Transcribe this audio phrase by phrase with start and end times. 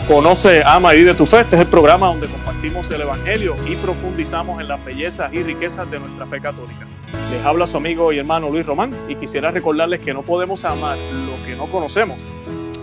[0.00, 1.40] Conoce, Ama y Vive tu Fe.
[1.40, 5.88] Este es el programa donde compartimos el Evangelio y profundizamos en las bellezas y riquezas
[5.90, 6.86] de nuestra fe católica.
[7.30, 10.98] Les habla su amigo y hermano Luis Román y quisiera recordarles que no podemos amar
[10.98, 12.18] lo que no conocemos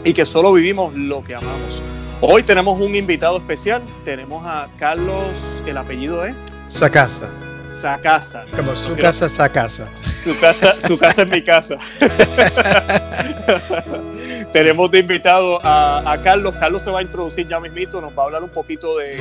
[0.06, 1.84] y que solo vivimos lo que amamos.
[2.22, 3.82] Hoy tenemos un invitado especial.
[4.06, 6.34] Tenemos a Carlos, el apellido es
[6.68, 7.51] Sacasa.
[7.74, 8.46] Sacasa.
[8.56, 9.92] Como su casa, Sacasa.
[10.24, 11.78] Su casa, su casa es mi casa.
[14.52, 16.54] Tenemos de invitado a, Carlos.
[16.60, 19.20] Carlos se va a introducir ya mismito, nos va a hablar un poquito de,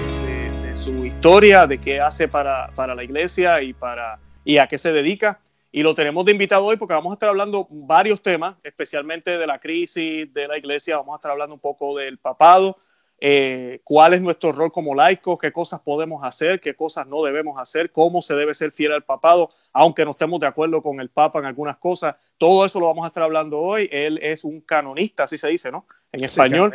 [0.75, 4.93] su historia, de qué hace para, para, la iglesia y, para, y a qué se
[4.93, 5.41] dedica.
[5.73, 9.47] Y lo tenemos de invitado hoy porque vamos a estar hablando varios temas, especialmente de
[9.47, 10.97] la crisis de la iglesia.
[10.97, 12.77] Vamos a estar hablando un poco del papado,
[13.23, 17.61] eh, cuál es nuestro rol como laicos, qué cosas podemos hacer, qué cosas no debemos
[17.61, 21.11] hacer, cómo se debe ser fiel al papado, aunque no estemos de acuerdo con el
[21.11, 22.17] papa en algunas cosas.
[22.39, 23.91] Todo eso lo vamos a estar hablando hoy.
[23.93, 25.85] Él es un canonista, así se dice, ¿no?
[26.13, 26.75] En español.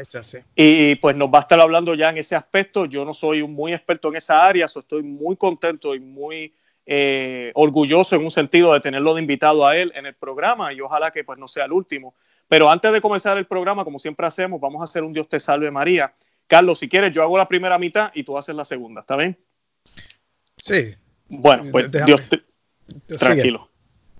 [0.55, 2.85] Y pues nos va a estar hablando ya en ese aspecto.
[2.85, 6.53] Yo no soy muy experto en esa área, so estoy muy contento y muy
[6.85, 10.81] eh, orgulloso en un sentido de tenerlo de invitado a él en el programa y
[10.81, 12.13] ojalá que pues no sea el último.
[12.47, 15.39] Pero antes de comenzar el programa, como siempre hacemos, vamos a hacer un Dios te
[15.39, 16.13] salve María.
[16.47, 19.37] Carlos, si quieres, yo hago la primera mitad y tú haces la segunda, ¿está bien?
[20.57, 20.95] Sí.
[21.27, 22.43] Bueno, pues Dios te...
[23.17, 23.69] Tranquilo.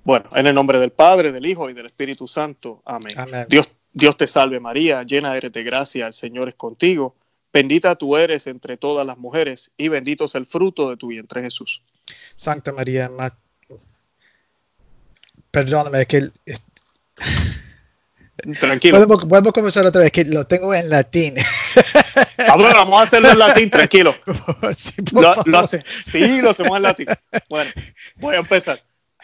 [0.04, 2.82] Bueno, en el nombre del Padre, del Hijo y del Espíritu Santo.
[2.86, 3.16] Amén.
[3.48, 7.16] Dios, Dios te salve María, llena eres de gracia, el Señor es contigo.
[7.54, 11.42] Bendita tú eres entre todas las mujeres y bendito es el fruto de tu vientre
[11.42, 11.82] Jesús.
[12.36, 13.10] Santa María,
[15.52, 16.30] perdóname que
[18.54, 19.08] Tranquilo.
[19.08, 21.36] Podemos, comenzar otra vez, que lo tengo en latín.
[22.48, 24.16] Vamos, vamos a hacerlo en latín, tranquilo.
[24.76, 25.84] Sí, lo, hace.
[26.04, 27.08] sí, lo hacemos en latín.
[27.50, 27.72] Bueno,
[28.16, 28.80] voy a empezar.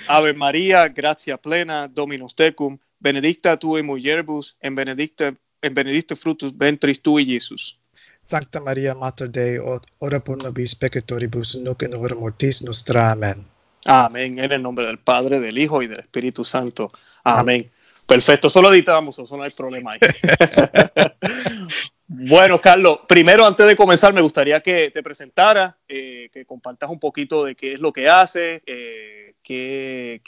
[0.08, 6.58] Ave María, gracia plena, Dominus tecum, benedicta tu in mulieribus, en benedicta, en benedicto frutus
[6.58, 7.80] ventris tui, Jesús.
[8.26, 9.59] Sancta María, Mater Dei,
[9.99, 13.11] ora por nobis peccatoribus, nunc in hora mortis nostra.
[13.11, 13.45] Amén.
[13.86, 14.39] Amén.
[14.39, 16.92] En el nombre del Padre, del Hijo y del Espíritu Santo.
[17.23, 17.70] Amén.
[18.11, 19.99] Perfecto, solo editamos, eso no hay problema ahí.
[22.10, 27.00] bueno, Carlos, primero antes de comenzar me gustaría que te presentaras, eh, que compartas un
[27.00, 29.33] poquito de qué es lo que haces, eh,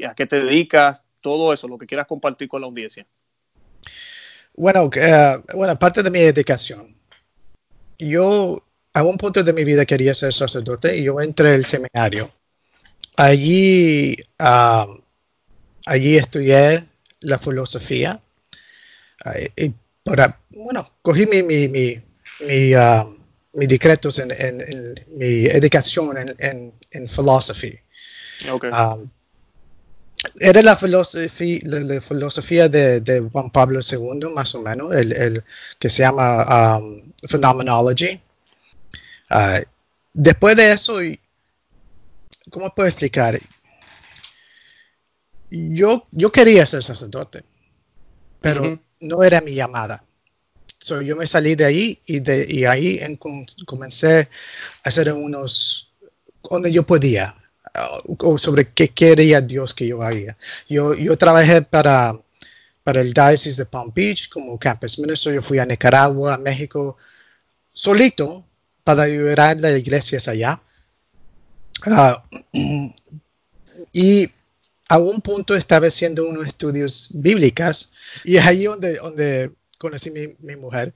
[0.07, 3.05] a qué te dedicas, todo eso, lo que quieras compartir con la audiencia.
[4.55, 6.95] Bueno, uh, bueno, parte de mi dedicación.
[7.99, 12.31] Yo a un punto de mi vida quería ser sacerdote y yo entré al seminario.
[13.17, 14.87] Allí, ah,
[15.85, 16.92] allí estudié
[17.23, 18.21] la filosofía.
[19.57, 19.73] y
[20.03, 22.01] para, bueno, cogí mi, mi, mi,
[22.47, 23.17] mi, uh,
[23.53, 27.79] decretos en, en, mi educación en, en, filosofía.
[28.49, 29.09] Um,
[30.39, 35.43] era la filosofía, la, filosofía de, de, Juan Pablo II, más o menos, el, el
[35.79, 38.21] que se llama um, Phenomenology.
[39.29, 39.63] Uh,
[40.13, 40.99] después de eso,
[42.49, 43.39] ¿cómo puedo explicar?
[45.53, 47.43] Yo, yo quería ser sacerdote,
[48.41, 50.03] pero no era mi llamada.
[50.79, 52.99] So, yo me salí de ahí y, de, y ahí
[53.65, 54.29] comencé
[54.83, 55.93] a hacer unos,
[56.49, 57.35] donde yo podía,
[58.05, 60.35] uh, sobre qué quería Dios que yo haga.
[60.67, 62.19] Yo, yo trabajé para,
[62.83, 65.33] para el Diocese de Palm Beach como campus minister.
[65.33, 66.97] Yo fui a Nicaragua, a México,
[67.71, 68.45] solito
[68.83, 70.61] para ayudar a las iglesias allá.
[71.85, 72.91] Uh,
[73.93, 74.29] y
[74.93, 77.93] a un punto estaba haciendo unos estudios bíblicos
[78.23, 79.49] y es ahí donde, donde
[79.79, 80.93] conocí mi, mi mujer.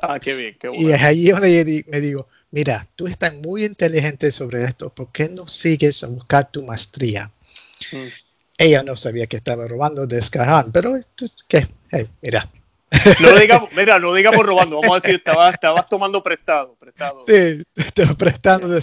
[0.00, 0.82] Ah, qué bien, qué bueno.
[0.82, 5.28] Y es ahí donde me digo, mira, tú estás muy inteligente sobre esto, ¿por qué
[5.28, 7.30] no sigues a buscar tu maestría?
[7.92, 8.06] Mm.
[8.56, 10.98] Ella no sabía que estaba robando de Scarhan, pero
[11.46, 11.68] ¿qué?
[12.22, 12.48] mira.
[13.20, 17.24] No digamos, mira, no digamos robando, vamos a decir, estabas, estabas tomando prestado, prestado.
[17.26, 17.62] Sí,
[18.16, 18.80] prestando de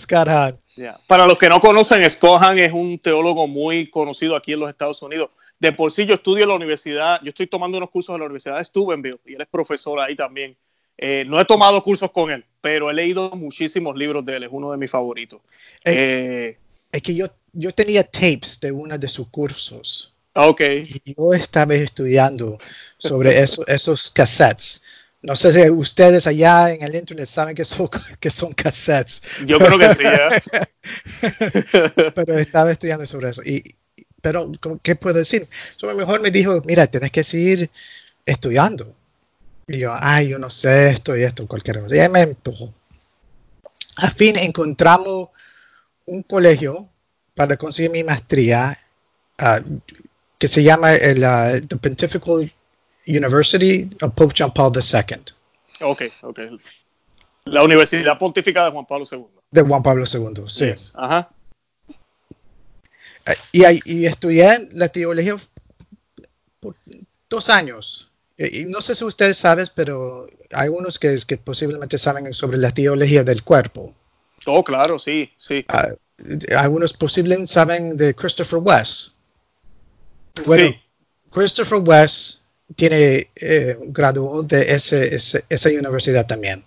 [0.72, 1.02] Scarhan.
[1.08, 5.02] Para los que no conocen, Scott es un teólogo muy conocido aquí en los Estados
[5.02, 5.30] Unidos.
[5.60, 8.26] De por sí yo estudio en la universidad, yo estoy tomando unos cursos en la
[8.26, 10.58] Universidad de Steubenville y él es profesor ahí también.
[10.98, 14.50] Eh, no he tomado cursos con él, pero he leído muchísimos libros de él, es
[14.52, 15.42] uno de mis favoritos.
[15.84, 16.58] Eh,
[16.92, 20.14] es que yo, yo tenía tapes de uno de sus cursos.
[20.34, 20.62] Ah, ok.
[20.84, 22.58] Y yo estaba estudiando
[22.98, 24.84] sobre esos cassettes.
[25.24, 27.90] No sé si ustedes allá en el internet saben que son,
[28.20, 29.22] que son cassettes.
[29.46, 30.04] Yo creo que sí.
[30.04, 30.42] ¿eh?
[32.16, 33.44] pero estaba estudiando sobre eso.
[33.44, 33.76] Y,
[34.22, 34.52] pero,
[34.82, 35.48] ¿qué puedo decir?
[35.78, 37.70] So, mejor me dijo, mira, tienes que seguir
[38.26, 38.94] estudiando.
[39.68, 42.04] Y yo, ay, yo no sé esto y esto, cualquier cosa.
[42.04, 42.74] Y me empujó.
[43.98, 45.30] A fin encontramos
[46.06, 46.90] un colegio
[47.36, 48.78] para conseguir mi maestría
[49.38, 49.62] ah,
[50.38, 52.52] que se llama el uh, the Pontifical
[53.08, 55.22] University of Pope John Paul II.
[55.82, 56.40] Ok, ok.
[57.46, 59.26] La Universidad Pontífica de Juan Pablo II.
[59.50, 60.66] De Juan Pablo II, sí.
[60.68, 60.92] Yes.
[60.96, 61.30] Ajá.
[63.26, 65.36] Eh, Y, y estudié la teología
[66.60, 66.76] por
[67.30, 68.10] dos años.
[68.38, 72.58] Y y no sé si ustedes saben, pero hay unos que, que posiblemente saben sobre
[72.58, 73.94] la teología del cuerpo.
[74.46, 75.66] Oh, claro, sí, sí.
[75.68, 75.90] Ah,
[76.58, 79.18] algunos posiblemente saben de Christopher West.
[80.46, 80.76] Bueno, sí.
[81.32, 82.41] Christopher West
[82.76, 86.64] tiene eh, graduó de ese, ese- esa universidad también.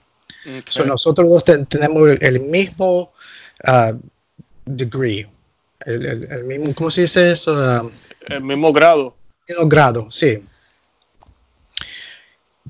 [0.69, 3.12] So, nosotros dos ten- tenemos el, el mismo
[3.65, 3.93] ah,
[4.67, 5.27] degree,
[5.87, 7.55] el, el- el mismo, ¿cómo se dice eso?
[7.56, 7.83] Ah,
[8.29, 9.17] El mismo grado.
[9.49, 10.43] mismo grado, sí.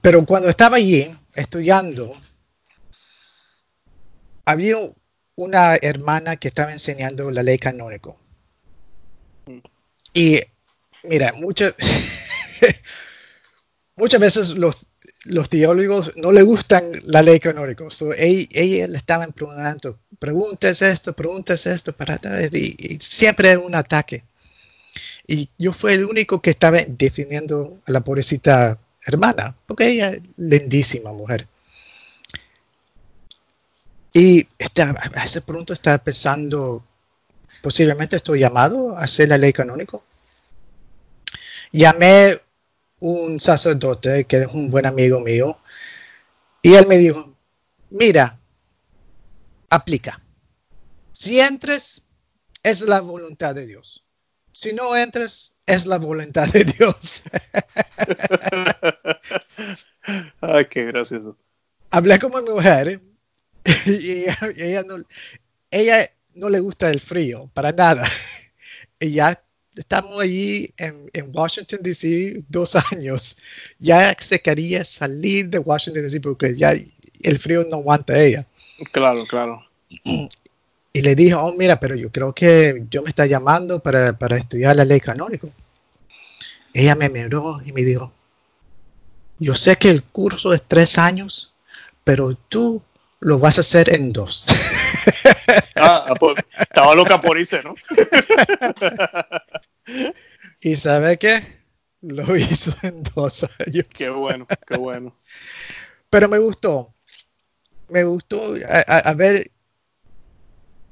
[0.00, 2.12] Pero cuando estaba allí estudiando,
[4.44, 4.76] había
[5.36, 8.18] una hermana que estaba enseñando la ley canónico.
[10.12, 10.40] Y
[11.04, 11.74] mira, muchas
[13.96, 14.86] muchas veces los,
[15.24, 17.84] los teólogos no le gustan la ley canónica.
[17.90, 22.20] So, ella, le estaban preguntando, preguntas esto, preguntas esto, para
[22.52, 24.24] y, y siempre era un ataque.
[25.26, 30.20] Y yo fui el único que estaba defendiendo a la pobrecita hermana, porque ella es
[30.36, 31.48] lindísima mujer.
[34.12, 36.84] Y estaba, a ese punto estaba pensando,
[37.62, 40.04] posiblemente estoy llamado a hacer la ley canónico.
[41.72, 42.38] Llamé
[43.04, 45.58] un sacerdote que es un buen amigo mío
[46.62, 47.36] y él me dijo,
[47.90, 48.40] mira,
[49.68, 50.22] aplica.
[51.12, 52.00] Si entres,
[52.62, 54.06] es la voluntad de Dios.
[54.52, 57.24] Si no entres, es la voluntad de Dios.
[60.40, 61.36] Ay, qué gracioso.
[61.90, 63.02] Hablé con mi mujer
[63.84, 64.96] y ella, ella no,
[65.70, 68.08] ella no le gusta el frío, para nada.
[69.00, 69.44] Ya
[69.76, 72.44] estamos allí en, en Washington, D.C.
[72.48, 73.36] dos años.
[73.78, 76.20] Ya se quería salir de Washington, D.C.
[76.20, 76.72] porque ya
[77.22, 78.46] el frío no aguanta ella.
[78.92, 79.64] Claro, claro.
[80.92, 84.36] Y le dije, oh, mira, pero yo creo que yo me está llamando para, para
[84.36, 85.48] estudiar la ley canónica.
[86.72, 88.12] Ella me miró y me dijo,
[89.38, 91.52] yo sé que el curso es tres años,
[92.02, 92.82] pero tú
[93.20, 94.46] lo vas a hacer en dos.
[95.76, 97.74] Ah, ah, pues, estaba loca por irse, ¿no?
[100.60, 101.42] ¿Y sabe qué?
[102.02, 103.86] Lo hizo en dos años.
[103.92, 105.14] Qué bueno, qué bueno.
[106.10, 106.94] Pero me gustó.
[107.88, 109.50] Me gustó a, a- a ver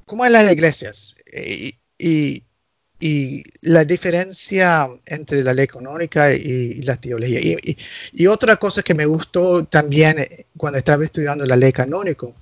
[0.07, 2.43] cómo es las iglesias y, y-
[3.01, 7.41] y la diferencia entre la ley canónica y, y la teología.
[8.15, 12.35] Y, otra cosa que me gustó también eh, cuando estaba estudiando la ley canónico,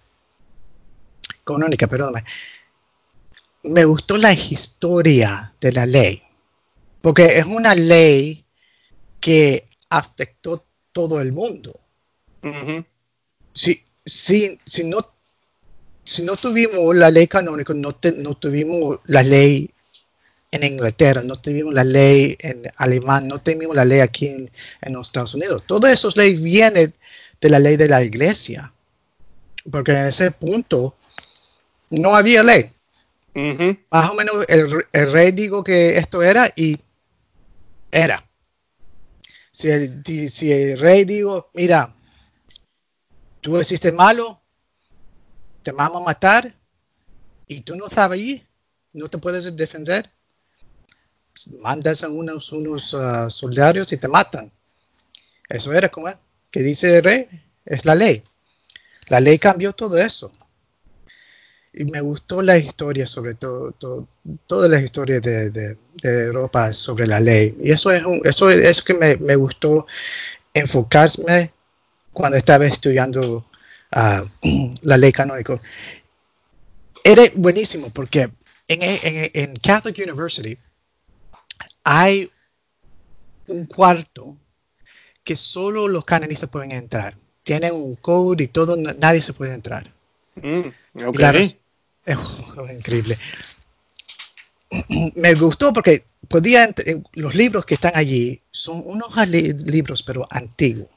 [1.55, 2.25] canónica, perdóname,
[3.65, 6.23] me gustó la historia de la ley,
[7.03, 8.45] porque es una ley
[9.21, 11.73] que afectó todo el mundo
[12.43, 12.85] Ujú.
[13.53, 15.07] si, si, si, no,
[16.05, 19.71] si no tuvimos la ley canónica, no, te- no tuvimos la ley
[20.53, 24.51] en Inglaterra, no tuvimos la ley en Alemania, no tuvimos la ley aquí en,
[24.81, 25.65] en los Estados Unidos.
[25.67, 26.95] Todas esas leyes vienen
[27.41, 28.73] de la ley de la iglesia,
[29.71, 30.97] porque en ese punto
[31.91, 32.73] no había ley.
[33.91, 36.79] Más o menos el, re- el rey dijo que esto era y
[37.91, 38.25] era.
[39.53, 41.95] Si el, si el rey dijo, mira,
[43.41, 44.41] tú hiciste malo,
[45.63, 46.55] te vamos a matar
[47.47, 48.45] y tú no estabas allí,
[48.93, 50.11] no te puedes defender,
[51.61, 54.51] mandas a unos, unos ah, soldados y te matan.
[55.49, 56.09] Eso era como
[56.51, 57.29] que dice el rey,
[57.65, 58.23] es la ley.
[59.09, 60.33] La ley cambió todo eso.
[61.73, 64.09] Y me gustó la historia, sobre todo, todo-
[64.47, 67.57] todas las historias de, de- de Europa sobre la ley.
[67.63, 69.87] Y eso es un- eso es que me, me gustó
[70.55, 71.53] enfocarme
[72.13, 73.47] cuando estaba estudiando
[73.93, 74.25] ah,
[74.83, 75.61] la ley canónica.
[77.05, 78.31] Era buenísimo porque
[78.69, 80.57] en, en- Catholic University
[81.85, 82.31] hay
[83.49, 84.37] un cuarto
[85.25, 87.17] que solo los canonistas pueden entrar.
[87.45, 89.93] Tienen un code y todo, na- nadie se puede entrar.
[90.43, 91.11] Mm.
[91.13, 91.57] Claro, es,
[92.07, 92.17] es
[92.73, 93.19] increíble.
[95.17, 100.27] Me gustó porque podía eh, los libros que están allí son unos li- libros pero
[100.31, 100.89] antiguos.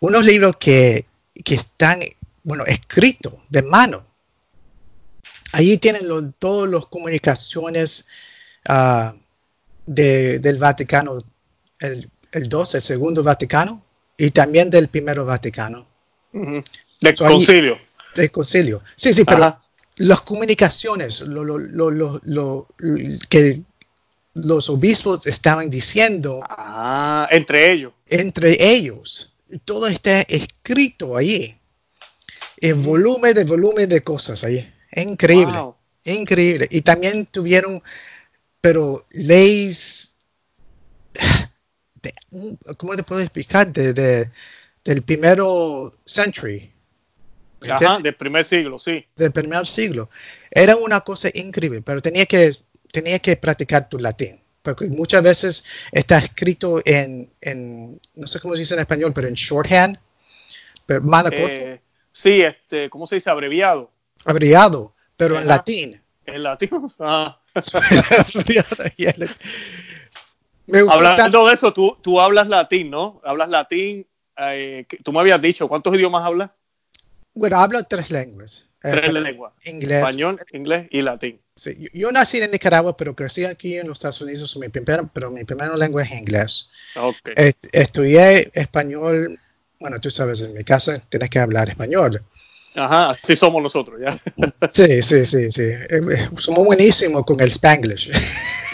[0.00, 1.06] Unos libros que,
[1.44, 2.00] que están,
[2.42, 4.06] bueno, escritos de mano.
[5.52, 8.08] Allí tienen lo- todas las comunicaciones
[9.86, 11.18] de- del Vaticano,
[11.80, 13.82] el, el 2, el segundo Vaticano,
[14.16, 15.86] y también del primero Vaticano,
[16.32, 16.62] Ujú.
[17.00, 17.78] Del So, concilio.
[18.14, 18.82] Del concilio.
[18.96, 19.62] Sí, sí, pero Ajá.
[19.96, 22.68] las comunicaciones, lo, lo- lo- lo- lo-
[23.28, 23.62] que
[24.34, 27.92] los obispos estaban diciendo Ah, entre ellos.
[28.08, 29.32] entre ellos,
[29.64, 31.56] todo está escrito allí.
[32.60, 34.72] el volumen de volumen de cosas ahí.
[34.96, 35.58] Increíble.
[36.04, 36.66] Increíble.
[36.70, 37.82] Y también tuvieron,
[38.60, 40.14] pero leyes,
[42.02, 42.14] de,
[42.76, 43.70] ¿cómo te puedo explicar?
[43.72, 44.30] De,
[44.84, 46.70] del primero century.
[47.68, 49.04] Ajá, del primer siglo, sí.
[49.16, 50.10] Del primer siglo.
[50.50, 52.52] Era una cosa increíble, pero tenía que,
[52.92, 54.40] tenía que practicar tu latín.
[54.62, 59.28] Porque muchas veces está escrito en, en no sé cómo se dice en español, pero
[59.28, 59.98] en shorthand.
[60.86, 61.80] Pero más eh,
[62.12, 63.30] sí, este, ¿cómo se dice?
[63.30, 63.90] Abreviado.
[64.24, 66.00] Abreviado, pero en latín.
[66.26, 66.70] En latín.
[66.98, 67.38] Ah.
[70.88, 73.20] Hablando de eso, tú, tú hablas latín, ¿no?
[73.22, 74.06] Hablas latín.
[74.36, 76.50] Eh, tú me habías dicho, ¿cuántos idiomas hablas?
[77.34, 78.68] Bueno, hablo tres lenguas.
[78.80, 79.52] Tres lenguas.
[79.64, 79.98] Inglés.
[79.98, 81.40] Español, inglés y latín.
[81.56, 84.56] Sí, yo, nací en Nicaragua, pero crecí aquí en los Estados Unidos.
[84.56, 86.68] Mi primera, pero mi primera lengua es inglés.
[86.94, 87.52] Okay.
[87.72, 89.38] estudié español.
[89.80, 92.22] Bueno, tú sabes, en mi casa tienes que hablar español.
[92.74, 94.18] Ajá, así somos nosotros, ¿ya?
[94.72, 95.62] Sí, sí, sí, sí.
[95.62, 98.10] Eh, eh, somos buenísimos con el Spanglish.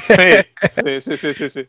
[0.07, 1.69] Sí, sí, sí, sí, sí.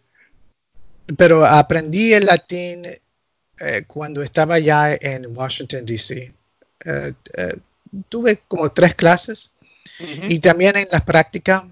[1.17, 6.33] Pero aprendí el latín eh, cuando estaba ya en Washington, D.C.
[8.09, 9.53] tuve como tres clases
[10.00, 11.67] y también en la práctica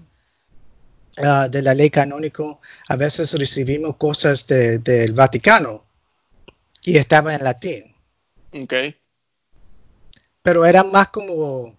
[1.22, 5.84] ah, de la ley canónico a veces recibimos cosas del Vaticano
[6.82, 7.94] y estaba en latín.
[8.52, 9.00] Okay
[10.42, 11.76] pero era más como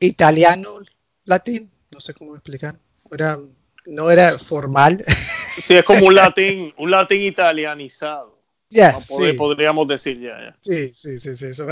[0.00, 0.80] italiano
[1.24, 2.76] latín, no sé cómo explicar.
[3.10, 3.38] Era,
[3.86, 5.04] no era formal.
[5.58, 8.31] Sí, es como un latín, un latín italianizado.
[8.72, 8.98] Ya,
[9.36, 11.46] Podríamos decir ya, Sí, sí, sí, sí.
[11.46, 11.66] Eso,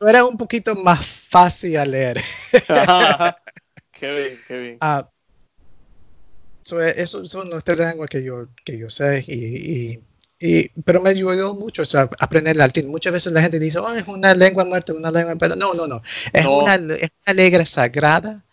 [0.00, 2.22] era, un poquito más fácil a leer.
[3.92, 4.76] Qué bien, qué bien.
[4.80, 5.08] Ah,
[6.96, 10.00] eso son nuestras lenguas que yo, que yo sé y
[10.84, 12.88] pero me ayudó mucho a aprender latín.
[12.88, 15.56] Muchas veces la gente dice, oh, es una lengua muerta, una lengua muerta.
[15.56, 16.02] No, no, no.
[16.32, 18.44] Es, Una, es una lengua sagrada,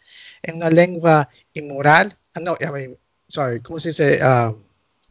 [0.42, 2.14] es una lengua inmoral.
[2.34, 4.20] Ah, no, I mean, sorry, ¿cómo se dice?
[4.24, 4.56] Uh,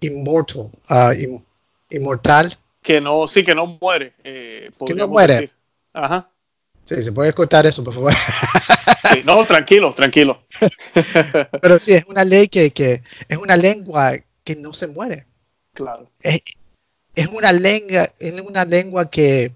[0.00, 1.42] immortal, uh,
[1.90, 2.56] inmortal.
[2.82, 4.14] Que no, sí, que no muere.
[4.25, 5.50] Eh, que no muere.
[5.92, 6.30] Ajá.
[6.85, 8.12] Sí, se puede cortar eso, por favor.
[9.25, 10.42] no, tranquilo, tranquilo.
[11.61, 15.26] Pero sí, es una ley que, que, es una lengua que no se muere.
[15.75, 16.11] Claro
[17.14, 19.52] es una lengua, es una lengua que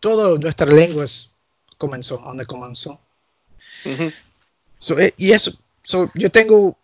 [0.00, 1.34] todas nuestras lenguas
[1.78, 3.00] comenzó, donde comenzó.
[3.84, 5.52] Eh, y eso,
[6.14, 6.76] yo tengo,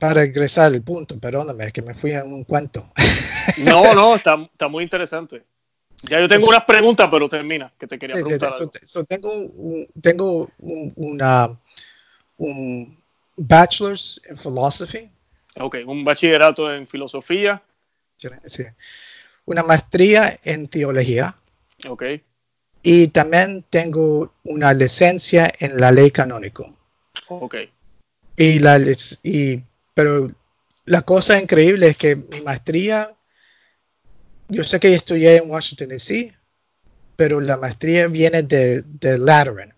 [0.00, 2.90] para regresar al punto, perdóname, que me fui en un cuento.
[3.58, 5.42] No, no, está, está muy interesante.
[6.02, 8.54] Ya yo tengo unas preguntas, pero termina, que te quería preguntar.
[9.08, 11.58] tengo un, tengo un, una,
[12.36, 12.96] un
[13.36, 15.10] bachelor's in philosophy.
[15.56, 17.62] Ok, un bachillerato en filosofía.
[18.46, 18.64] Sí
[19.50, 21.36] una maestría en teología.
[21.88, 22.04] Ok.
[22.82, 26.72] Y también tengo una licencia en la ley canónico.
[27.28, 27.56] Ok.
[28.36, 28.78] Y la,
[29.24, 29.62] y,
[29.94, 30.28] pero
[30.84, 33.14] la cosa increíble es que mi maestría,
[34.48, 36.34] yo sé que estudié en Washington, D.C.,
[37.16, 39.74] pero la maestría viene de, de Lateran.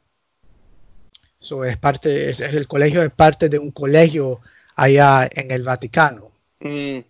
[1.40, 4.40] So es parte, es, el colegio es parte de un colegio
[4.76, 6.30] allá en el Vaticano.
[6.60, 7.00] Mm,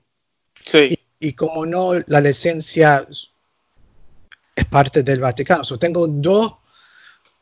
[0.64, 5.62] sí y como no, la licencia es parte del Vaticano.
[5.78, 6.56] tengo dos,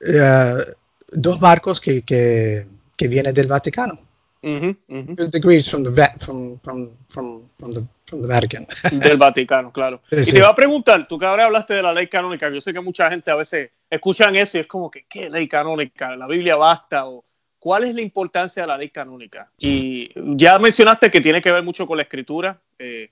[0.03, 0.61] uh,
[1.09, 3.99] dos barcos que, que, que, vienen del Vaticano.
[4.43, 8.67] Degrees from the, from, from, from, the, from the Vatican.
[8.91, 10.03] del Vaticano, claro.
[10.11, 12.73] y te iba a preguntar, tú que ahora hablaste de la ley canónica, yo sé
[12.73, 16.17] que mucha gente a veces escuchan eso y es como que, ¿qué ley canónica?
[16.17, 17.07] ¿La Biblia basta?
[17.07, 17.25] o
[17.59, 19.51] ¿Cuál es la importancia de la ley canónica?
[19.59, 22.59] Y ya mencionaste que tiene que ver mucho con la escritura.
[22.79, 23.11] Eh,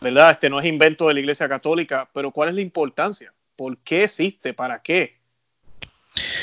[0.00, 0.32] ¿verdad?
[0.32, 3.32] Este no es invento de la Iglesia Católica, pero ¿cuál es la importancia?
[3.56, 4.52] ¿Por qué existe?
[4.52, 5.16] ¿Para qué?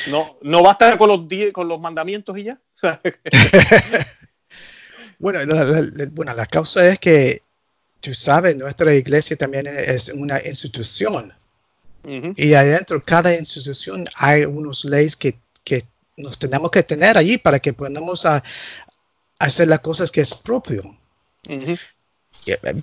[0.09, 2.59] No, no basta con los, con los mandamientos y ya.
[5.19, 7.41] bueno, la, bueno, la causa es que,
[7.99, 11.33] tú sabes, nuestra iglesia también es una institución.
[12.35, 15.83] Y adentro, cada institución hay unas leyes que, que,
[16.17, 18.27] nos tenemos que tener allí para que podamos
[19.39, 20.97] hacer las cosas que es propio.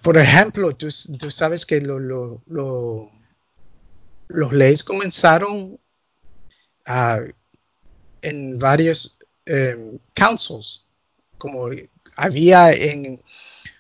[0.03, 2.41] Por ejemplo, tú, sabes que los
[4.53, 5.79] leyes comenzaron
[8.23, 9.17] en varios
[9.47, 10.87] em, councils,
[11.39, 11.69] como
[12.17, 13.21] había en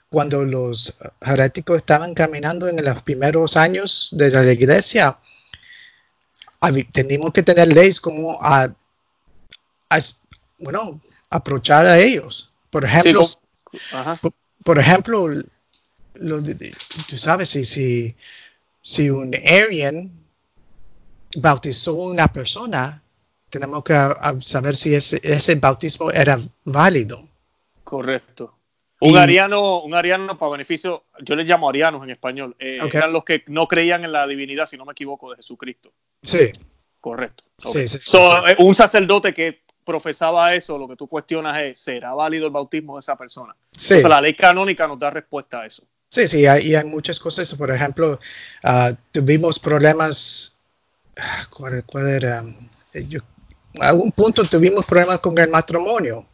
[0.08, 5.16] cuando los heréticos estaban caminando en los primeros años de la iglesia,
[6.92, 8.74] teníamos que tener leyes como a,
[10.58, 11.00] bueno,
[11.30, 12.52] aprovechar a ellos.
[12.70, 13.24] Por ejemplo,
[14.64, 15.30] por, ejemplo,
[17.08, 18.16] tú sabes, si, si,
[18.82, 20.10] si un Aryan
[21.36, 23.02] bautizó una persona,
[23.48, 23.94] tenemos que
[24.40, 27.28] saber si ese, ese bautismo era válido.
[27.84, 28.54] Correcto.
[29.02, 33.24] Un ariano, un ariano para beneficio, yo les llamo arianos en español, eh, eran los
[33.24, 35.90] que no creían en la divinidad, si no me equivoco, de Jesucristo.
[36.22, 36.52] Sí.
[37.00, 37.44] Correcto.
[37.64, 42.52] Sí, eh, un sacerdote que profesaba eso, lo que tú cuestionas es, ¿será válido el
[42.52, 43.56] bautismo de esa persona?
[43.72, 44.02] Sí.
[44.02, 45.82] la ley canónica nos da respuesta a eso.
[46.10, 47.54] Sí, sí, hay, y hay muchas cosas.
[47.54, 48.20] Por ejemplo,
[48.64, 50.59] ah, tuvimos problemas.
[51.16, 52.44] Ah, ¿Cuál, era?
[52.92, 53.20] Eh, yo,
[53.80, 56.26] a algún punto tuvimos problemas con el matrimonio.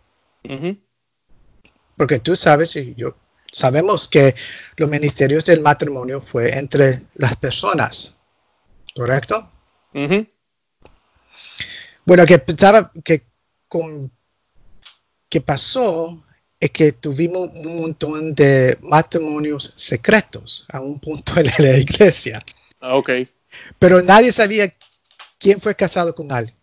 [1.96, 3.16] Porque tú sabes, y yo
[3.50, 4.34] sabemos que
[4.76, 8.20] los ministerios del matrimonio fue entre las personas,
[8.94, 9.50] ¿correcto?
[12.04, 12.42] Bueno, que,
[13.02, 13.26] que,
[13.66, 14.12] con,
[15.28, 16.22] que pasó
[16.60, 22.44] es que tuvimos un montón de matrimonios secretos a un punto en la iglesia.
[22.80, 23.10] Ah, ok.
[23.78, 24.72] Pero nadie sabía
[25.38, 26.56] quién fue casado con alguien.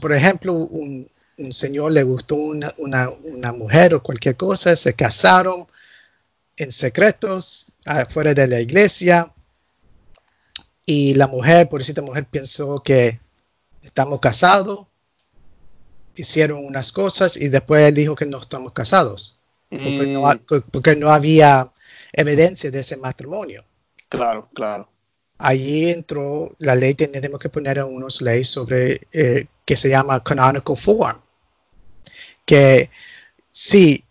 [0.00, 1.08] por ejemplo, un,
[1.38, 5.66] un señor le gustó una, una, mujer o cualquier cosa, se casaron
[6.56, 9.32] en secretos afuera de la iglesia
[10.84, 13.20] y la mujer, por esta mujer pensó que
[13.82, 14.86] estamos casados,
[16.14, 20.70] hicieron unas cosas y después él dijo que no estamos casados, porque, no, mm.
[20.70, 21.72] porque no había
[22.12, 23.64] evidencia de ese matrimonio.
[24.08, 24.91] Claro, claro.
[25.44, 30.76] Allí entró la ley, tenemos que poner unas leyes sobre eh, que se llama canonical
[30.76, 31.20] form,
[32.46, 32.88] que
[33.50, 34.04] si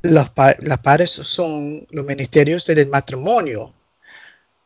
[0.00, 0.30] los,
[0.60, 3.74] las padres son los ministerios del matrimonio,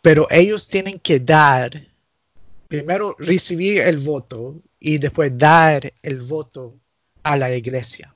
[0.01, 1.71] pero ellos tienen que dar,
[2.69, 6.77] primero recibir el voto y después dar el voto
[7.25, 8.15] a la iglesia.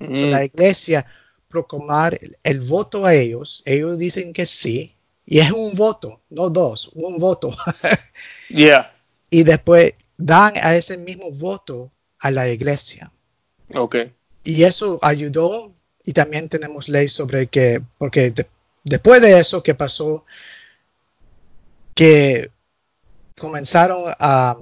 [0.00, 0.30] Mm.
[0.30, 1.06] la iglesia
[1.46, 6.90] proclamar el, voto a ellos, ellos dicen que sí, y es un voto, no dos,
[6.94, 7.56] un voto.
[8.48, 8.92] yeah.
[9.30, 13.10] Y después dan a ese mismo voto a la iglesia.
[13.74, 13.96] Ok.
[14.44, 15.72] Y eso ayudó
[16.04, 18.34] y también tenemos ley sobre que, porque
[18.84, 20.24] después de eso que pasó,
[21.94, 22.50] que
[23.38, 24.56] comenzaron a,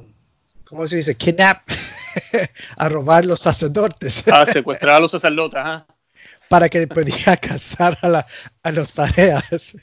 [0.65, 1.15] ¿cómo se dice?
[1.15, 1.63] Kidnap,
[2.77, 4.27] a robar los sacerdotes.
[4.29, 5.61] A secuestrar a los sacerdotes,
[6.49, 8.27] Para que podía casar a, la,
[8.63, 9.77] a los parejas.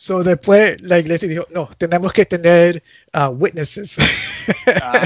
[0.00, 2.84] So después la iglesia dijo, no, tenemos que tener
[3.14, 3.96] uh, witnesses.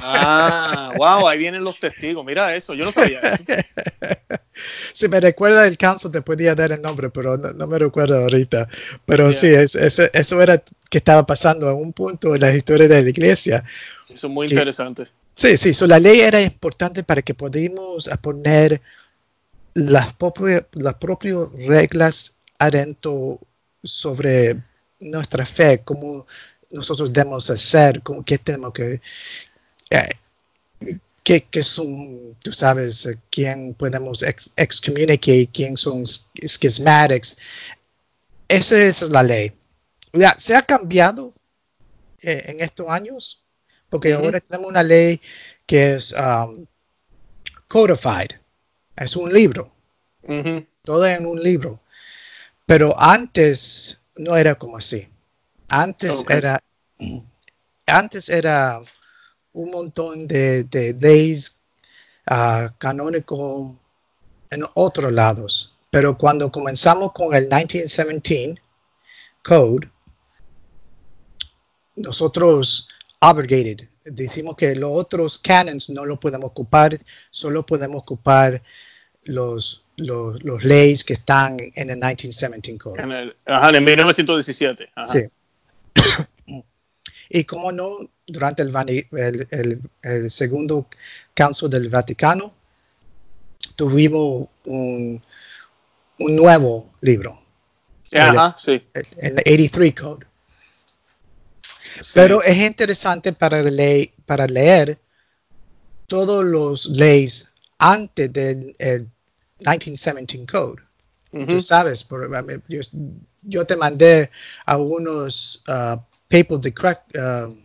[0.05, 2.23] Ah, wow, ahí vienen los testigos.
[2.27, 3.43] Mira eso, yo no sabía eso.
[4.93, 8.69] Si me recuerda el council, te podía dar el nombre, pero no, me recuerdo ahorita.
[9.07, 13.09] Pero sí, eso era que estaba pasando a un punto en la historia de la
[13.09, 13.65] iglesia.
[14.11, 15.09] Eso es muy interesante.
[15.35, 18.83] Sí, sí, so la ley era importante para que podamos poner
[19.73, 20.15] las,
[20.73, 23.41] las propias reglas adentro
[23.83, 24.61] sobre
[25.03, 26.27] nuestra fe, cómo
[26.71, 29.01] nosotros debemos hacer, cómo, qué tenemos que...
[29.91, 30.09] Eh,
[31.23, 34.25] qué, son, tú sabes, eh, quién podemos
[34.57, 37.39] excommunicar, quién son schismatics.
[38.49, 39.53] Esa, es la ley.
[40.13, 41.33] Ya, se ha cambiado
[42.23, 43.47] eh, en estos años,
[43.89, 45.21] porque ahora tenemos una ley
[45.67, 46.67] que es um,
[47.69, 48.33] codified,
[48.97, 49.73] es un libro,
[50.85, 51.81] todo en un libro.
[52.67, 55.09] Pero antes no era como así.
[55.69, 56.63] Antes era
[57.87, 58.81] antes era
[59.53, 61.63] un montón de, leyes
[62.31, 63.75] uh, canónicos
[64.51, 65.77] en otros lados.
[65.91, 68.61] Pero cuando comenzamos con el 1917
[69.43, 69.91] Code,
[71.97, 72.89] nosotros
[73.21, 76.97] obligated, decimos que los otros canons no lo podemos ocupar,
[77.31, 78.63] solo podemos ocupar
[79.25, 83.03] los los, los leyes que están en el 1917 Code.
[83.03, 84.91] En el, ajá, en 1917.
[85.13, 85.21] Sí.
[87.31, 88.73] y como no, durante el,
[89.13, 90.87] el, el, segundo
[91.35, 92.53] Council del Vaticano,
[93.77, 95.23] tuvimos un,
[96.19, 97.41] un nuevo libro.
[98.13, 98.83] Ajá, sí.
[98.95, 100.27] En el 83 Code.
[102.15, 104.99] Pero es interesante para, leer, para leer
[106.07, 108.75] todos los leyes antes del
[109.65, 110.83] 1917 Code.
[111.49, 112.29] Tú sabes, por,
[113.43, 114.31] yo, te mandé
[114.67, 115.97] algunos uh,
[116.29, 116.61] papal
[117.15, 117.57] uh,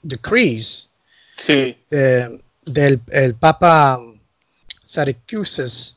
[0.00, 0.92] decrees
[1.46, 4.00] del el Papa
[4.84, 5.96] Syracuse.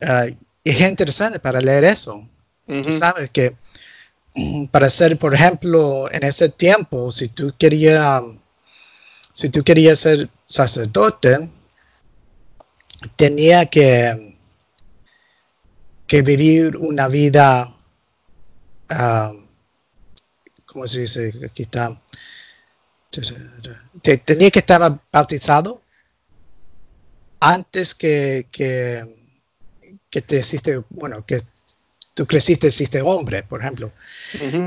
[0.00, 2.26] Uh, es interesante para leer eso.
[2.66, 3.54] Tú sabes que
[4.70, 8.22] para ser, por ejemplo, en ese tiempo, si tú querías,
[9.32, 11.50] si tú querías ser sacerdote,
[13.16, 14.36] tenía que,
[16.06, 17.74] que vivir una vida,
[18.90, 19.36] uh,
[20.66, 21.32] ¿cómo se dice?
[21.44, 22.00] Aquí está.
[24.24, 25.82] Tenía que estar bautizado
[27.40, 29.04] antes que, que,
[30.08, 31.40] que te hiciste, bueno, que
[32.14, 33.92] tú creciste, hiciste hombre, por ejemplo.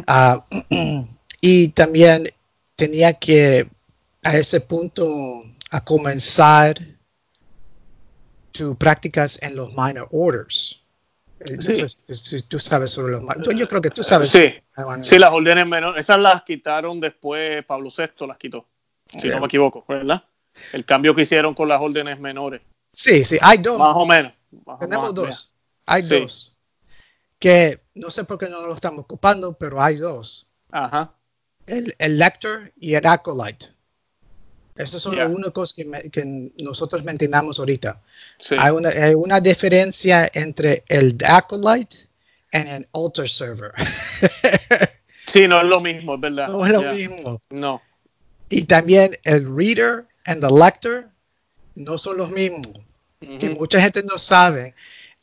[0.07, 0.45] Ah,
[1.41, 2.29] y también
[2.75, 3.69] tenía que
[4.23, 6.75] a ese punto a comenzar
[8.53, 10.81] tus prácticas en los minor orders.
[11.59, 11.85] Sí.
[12.07, 13.23] Si tú sabes sobre los
[13.55, 14.29] Yo creo que tú sabes.
[14.29, 14.53] Sí,
[15.01, 15.99] sí las órdenes menores.
[15.99, 18.65] Esas las quitaron después, Pablo VI las quitó.
[19.07, 20.23] Si no me equivoco, ¿verdad?
[20.71, 22.61] El cambio que hicieron con las órdenes menores.
[22.93, 23.77] Sí, sí, hay dos.
[23.77, 24.33] Más o menos.
[24.79, 25.55] Tenemos dos.
[25.85, 26.57] Hay dos.
[27.39, 30.53] Que no sé por qué no lo estamos ocupando, pero hay dos.
[30.71, 31.13] Ajá.
[31.65, 33.67] El, el lector y el acolyte.
[34.75, 38.01] Esos son los únicos que, que, nosotros mencionamos ahorita.
[38.57, 41.97] Hay, una, hay, una, diferencia entre el acolyte
[42.51, 43.71] y el altar server.
[45.27, 46.47] sí, no es lo mismo, ¿verdad?
[46.47, 47.41] No es lo mismo.
[47.49, 47.81] No.
[48.49, 51.09] Y también el reader y el lector
[51.75, 52.67] no son los mismos.
[53.39, 54.75] Que mucha gente no sabe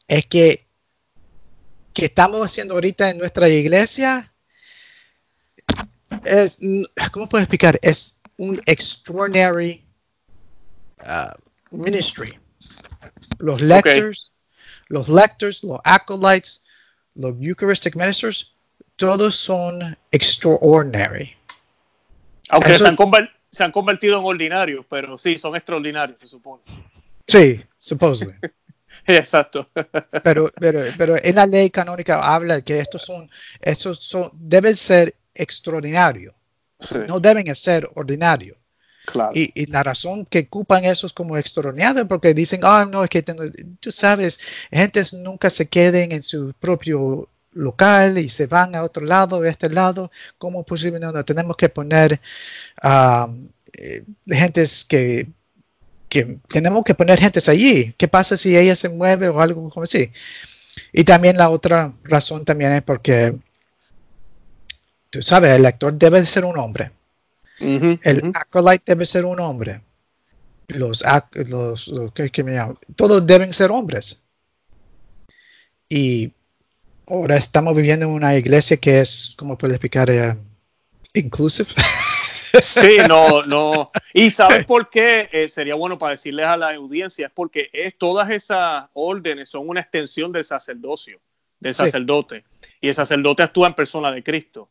[0.08, 0.64] es que
[1.92, 4.32] que estamos haciendo ahorita en nuestra iglesia
[6.24, 6.58] es,
[7.12, 7.78] ¿cómo puedo explicar?
[7.82, 9.84] Es un extraordinary
[11.06, 11.34] uh,
[11.70, 12.38] ministry.
[13.38, 14.32] Los lectors,
[14.88, 16.64] los lectors, los acolytes,
[17.14, 18.54] los Eucharistic ministers,
[18.96, 21.36] todos son extraordinary.
[22.48, 22.96] Aunque se, han
[23.52, 26.62] se, han convertido en ordinarios, pero sí, son extraordinarios, se supone.
[27.28, 28.34] Sí, supposedly.
[29.06, 29.68] Exacto.
[30.24, 35.14] pero, pero, pero en la ley canónica habla que estos son, estos son, deben ser
[35.34, 36.34] extraordinarios.
[37.08, 38.58] No deben ser ordinarios.
[39.06, 39.32] Claro.
[39.34, 43.22] Y, la razón que ocupan esos como extraordinarios porque dicen, ah, no, es que
[43.80, 44.38] tú sabes,
[44.70, 49.48] gentes nunca se queden en su propio local y se van a otro lado, a
[49.48, 51.00] este lado, ¿cómo es posible?
[51.00, 52.20] No, tenemos que poner
[52.82, 55.28] eh, gentes que,
[56.08, 57.94] que, tenemos que poner gentes allí.
[57.96, 60.12] ¿Qué pasa si ella se mueve o algo como así?
[60.92, 63.34] Y también la otra razón también es porque
[65.10, 66.92] tú sabes, el lector debe ser un hombre.
[67.58, 69.82] el acolyte debe ser un hombre.
[70.68, 72.58] Los, los, ¿qué, me
[72.96, 74.22] Todos deben ser hombres.
[75.88, 76.32] Y
[77.08, 80.08] ahora estamos viviendo en una iglesia que es, ¿cómo puedo explicar?
[80.08, 80.36] Uh,
[81.14, 81.68] inclusive.
[82.62, 83.90] Sí, no, no.
[84.12, 85.28] Y ¿sabes por qué?
[85.32, 89.68] Eh, sería bueno para decirles a la audiencia, es porque es, todas esas órdenes son
[89.68, 91.20] una extensión del sacerdocio,
[91.58, 92.44] del sacerdote.
[92.80, 94.68] Y el sacerdote actúa en persona de Cristo.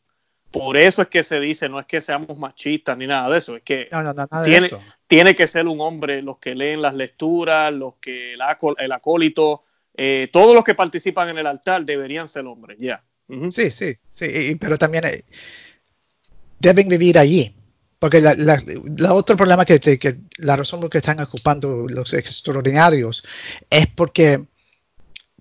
[0.50, 3.56] Por eso es que se dice, no es que seamos machistas ni nada de eso,
[3.56, 3.88] es que
[4.44, 4.68] tiene,
[5.06, 8.40] tiene, que ser un hombre los que leen las lecturas, los que el,
[8.78, 9.62] el acólito,
[9.96, 13.02] eh, todos los que participan en el altar deberían ser hombres, ya.
[13.50, 15.24] Sí, sí, sí, pero también eh,
[16.58, 17.54] deben vivir allí.
[18.00, 23.22] Porque la, la, otro problema que, que, la razón por que están ocupando los extraordinarios
[23.68, 24.46] es porque,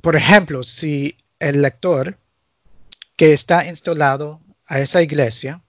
[0.02, 2.18] por ejemplo, si el lector
[3.16, 5.62] que está instalado a esa iglesia,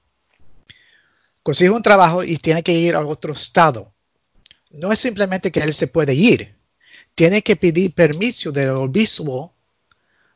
[1.42, 3.92] consigue un trabajo y tiene que ir a otro estado.
[4.70, 6.54] No es simplemente que él se puede ir,
[7.14, 9.52] tiene que pedir permiso del obispo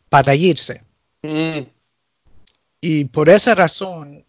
[0.09, 0.83] para irse.
[1.23, 1.69] Mm.
[2.81, 4.25] Y por esa razón,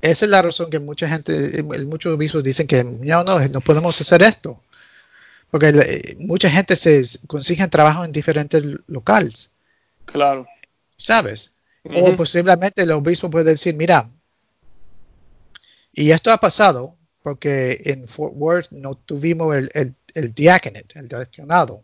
[0.00, 4.00] esa es la razón que mucha gente, muchos obispos dicen que no, no, no podemos
[4.00, 4.62] hacer esto.
[5.50, 9.50] Porque mucha gente se consigue trabajo en diferentes locales.
[10.04, 10.46] Claro.
[10.96, 11.52] ¿Sabes?
[11.84, 14.10] O posiblemente el obispo puede decir, mira,
[15.92, 21.08] y esto ha pasado porque en Fort Worth no tuvimos el, el, el diaconate, el
[21.08, 21.82] diaconado,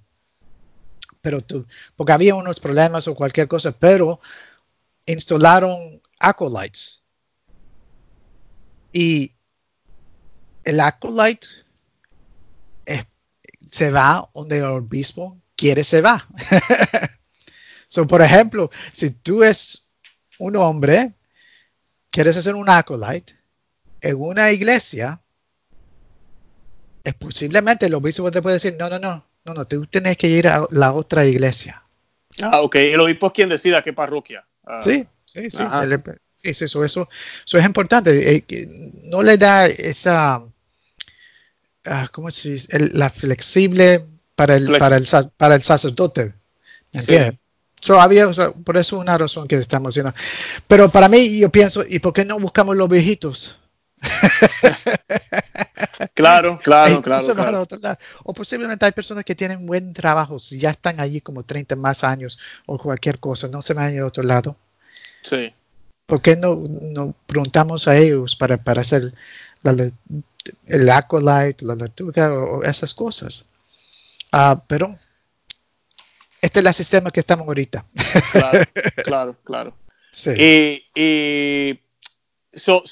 [1.21, 4.21] pero tú, porque había unos problemas o cualquier cosa, pero
[5.07, 7.05] instalaron acolytes.
[8.93, 9.33] Y
[10.65, 11.49] el acolyte
[13.71, 16.27] se va donde el obispo quiere se va.
[17.89, 19.86] so, por ejemplo, si tú es
[20.39, 21.13] un hombre,
[22.11, 23.35] quieres hacer un acolyte
[24.01, 25.21] en una iglesia,
[27.05, 30.29] es posiblemente el obispo te puede decir, no, no, no, no, no, tú tienes que
[30.29, 31.83] ir a la otra iglesia.
[32.43, 34.45] Ah, ok, el obispo es quien decida qué parroquia.
[34.65, 34.81] Ah.
[34.83, 35.63] sí, sí, sí.
[36.43, 37.09] eso, eso,
[37.47, 38.37] eso es importante.
[38.37, 38.45] Eh,
[39.05, 42.91] no le da esa, uh, ¿cómo se dice?
[42.93, 46.35] la flexible para el, para el, para el sacerdote.
[46.93, 47.39] ¿Entiendes?
[47.89, 48.27] Había,
[48.65, 50.15] por eso es una razón que estamos haciendo.
[50.67, 53.59] Pero para mí, yo pienso, ¿y por qué no buscamos los viejitos?
[56.15, 57.67] claro, claro, claro,
[58.25, 62.05] O posiblemente hay personas que tienen buen trabajo, si ya están allí como 30 más
[62.05, 64.57] años o cualquier cosa, no se van a ir a otro lado.
[65.23, 65.53] Sí.
[66.07, 69.13] ¿Por qué no, no preguntamos a ellos para, para hacer
[69.63, 69.75] la,
[70.67, 73.49] el acolyte, la lectura o, esas cosas.
[74.33, 74.99] Ah, pero
[76.47, 77.85] este es el sistema que estamos ahorita.
[78.31, 78.65] Claro,
[79.05, 79.77] claro, claro.
[80.13, 80.31] Sí.
[80.95, 81.81] Y,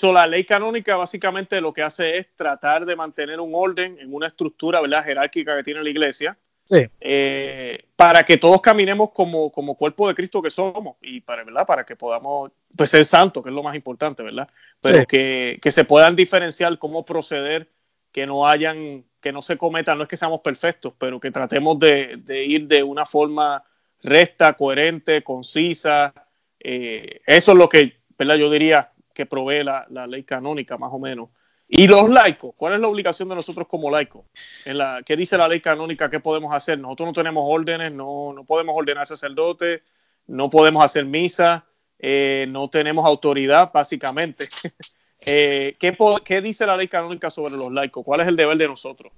[0.03, 4.27] la ley canónica básicamente lo que hace es tratar de mantener un orden en una
[4.27, 5.05] estructura ¿verdad?
[5.05, 6.37] jerárquica que tiene la iglesia.
[6.65, 6.85] Sí.
[7.01, 11.67] Eh, para que todos caminemos como, como cuerpo de Cristo que somos y para, ¿verdad?
[11.67, 14.49] para que podamos pues, ser santos, que es lo más importante, ¿verdad?
[14.81, 17.71] Pero que, que, se puedan diferenciar cómo proceder,
[18.15, 21.79] que no hayan que no se cometan, no es que seamos perfectos, pero que tratemos
[21.81, 23.65] de, ir de una forma
[24.03, 26.15] recta, coherente, concisa.
[26.61, 28.37] Eh, eso es lo que, ¿verdad?
[28.37, 31.31] Yo diría que provee la, ley canónica, más o menos.
[31.67, 34.27] Y los laicos, ¿cuál es la obligación de nosotros como laicos?
[34.67, 36.11] En la, ¿Qué dice la ley canónica?
[36.11, 36.79] ¿Qué podemos hacer?
[36.79, 39.83] Nosotros no tenemos órdenes, no, no podemos ordenar sacerdote,
[40.27, 41.65] no podemos hacer misa,
[41.99, 44.51] eh, no tenemos autoridad, básicamente.
[45.25, 48.05] Eh, ¿qué, dice la ley canónica sobre los laicos?
[48.05, 49.13] ¿Cuál es el deber de nosotros?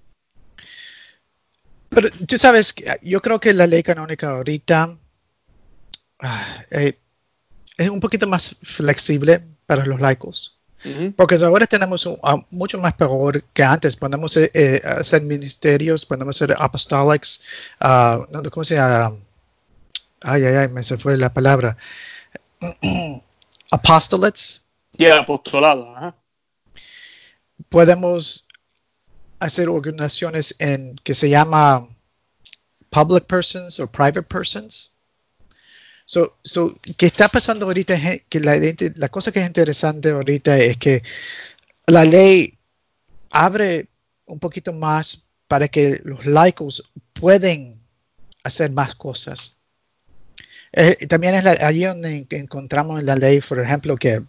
[1.88, 4.96] Pero tú sabes, yo creo que la ley canónica ahorita
[6.20, 6.98] ah, eh,
[7.76, 10.52] es un poquito más flexible para los laicos.
[11.16, 12.08] Porque ahora tenemos
[12.50, 13.96] mucho más peor que antes.
[13.96, 17.42] Podemos eh, hacer ministerios, podemos ser apostolics,
[17.80, 19.16] uh, ¿cómo se llama?
[20.20, 21.76] Ay, ay, ay, me se fue la palabra.
[23.72, 24.65] Apostolates,
[24.98, 26.14] y el apostolado.
[27.68, 28.46] Podemos
[29.38, 31.88] hacer organizaciones en que se llama
[32.90, 34.96] public persons o private persons.
[36.04, 37.96] So, so, ¿qué está pasando ahorita?
[38.28, 38.56] Que la,
[38.94, 41.02] la cosa que es interesante ahorita es que
[41.86, 42.56] la ley
[43.30, 43.88] abre
[44.26, 46.82] un poquito más para que los laicos
[47.12, 47.80] pueden
[48.44, 49.56] hacer más cosas.
[50.72, 54.22] Eh, también es allí donde encontramos en la ley, por ejemplo, que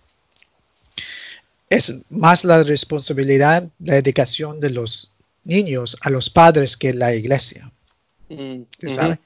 [1.70, 7.72] es más la responsabilidad, la dedicación de los niños a los padres que la iglesia.
[8.30, 9.20] Mm, ¿Sabes?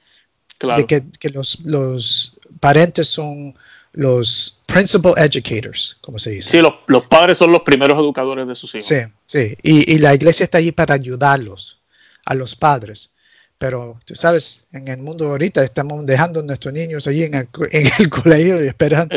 [0.60, 3.54] De que, los, los, parentes son
[3.92, 6.50] los principal educators, como se dice.
[6.50, 8.86] Sí, los, padres son los primeros educadores de sus hijos.
[8.86, 9.56] Sí, sí.
[9.62, 11.80] Y, la iglesia está allí para ayudarlos,
[12.24, 13.10] a los padres.
[13.58, 17.48] Pero tú sabes, en el mundo ahorita estamos dejando a nuestros niños allí en el,
[17.72, 19.16] en el colegio y esperando.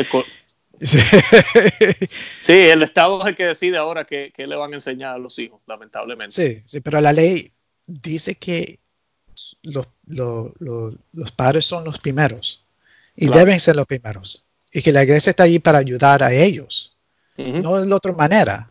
[0.80, 2.52] Sí.
[2.52, 5.60] el Estado es el que decide ahora qué, le van a enseñar a los hijos,
[5.66, 6.34] lamentablemente.
[6.34, 7.52] Sí, sí, pero la ley
[7.86, 8.80] dice que
[9.62, 9.86] los,
[11.34, 12.64] padres son los primeros
[13.14, 14.46] y deben ser los primeros.
[14.72, 16.98] Y que la iglesia está ahí para ayudar a ellos,
[17.36, 18.70] no de otra manera.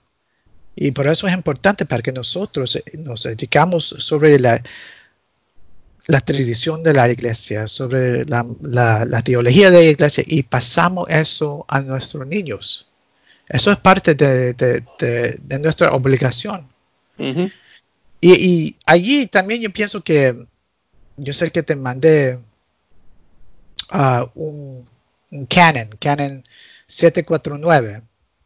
[0.75, 4.61] Y por eso es importante para que nosotros nos dedicamos sobre la,
[6.07, 8.45] la tradición de la iglesia, sobre la,
[9.23, 12.87] teología de la iglesia y pasamos eso a nuestros niños.
[13.49, 14.83] Eso es parte de,
[15.61, 16.67] nuestra obligación.
[18.21, 20.35] y, allí también yo pienso que,
[21.17, 22.39] yo sé que te mandé
[23.93, 24.87] uh, un,
[25.49, 26.43] canon, canon
[26.87, 28.01] 749,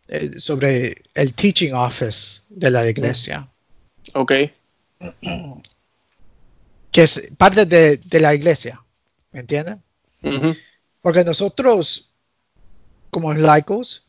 [0.08, 3.48] eh, sobre el teaching office de la iglesia.
[4.14, 4.34] Ok.
[6.92, 8.82] que es parte de, la iglesia,
[9.32, 9.82] ¿me entienden?
[11.02, 12.12] Porque nosotros,
[13.10, 14.06] como laicos,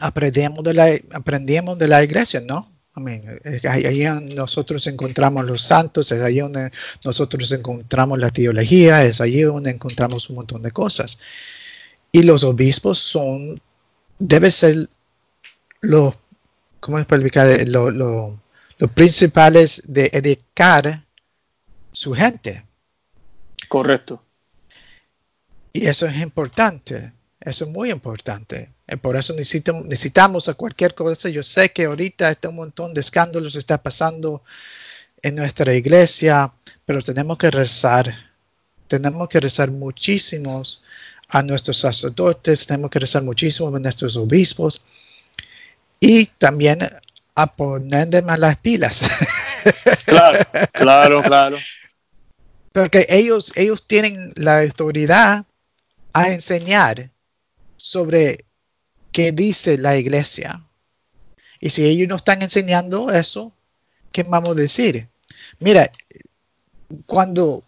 [0.00, 2.76] aprendemos de la, aprendemos de la iglesia, ¿no?
[3.68, 4.04] ahí,
[4.34, 6.70] nosotros encontramos los santos, es ahí donde
[7.04, 11.18] nosotros encontramos la teología, es allí donde encontramos un montón de cosas.
[12.10, 13.60] Y los obispos son,
[14.18, 14.88] debe ser
[15.82, 16.14] los,
[16.80, 17.68] ¿cómo explicar?
[17.68, 18.34] Los
[18.94, 21.05] principales de educar
[21.96, 22.62] su gente.
[23.68, 24.22] Correcto.
[25.72, 28.74] Y eso es importante, eso es muy importante.
[28.86, 31.30] Eh, por eso necesitamos, necesitamos a cualquier cosa.
[31.30, 34.42] Yo sé que ahorita está un montón de escándalos está pasando
[35.22, 36.52] en nuestra iglesia,
[36.84, 38.14] pero tenemos que rezar.
[38.88, 40.84] Tenemos que rezar muchísimos
[41.28, 44.84] a nuestros sacerdotes, tenemos que rezar muchísimo a nuestros obispos
[45.98, 46.90] y también
[47.34, 49.00] a poner más las pilas.
[50.04, 50.38] Claro,
[50.72, 51.56] claro, claro.
[52.76, 55.46] Porque ellos, ellos tienen la autoridad
[56.12, 57.10] a enseñar
[57.78, 58.44] sobre
[59.12, 60.62] qué dice la iglesia.
[61.58, 63.54] Y si ellos no están enseñando eso,
[64.12, 65.08] ¿qué vamos a decir?
[65.58, 65.90] Mira,
[67.06, 67.64] cuando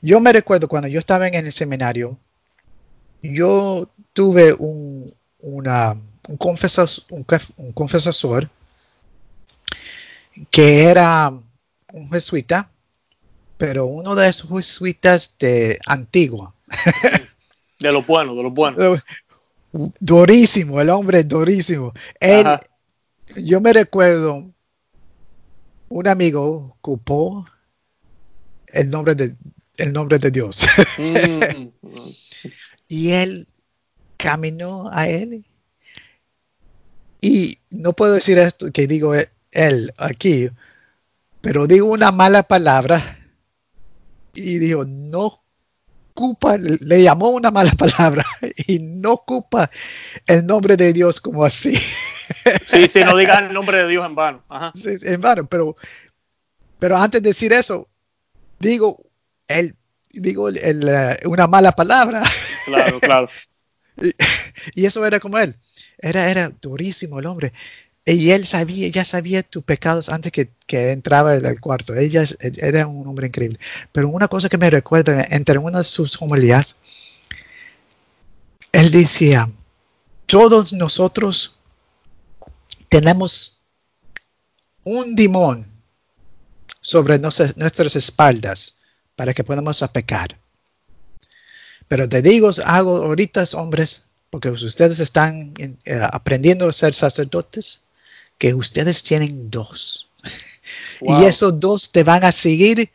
[0.00, 2.20] yo me recuerdo cuando yo estaba en el seminario,
[3.20, 8.48] yo tuve un, una, un, confesor, un confesor
[10.52, 11.30] que era
[11.92, 12.70] un jesuita
[13.58, 16.54] pero uno de esos jesuitas de Antigua.
[17.78, 19.00] De lo bueno, de lo bueno.
[20.00, 21.92] Durísimo, el hombre durísimo.
[22.18, 22.46] Él,
[23.36, 24.50] yo me recuerdo,
[25.88, 27.46] un amigo ocupó
[28.68, 29.36] el nombre de,
[29.76, 30.62] el nombre de Dios.
[30.98, 31.68] Mm.
[32.88, 33.46] y él
[34.16, 35.44] caminó a él.
[37.20, 40.48] Y no puedo decir esto que digo él aquí,
[41.42, 43.15] pero digo una mala palabra
[44.36, 45.42] y dijo, no
[46.12, 48.24] ocupa, le llamó una mala palabra
[48.66, 49.70] y no ocupa
[50.26, 51.78] el nombre de Dios como así.
[52.64, 54.42] Sí, sí, no digas el nombre de Dios en vano.
[54.74, 55.76] Sí, en vano, pero,
[56.80, 57.88] pero antes de decir eso,
[58.58, 59.00] digo,
[59.46, 59.76] el,
[60.10, 60.90] digo el,
[61.26, 62.24] una mala palabra.
[62.64, 63.28] Claro, claro.
[64.74, 65.56] Y, eso era como él.
[65.98, 67.52] Era, era durísimo el hombre.
[68.08, 71.92] Y él sabía, ya sabía tus pecados antes que, que entraba al cuarto.
[71.94, 73.58] Ella era un hombre increíble.
[73.90, 76.76] Pero una cosa que me recuerda, entre una de sus homilías,
[78.70, 79.50] él decía,
[80.26, 81.58] todos nosotros
[82.88, 83.58] tenemos
[84.84, 85.66] un dimón
[86.80, 88.78] sobre nuestras espaldas
[89.16, 90.38] para que podamos pecar.
[91.88, 97.85] Pero te digo, hago ahorita, hombres, porque ustedes están eh, aprendiendo a ser sacerdotes,
[98.38, 100.10] que ustedes tienen dos.
[101.00, 102.90] Y esos dos te van a seguir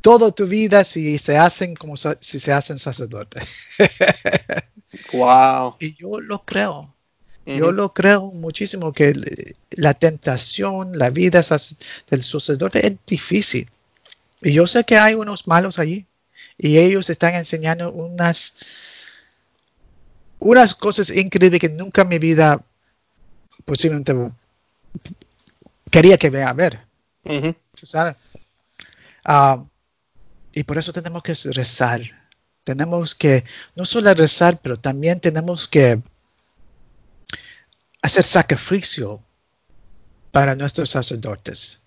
[0.00, 3.42] toda tu vida si se hacen como si se hacen sacerdotes.
[5.12, 5.76] wow.
[5.78, 6.94] Y yo lo creo.
[7.46, 9.12] Yo lo creo muchísimo que
[9.70, 11.42] la tentación, la vida
[12.10, 13.68] del sacerdote es difícil.
[14.42, 16.06] Y yo sé que hay unos malos allí.
[16.56, 18.54] Y ellos están enseñando unas,
[20.38, 22.62] unas cosas increíbles que nunca en mi vida
[23.64, 24.14] posiblemente
[25.90, 26.80] quería que vea a ver.
[29.24, 29.64] Ah,
[30.52, 32.02] y por eso tenemos que rezar.
[32.64, 36.02] Tenemos que no solo rezar, pero también tenemos que
[38.02, 39.22] hacer sacrificio
[40.30, 41.82] para nuestros sacerdotes.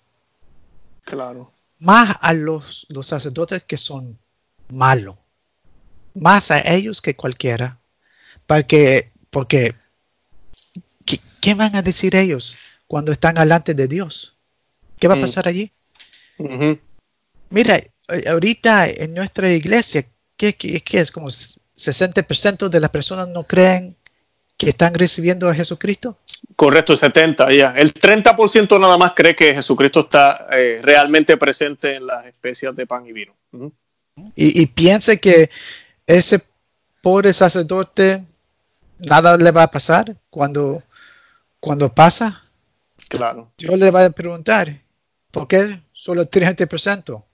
[1.04, 1.52] Claro.
[1.78, 4.18] Más a los, los sacerdotes que son
[4.68, 5.16] malos.
[6.14, 7.78] Más a ellos que cualquiera.
[8.46, 9.74] Porque, porque
[11.40, 14.36] ¿qué, van a decir ellos cuando están delante de Dios?
[14.98, 15.20] ¿Qué va a mm.
[15.20, 15.72] pasar allí?
[17.50, 20.04] Mira, eh, ahorita en nuestra iglesia,
[20.36, 20.56] ¿qué,
[20.92, 21.10] es?
[21.10, 23.96] Como 60% de las personas no creen
[24.56, 26.18] que están recibiendo a Jesucristo.
[26.56, 27.74] Correcto, 70 ya.
[27.76, 32.86] El 30% nada más cree que Jesucristo está eh, realmente presente en las especias de
[32.86, 33.34] pan y vino.
[34.36, 35.50] y, piense que
[36.06, 36.40] ese
[37.02, 38.24] pobre sacerdote
[38.98, 40.82] nada le va a pasar cuando,
[41.60, 42.43] cuando pasa.
[43.16, 43.52] Claro.
[43.58, 44.82] Yo le voy a preguntar,
[45.30, 47.24] ¿por qué solo el 30%?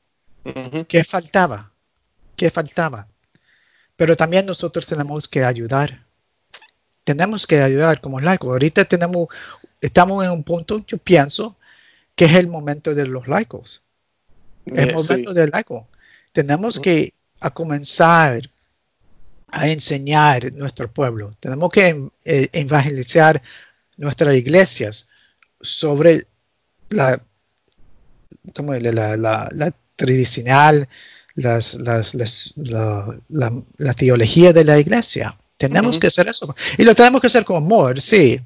[0.89, 1.73] ¿Qué faltaba?
[2.37, 3.07] ¿Qué faltaba?
[3.97, 6.07] Pero también nosotros tenemos que ayudar.
[7.05, 8.49] Tenemos que ayudar como laicos.
[8.49, 9.29] Ahorita tenemos,
[9.81, 11.57] estamos en un punto, yo pienso,
[12.15, 13.83] que es el momento de los laicos.
[14.67, 15.89] El eh, momento del laico.
[16.33, 18.51] Tenemos que a comenzar
[19.49, 21.33] a enseñar nuestro pueblo.
[21.41, 23.43] Tenemos que eh, evangelizar
[23.97, 25.10] nuestras iglesias
[25.61, 26.27] sobre
[26.89, 27.23] la,
[28.55, 30.89] como la, la, tradicional,
[31.35, 32.15] las, las,
[32.57, 35.37] la, la, teología de la iglesia.
[35.57, 36.55] Tenemos que hacer eso.
[36.79, 38.41] Y lo tenemos que hacer con amor, sí.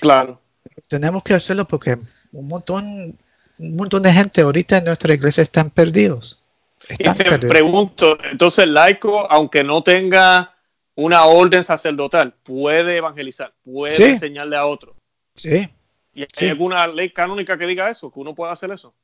[0.00, 0.40] Claro.
[0.88, 1.98] Tenemos que hacerlo porque
[2.32, 3.18] un montón,
[3.58, 6.42] un montón de gente ahorita en nuestra iglesia están perdidos.
[6.88, 10.54] y te pregunto, entonces el laico, aunque no tenga
[10.94, 14.94] una orden sacerdotal, puede evangelizar, puede enseñarle a otro.
[15.34, 15.68] Sí.
[16.12, 18.94] ¿Y hay alguna ley canónica que diga eso, que uno pueda hacer eso?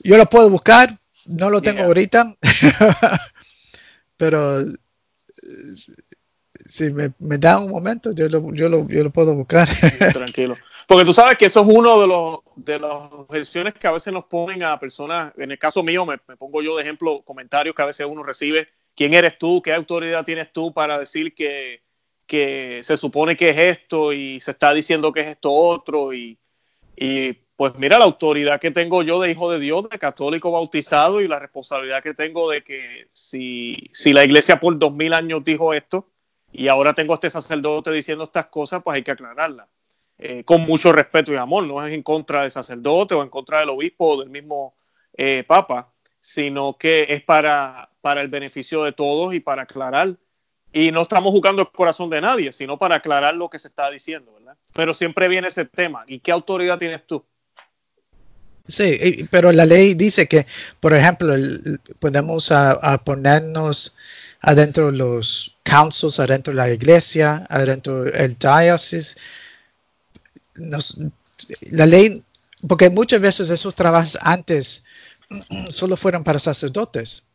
[0.00, 0.90] Yo lo puedo buscar,
[1.26, 2.36] no lo tengo ahorita,
[4.16, 4.64] pero
[6.66, 9.68] si me, da un momento, yo lo, yo lo, puedo buscar.
[10.12, 10.56] Tranquilo.
[10.86, 14.12] Porque tú sabes que eso es uno de los de las objeciones que a veces
[14.12, 17.82] nos ponen a personas, en el caso mío, me, pongo yo de ejemplo comentarios que
[17.82, 19.60] a veces uno recibe, ¿quién eres tú?
[19.62, 21.82] ¿Qué autoridad tienes tú para decir que,
[22.26, 26.12] que se supone que es esto y se está diciendo que es esto otro?
[26.12, 26.38] Y,
[26.96, 31.20] y pues mira la autoridad que tengo yo de hijo de Dios, de católico bautizado
[31.20, 35.44] y la responsabilidad que tengo de que si, si la iglesia por dos mil años
[35.44, 36.08] dijo esto
[36.52, 39.68] y ahora tengo este sacerdote diciendo estas cosas, pues hay que aclararlas.
[40.18, 43.60] Eh, con mucho respeto y amor, no es en contra del sacerdote o en contra
[43.60, 44.76] del obispo o del mismo
[45.16, 50.16] eh, papa, sino que es para, para el beneficio de todos y para aclarar.
[50.76, 53.88] Y no estamos jugando el corazón de nadie, sino para aclarar lo que se está
[53.92, 54.56] diciendo, ¿verdad?
[54.72, 56.04] Pero siempre viene ese tema.
[56.08, 57.24] ¿Y qué autoridad tienes tú?
[58.66, 60.46] Sí, pero la ley dice que,
[60.80, 61.32] por ejemplo,
[62.00, 63.94] podemos a, ponernos
[64.40, 69.16] adentro los councils, adentro de la iglesia, adentro del diócesis,
[71.70, 72.24] la ley,
[72.66, 74.86] porque muchas veces esos trabajos antes
[75.70, 77.28] solo fueron para sacerdotes.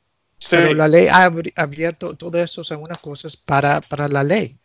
[0.49, 4.57] Pero la ley ha abierto todas esas algunas cosas para, para la ley.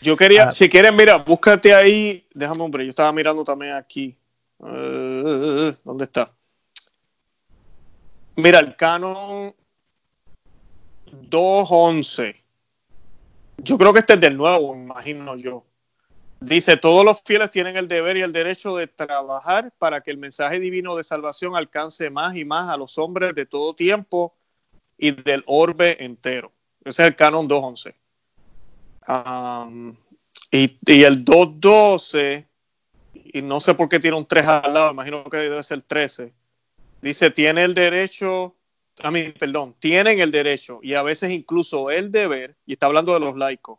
[0.00, 0.52] Yo quería, ah.
[0.52, 4.16] si quieres, mira, búscate ahí, déjame hombre, yo estaba mirando también aquí.
[4.58, 6.32] Uh, ¿Dónde está?
[8.36, 9.54] Mira, el canon
[11.30, 12.36] 2.11.
[13.58, 15.64] Yo creo que este es del nuevo, imagino yo.
[16.40, 20.18] Dice, todos los fieles tienen el deber y el derecho de trabajar para que el
[20.18, 24.34] mensaje divino de salvación alcance más y más a los hombres de todo tiempo
[24.98, 26.52] y del orbe entero.
[26.84, 27.94] Ese es el canon 2.11.
[30.50, 32.46] y, y, el 2.12,
[33.14, 36.32] y no sé por qué tiene un 3 al lado, imagino que debe ser 13.
[37.02, 38.56] Dice, tiene el derecho
[39.02, 43.12] a mí, perdón, tienen el derecho y a veces incluso el deber, y está hablando
[43.14, 43.78] de los laicos,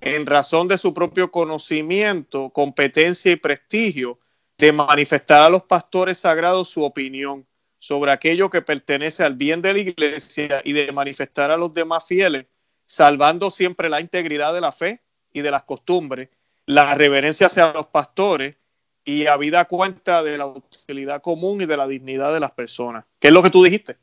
[0.00, 4.18] en razón de su propio conocimiento, competencia y prestigio,
[4.58, 7.46] de manifestar a los pastores sagrados su opinión
[7.78, 12.04] sobre aquello que pertenece al bien de la iglesia y de manifestar a los demás
[12.04, 12.46] fieles,
[12.86, 15.02] salvando siempre la integridad de la fe
[15.32, 16.30] y de las costumbres,
[16.66, 18.56] la reverencia hacia los pastores
[19.04, 23.04] y a vida cuenta de la utilidad común y de la dignidad de las personas.
[23.20, 23.96] ¿Qué es lo que tú dijiste?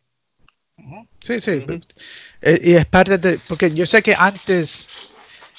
[1.19, 1.63] Sí, sí.
[2.41, 4.89] Eh, y es parte de, porque yo sé que antes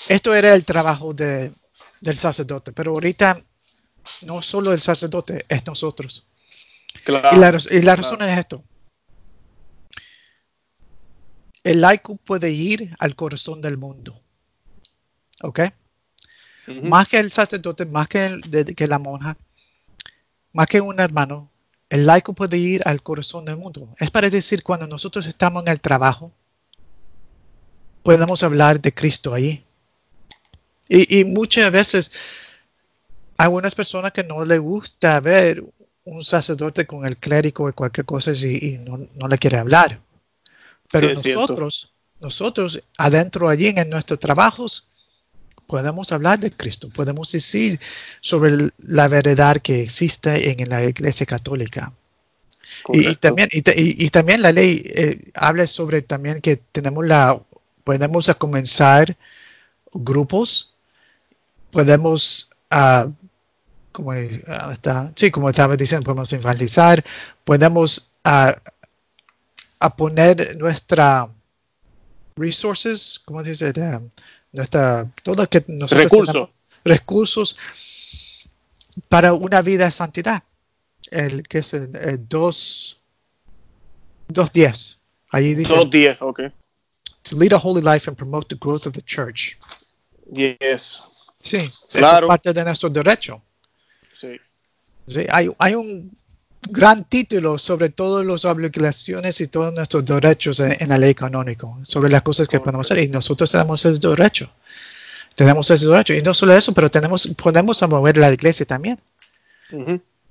[0.09, 1.53] esto era el trabajo de,
[2.01, 3.43] del sacerdote, pero ahorita
[4.23, 6.27] no solo el sacerdote, es nosotros.
[7.07, 8.65] Y la, razón es esto.
[11.63, 14.21] El laico puede ir al corazón del mundo.
[15.43, 15.61] ¿Ok?
[16.83, 18.41] Más que el sacerdote, más que,
[18.77, 19.37] que la monja,
[20.53, 21.51] más que un hermano,
[21.91, 23.95] el laico puede ir al corazón del mundo.
[23.99, 26.33] Es para decir, cuando nosotros estamos en el trabajo,
[28.03, 29.65] podemos hablar de Cristo ahí.
[30.89, 32.13] Y, muchas veces
[33.37, 35.65] hay algunas personas que no les gusta ver
[36.05, 40.01] un sacerdote con el clérigo o cualquier cosa y, no, le quiere hablar.
[40.91, 44.89] Pero nosotros, nosotros adentro allí en nuestros trabajos,
[45.67, 47.81] podemos hablar de Cristo, podemos decir
[48.21, 51.93] sobre la verdad que existe en la Iglesia Católica.
[52.89, 57.41] Y, también, y, también la ley eh, habla sobre también que tenemos la,
[57.85, 59.17] podemos comenzar
[59.93, 60.73] grupos,
[61.71, 63.11] podemos, uh,
[63.95, 67.05] como, está, sí, como estaba diciendo, podemos evangelizar,
[67.45, 68.51] podemos uh,
[69.79, 71.31] a poner nuestra
[72.35, 73.73] resources, ¿cómo se dice?
[74.51, 76.49] nuestra, todo que nosotros recursos.
[76.85, 77.57] recursos
[79.09, 80.43] para una vida de santidad.
[81.13, 82.99] El que es el, el dos,
[84.27, 84.99] dos días.
[85.31, 85.73] Allí dice.
[85.73, 86.41] Dos días, ok.
[87.23, 89.57] To lead a holy life and promote the growth of the church.
[90.33, 91.01] Yes.
[91.39, 92.27] Sí, claro.
[92.27, 93.41] es parte de nuestro derecho.
[94.15, 94.41] Sí.
[95.07, 96.17] sí hay, hay un
[96.71, 102.11] gran título sobre todas las obligaciones y todos nuestros derechos en, la ley canónica, sobre
[102.11, 103.05] las cosas que podemos hacer.
[103.05, 104.51] Y nosotros tenemos ese derecho.
[105.35, 106.15] Tenemos ese derecho.
[106.15, 108.99] Y no solo eso, pero tenemos, podemos mover la iglesia también.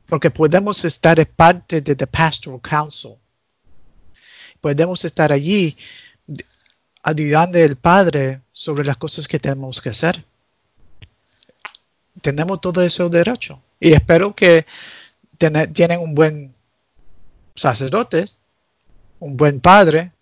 [0.07, 3.15] Porque podemos estar parte de the pastoral council.
[4.61, 5.75] Podemos estar allí
[7.03, 10.23] ayudando al Padre sobre las cosas que tenemos que hacer.
[12.21, 13.61] Tenemos todo ese derecho.
[13.83, 14.65] Y espero que
[15.73, 16.55] tienen un buen
[17.53, 18.25] sacerdote,
[19.19, 20.13] un buen padre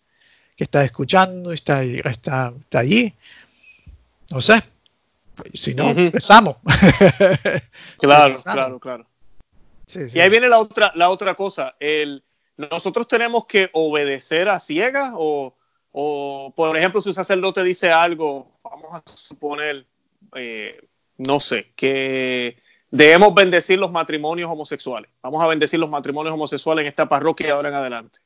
[0.57, 3.14] que está escuchando, está, está, está allí.
[4.32, 4.64] No sé.
[5.53, 6.55] Si no, empezamos.
[7.99, 9.05] claro, claro, claro.
[10.12, 11.76] Y ahí viene la otra, la otra cosa.
[11.80, 12.24] El,
[12.57, 15.53] nosotros tenemos que obedecer a ciegas o,
[15.91, 19.86] o, por ejemplo, si un sacerdote dice algo, vamos a suponer,
[20.34, 20.82] eh,
[21.18, 22.57] no sé, que
[22.92, 25.10] debemos bendecir los matrimonios homosexuales.
[25.24, 28.20] Vamos a bendecir los matrimonios homosexuales en esta parroquia de ahora en adelante.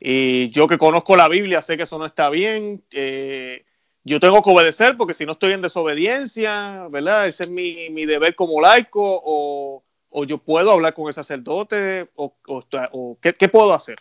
[0.00, 2.82] Y yo que conozco la Biblia sé que eso no está bien.
[2.90, 7.26] yo tengo que obedecer porque si no estoy en desobediencia, ¿verdad?
[7.26, 9.82] Ese es mi, deber como laico o,
[10.26, 12.34] yo puedo hablar con el sacerdote o,
[13.20, 13.96] ¿qué, puedo hacer.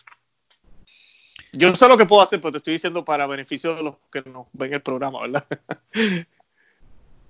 [1.53, 4.23] Yo sé lo que puedo hacer, pero te estoy diciendo para beneficio de los que
[4.23, 5.45] nos ven el programa, ¿verdad?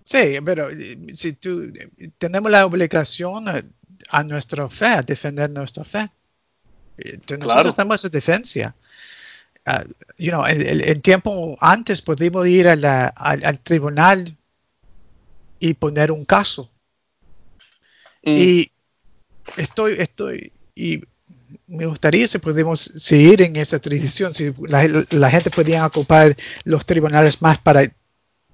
[0.03, 1.71] Sí, pero eh, si tú
[2.17, 6.09] tenemos la obligación a, nuestra fe, a defender nuestra fe.
[6.97, 8.75] Eh, nosotros tenemos esa defensa.
[9.65, 9.87] Uh,
[10.17, 14.35] you know, el, tiempo antes podíamos ir al, al, tribunal
[15.57, 16.69] y poner un caso.
[18.23, 18.33] Mm.
[18.35, 18.71] Y
[19.55, 21.01] estoy, estoy, y
[21.67, 26.35] me gustaría si podemos seguir en esa tradición, si la, la gente podía ocupar
[26.65, 27.89] los tribunales más para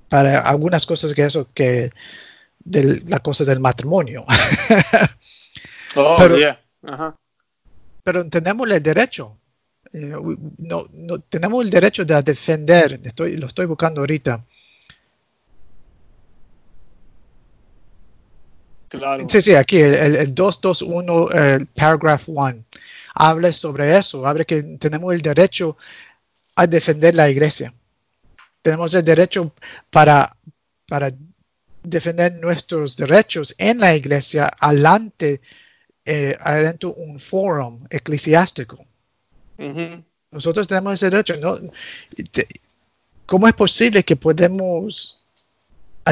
[0.10, 1.92] para algunas cosas que eso que
[2.60, 4.26] de la cosa del matrimonio.
[5.96, 6.38] Oh, pero,
[8.04, 9.36] pero tenemos el derecho.
[9.92, 10.14] Eh,
[10.60, 13.02] no, no, tenemos el derecho de defender.
[13.04, 14.46] Estoy, lo estoy buscando ahorita.
[18.90, 19.26] Claro.
[19.28, 22.64] Sí, sí, aquí el, el 221, el paragraph 1,
[23.16, 25.76] habla sobre eso, habla que tenemos el derecho
[26.56, 27.74] a defender la iglesia.
[28.62, 29.54] Tenemos el derecho
[29.90, 30.36] para,
[30.88, 31.12] para
[31.84, 35.42] defender nuestros derechos en la iglesia alante
[36.06, 36.38] eh,
[36.96, 38.86] un foro eclesiástico.
[40.32, 41.36] Nosotros tenemos ese derecho.
[41.38, 41.58] ¿no?
[43.26, 45.22] ¿Cómo es posible que podemos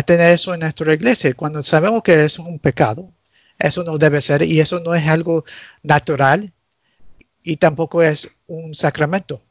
[0.06, 3.10] tener eso en nuestra iglesia cuando sabemos que eso es un pecado?
[3.58, 5.44] Eso no debe ser y eso no es algo
[5.82, 6.54] natural
[7.42, 9.42] y tampoco es un sacramento.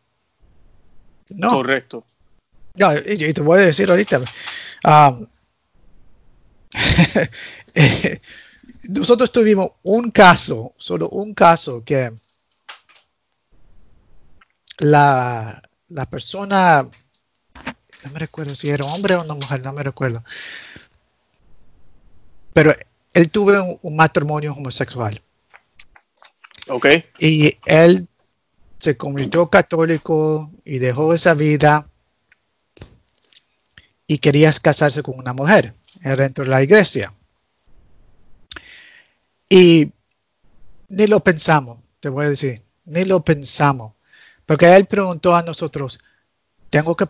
[1.31, 1.51] No.
[1.51, 2.05] Correcto.
[3.07, 4.21] Y, te voy a decir ahorita,
[4.85, 5.27] um,
[8.89, 12.13] nosotros tuvimos un caso, solo un caso que
[14.79, 15.63] la,
[16.11, 16.89] persona,
[18.05, 20.23] no me recuerdo si era hombre o una mujer, no me recuerdo,
[22.53, 22.75] pero
[23.13, 25.21] él tuvo un, matrimonio homosexual.
[26.69, 26.87] Ok.
[27.19, 28.09] Y él
[28.79, 31.89] se convirtió católico y dejó esa vida
[34.07, 37.13] y quería casarse con una mujer dentro de la iglesia.
[39.49, 39.93] Y
[40.89, 43.93] ni lo pensamos, te voy a decir, ni lo pensamos.
[44.45, 46.01] Porque él preguntó a nosotros,
[46.71, 47.07] tengo que,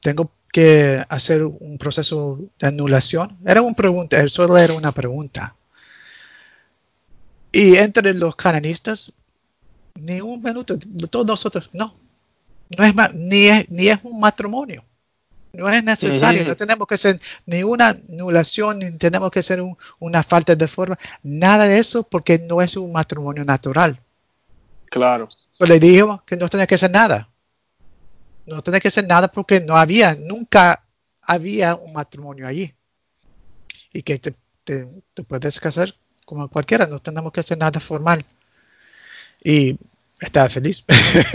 [0.00, 3.38] tengo que hacer un proceso de anulación.
[3.44, 5.54] Era una pregunta, él solo era una pregunta.
[7.52, 9.12] Y entre los canonistas,
[9.94, 10.78] ni un minuto,
[11.10, 11.96] todos nosotros, no,
[12.76, 14.84] no es ni ni es un matrimonio.
[15.56, 19.62] No es necesario, no tenemos que hacer ni una anulación, ni tenemos que hacer
[19.98, 23.98] una falta de forma, nada de eso porque no es un matrimonio natural.
[24.90, 25.30] Claro.
[25.56, 27.30] Pues le dijimos que no tenía que hacer nada.
[28.44, 30.84] No tenía que hacer nada porque no había, nunca
[31.22, 32.74] había un matrimonio allí.
[33.94, 34.86] Y que te, te,
[35.26, 35.94] puedes casar
[36.26, 38.26] como cualquiera, no tenemos que hacer nada formal.
[39.42, 39.78] Y
[40.20, 40.84] estaba feliz.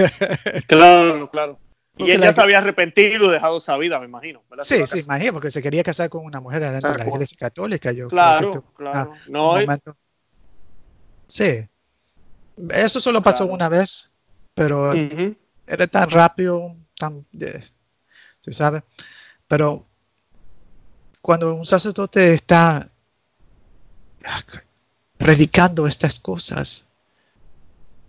[0.67, 1.57] claro, claro.
[1.97, 4.43] Y ella se había arrepentido y dejado esa vida, me imagino.
[4.61, 7.91] Sí, sí, imagino, porque se quería casar con una mujer de la iglesia católica.
[7.91, 9.13] Yo claro, claro.
[9.27, 9.55] no,
[11.27, 11.67] Sí.
[12.69, 14.11] Eso solo pasó una vez,
[14.53, 14.93] pero
[15.67, 17.25] era tan rápido, tan.
[18.41, 18.83] ¿Se sabe?
[19.47, 19.85] Pero
[21.21, 22.87] cuando un sacerdote está
[25.17, 26.87] predicando estas cosas,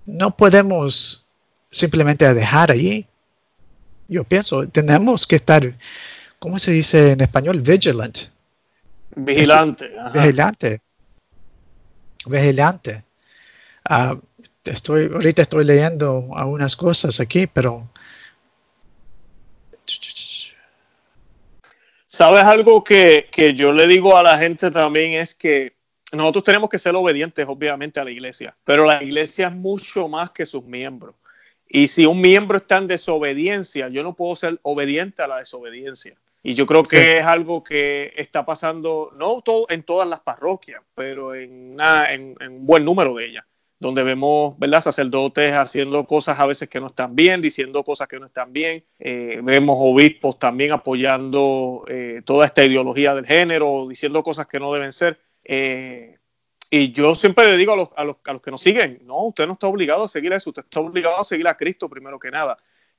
[0.07, 1.26] no podemos
[1.70, 3.07] simplemente dejar allí
[4.09, 5.75] yo pienso, tenemos que estar,
[6.39, 7.61] ¿cómo se dice en español?
[7.61, 8.19] Vigilant.
[9.15, 9.91] Vigilante.
[10.15, 10.81] vigilante.
[12.27, 13.05] Vigilante.
[13.85, 14.17] Ah,
[14.65, 17.89] estoy, ahorita estoy leyendo algunas cosas aquí, pero...
[22.07, 25.15] ¿Sabes algo que, que yo le digo a la gente también?
[25.15, 25.75] Es que
[26.13, 30.31] nosotros tenemos que ser obedientes, obviamente, a la iglesia, pero la iglesia es mucho más
[30.31, 31.15] que sus miembros.
[31.75, 36.14] Y si un miembro está en desobediencia, yo no puedo ser obediente a la desobediencia.
[36.43, 40.83] Y yo creo que es algo que está pasando, no todo, en todas las parroquias,
[40.95, 43.45] pero en, en, un buen número de ellas,
[43.79, 44.83] donde vemos ¿verdad?
[44.83, 48.85] sacerdotes haciendo cosas a veces que no están bien, diciendo cosas que no están bien.
[48.99, 54.75] Eh, vemos obispos también apoyando eh, toda esta ideología del género, diciendo cosas que no
[54.75, 55.20] deben ser.
[55.43, 56.18] Eh,
[56.75, 59.27] y yo siempre le digo a los, a, los, a los, que nos siguen, no,
[59.27, 62.18] usted no está obligado a seguir eso, usted está obligado a seguir a Cristo primero
[62.18, 62.57] que nada.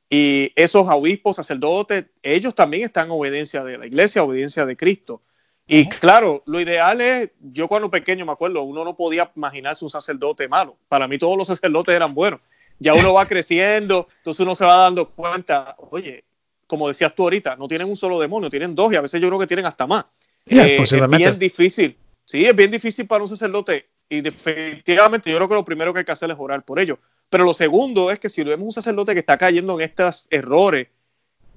[0.07, 5.24] Y esos obispos, sacerdotes, ellos también están en obediencia de la iglesia, obediencia de Cristo.
[5.65, 9.89] Y claro, lo ideal es, yo cuando pequeño me acuerdo, uno no podía imaginarse un
[9.89, 10.78] sacerdote malo.
[10.88, 12.41] Para mí todos los sacerdotes eran buenos.
[12.78, 16.26] Ya uno va creciendo, entonces uno se va dando cuenta, oye,
[16.67, 19.30] como decías tú ahorita, no tienen un solo demonio, tienen dos y a veces yo
[19.30, 20.05] creo que tienen hasta más.
[20.45, 25.49] Eh, es bien difícil Sí, es bien difícil para un sacerdote y definitivamente yo creo
[25.49, 26.99] que lo primero que hay que hacer es orar por ello.
[27.30, 30.88] Pero lo segundo es que si vemos un sacerdote que está cayendo en estos errores,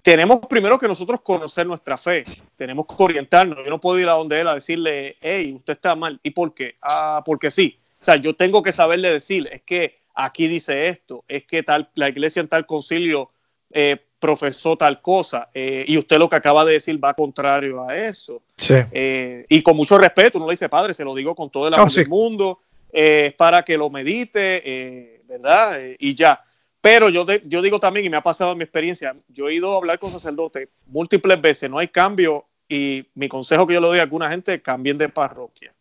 [0.03, 2.25] tenemos primero que nosotros conocer nuestra fe,
[2.57, 3.59] tenemos que orientarnos.
[3.65, 6.21] Yo no puedo ir a donde él a decirle, hey, usted está mal.
[6.23, 6.77] ¿Y por qué?
[6.81, 7.79] Ah, porque sí.
[8.01, 11.91] O sea, yo tengo que saberle decir, es que aquí dice esto, es que tal,
[11.95, 13.31] la iglesia en tal concilio
[13.73, 17.97] eh, profesó tal cosa eh, y usted lo que acaba de decir va contrario a
[17.97, 18.43] eso.
[18.69, 21.75] Eh, y con mucho respeto, uno le dice, padre, se lo digo con todo el
[21.75, 22.61] amor del mundo,
[22.93, 25.79] eh, para que lo medite, ¿verdad?
[25.99, 26.41] y ya.
[26.81, 29.75] Pero yo, yo digo también, y me ha pasado en mi experiencia, yo he ido
[29.75, 33.89] a hablar con sacerdotes múltiples veces, no hay cambio, y mi consejo que yo le
[33.89, 35.75] doy a alguna gente, cambien de parroquia.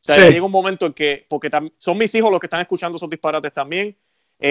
[0.00, 3.10] sea, llega un momento en que, porque son mis hijos los que están escuchando esos
[3.10, 3.96] disparates también,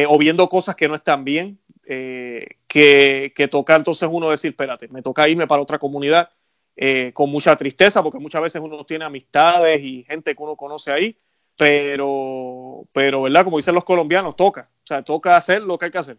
[0.07, 4.87] o viendo cosas que no están bien, eh, que, que, toca entonces uno decir, espérate,
[4.87, 6.29] me toca irme para otra comunidad
[6.75, 10.91] eh, con mucha tristeza, porque muchas veces uno tiene amistades y gente que uno conoce
[10.91, 11.17] ahí,
[11.57, 13.43] pero, pero, ¿verdad?
[13.43, 16.17] Como dicen los colombianos, toca, o sea, toca hacer lo que hay que hacer.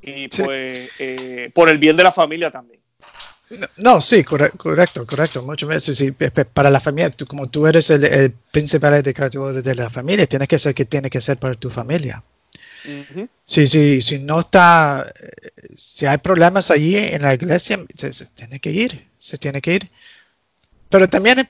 [0.00, 0.90] Y pues,
[1.52, 2.80] por el bien de la familia también.
[3.78, 5.42] No, sí, correcto, correcto.
[5.42, 6.12] Muchas veces, sí,
[6.52, 10.58] para la familia, tú, como tú eres el, principal educador de la familia, tienes que
[10.58, 12.22] ser que tiene que ser para tu familia.
[13.44, 15.12] Sí, sí, si no está,
[15.74, 19.90] si hay problemas allí en la iglesia, se, tiene que ir, se tiene que ir.
[20.88, 21.48] Pero también,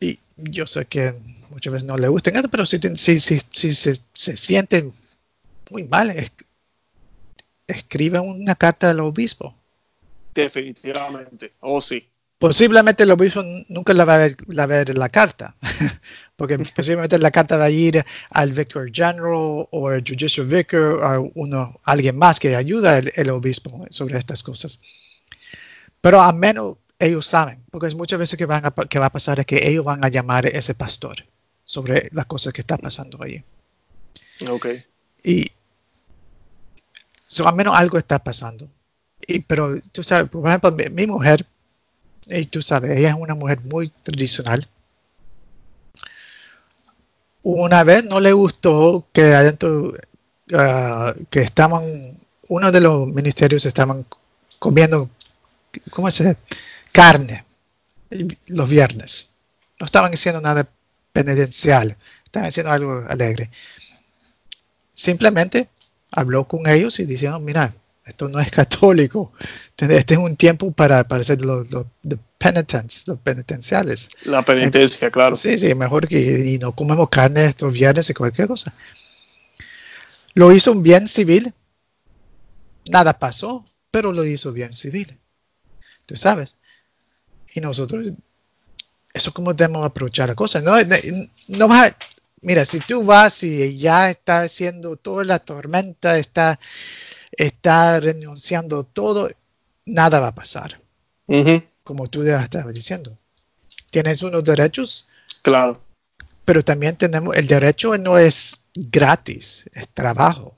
[0.00, 1.14] y yo sé que
[1.50, 4.92] muchas veces no le gustan esto, pero si, si, si, si se, se, sienten
[5.70, 6.14] muy mal,
[7.66, 9.54] escribe una carta al obispo.
[10.34, 12.06] Definitivamente, oh sí.
[12.38, 15.56] Posiblemente el obispo nunca la va a ver la, ver la carta,
[16.40, 21.30] porque posiblemente la carta va a ir al vicar general o al judicial vicar o
[21.34, 24.80] uno, alguien más que ayuda al obispo sobre estas cosas.
[26.00, 29.38] Pero al menos ellos saben, porque muchas veces que, van a, que va a pasar
[29.38, 31.26] es que ellos van a llamar a ese pastor
[31.62, 33.44] sobre las cosas que están pasando allí.
[34.48, 34.66] Ok.
[35.22, 35.44] Y
[37.26, 38.66] so, al menos algo está pasando.
[39.26, 41.44] Y, pero tú sabes, por ejemplo, mi mujer
[42.28, 44.66] y tú sabes, ella es una mujer muy tradicional.
[47.42, 49.94] Una vez no le gustó que adentro,
[50.52, 52.18] ah, que estaban,
[52.48, 54.04] uno de los ministerios estaban
[54.58, 55.08] comiendo,
[55.90, 56.36] ¿cómo se dice?
[56.92, 57.44] Carne
[58.48, 59.36] los viernes.
[59.78, 60.68] No estaban haciendo nada
[61.12, 63.50] penitencial, estaban haciendo algo alegre.
[64.94, 65.68] Simplemente
[66.10, 67.74] habló con ellos y dijeron, mira,
[68.04, 69.32] esto no es católico.
[69.76, 74.10] Este es un tiempo para, para hacer los, los, los penitenciales.
[74.24, 75.36] La penitencia, claro.
[75.36, 78.74] Sí, sí, mejor que y no comemos carne estos viernes y cualquier cosa.
[80.34, 81.52] Lo hizo un bien civil.
[82.90, 85.18] Nada pasó, pero lo hizo bien civil.
[86.06, 86.56] Tú sabes.
[87.54, 88.12] Y nosotros,
[89.12, 90.60] eso como debemos aprovechar la cosa.
[90.60, 90.74] No,
[91.48, 91.94] no vas
[92.42, 96.58] mira, si tú vas y ya está haciendo toda la tormenta, está
[97.32, 99.30] está renunciando todo,
[99.84, 100.80] nada va a pasar.
[101.84, 103.16] Como tú ya estabas diciendo.
[103.90, 105.08] Tienes unos derechos.
[105.42, 105.80] Claro.
[106.44, 110.56] Pero también tenemos, el derecho no es gratis, es trabajo.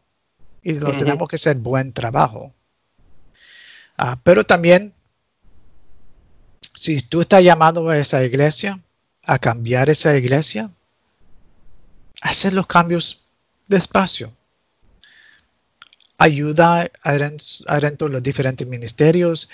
[0.62, 2.54] Y lo tenemos que hacer buen trabajo.
[3.96, 4.94] Ah, pero también,
[6.74, 8.80] si tú estás llamando a esa iglesia,
[9.24, 10.70] a cambiar esa iglesia,
[12.20, 13.22] hacer los cambios
[13.68, 14.32] despacio
[16.22, 19.50] ayuda adentro de los diferentes ministerios.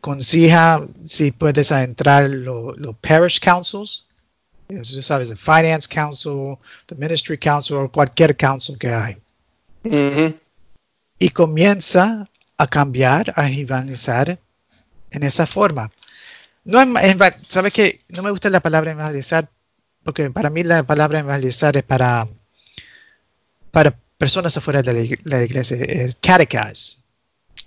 [0.00, 4.06] Consiga si puedes entrar los parish councils,
[4.68, 9.16] eso sabes, el finance council, the ministry council o cualquier council que hay.
[11.18, 14.38] Y comienza a cambiar, a evangelizar
[15.10, 15.90] en esa forma.
[16.64, 16.78] No,
[17.48, 19.48] ¿Sabes que No me gusta la palabra evangelizar
[20.04, 22.26] porque para mí la palabra evangelizar es para,
[23.70, 26.98] para personas afuera de la, iglesia, el catechize.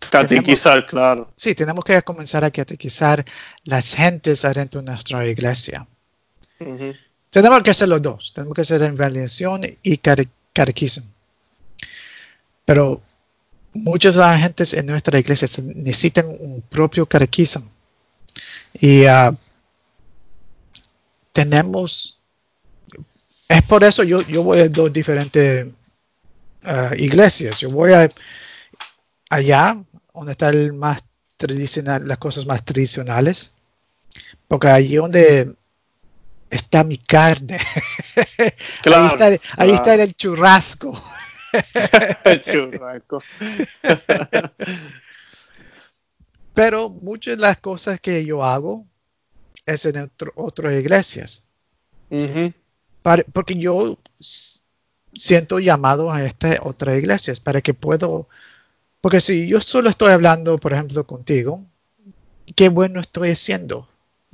[0.10, 1.30] Catequizar, claro.
[1.36, 3.26] Sí, tenemos que comenzar a catequizar
[3.66, 5.86] las gentes adentro de nuestra iglesia.
[7.30, 8.32] Tenemos que hacer los dos.
[8.34, 11.12] Tenemos que hacer evangelización y catequismo.
[12.64, 13.02] Pero
[13.74, 17.70] muchas de las gentes en nuestra iglesia necesitan un propio catequismo.
[18.80, 19.36] Y uh,
[21.34, 22.18] tenemos,
[23.50, 25.68] es por eso yo, yo voy a dos diferentes
[26.98, 27.60] iglesias.
[27.60, 28.10] Yo voy a,
[29.30, 29.84] allá
[30.14, 31.04] donde está el más
[31.38, 33.54] tradicional, las cosas más tradicionales,
[34.48, 35.56] porque allí donde
[36.50, 37.60] está mi carne.
[39.58, 41.02] ahí, está, el churrasco.
[42.24, 43.22] el churrasco.
[46.54, 48.86] Pero muchas de las cosas que yo hago
[49.66, 51.48] es en otras iglesias.
[53.34, 53.98] porque yo
[55.16, 58.28] siento llamado a esta otra iglesia para que puedo,
[59.02, 61.64] porque si yo solo estoy hablando, por ejemplo, contigo,
[62.56, 63.88] qué bueno estoy haciendo.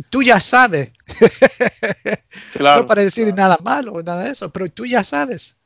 [0.10, 0.92] Tú ya sabes.
[2.60, 5.58] no para decir nada malo, nada de eso, pero tú ya sabes.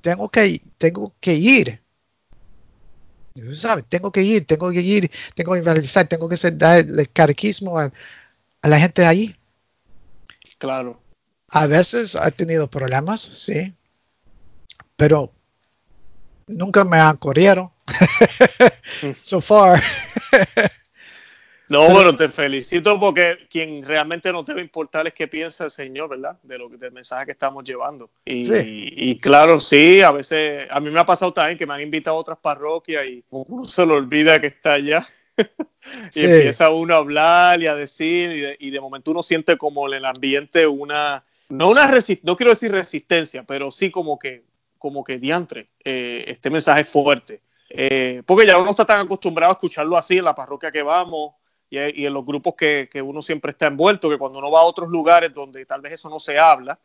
[0.00, 1.80] Tengo que, tengo que ir.
[3.34, 7.10] Tú sabes, tengo que ir, tengo que ir, tengo que evangelizar, tengo que dar el
[7.10, 7.92] catequismo a,
[8.62, 9.36] a la gente de allí.
[10.58, 11.00] Claro.
[11.48, 13.74] A veces ha tenido problemas, sí,
[14.98, 15.30] pero
[16.48, 17.72] nunca me han corrido
[19.22, 19.80] so far.
[21.68, 26.08] No, bueno, te felicito porque quien realmente nos debe importar es qué piensa el Señor,
[26.08, 26.36] ¿verdad?
[26.42, 28.10] De lo del mensaje que estamos llevando.
[28.24, 31.82] Y, y, claro, sí, a veces, a mí me ha pasado también que me han
[31.82, 35.06] invitado a otras parroquias y uno se le olvida que está allá.
[36.14, 39.94] y empieza uno a hablar y a decir, y de, momento uno siente como en
[39.94, 41.88] el ambiente una, no una
[42.22, 44.42] no quiero decir resistencia, pero sí como que,
[44.78, 47.42] como que diantre, eh, este mensaje es fuerte.
[47.70, 51.34] Eh, porque ya uno está tan acostumbrado a escucharlo así en la parroquia que vamos,
[51.70, 54.88] y, en los grupos que, uno siempre está envuelto, que cuando uno va a otros
[54.88, 56.78] lugares donde tal vez eso no se habla,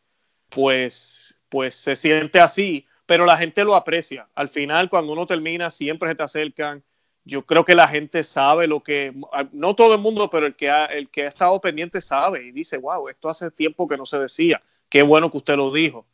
[0.50, 4.28] pues, pues se siente así, pero la gente lo aprecia.
[4.36, 6.84] Al final, cuando uno termina, siempre se te acercan.
[7.26, 9.14] Yo creo que la gente sabe lo que,
[9.54, 12.52] no todo el mundo, pero el que ha, el que ha estado pendiente sabe y
[12.52, 14.62] dice, wow, esto hace tiempo que no se decía.
[14.90, 16.06] Qué bueno que usted lo dijo.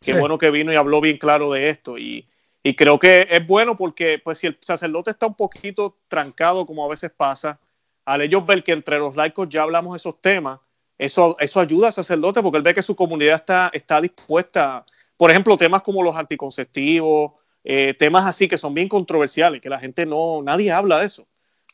[0.00, 1.98] Qué bueno que vino y habló bien claro de esto.
[1.98, 2.28] Y,
[2.62, 6.84] y creo que es bueno porque, pues, si el sacerdote está un poquito trancado, como
[6.84, 7.60] a veces pasa,
[8.04, 10.60] al ellos ver que entre los laicos ya hablamos de esos temas,
[10.96, 14.84] eso, eso ayuda al sacerdote porque él ve que su comunidad está, está dispuesta,
[15.16, 17.32] por ejemplo, temas como los anticonceptivos,
[17.64, 21.26] eh, temas así que son bien controversiales, que la gente no, nadie habla de eso.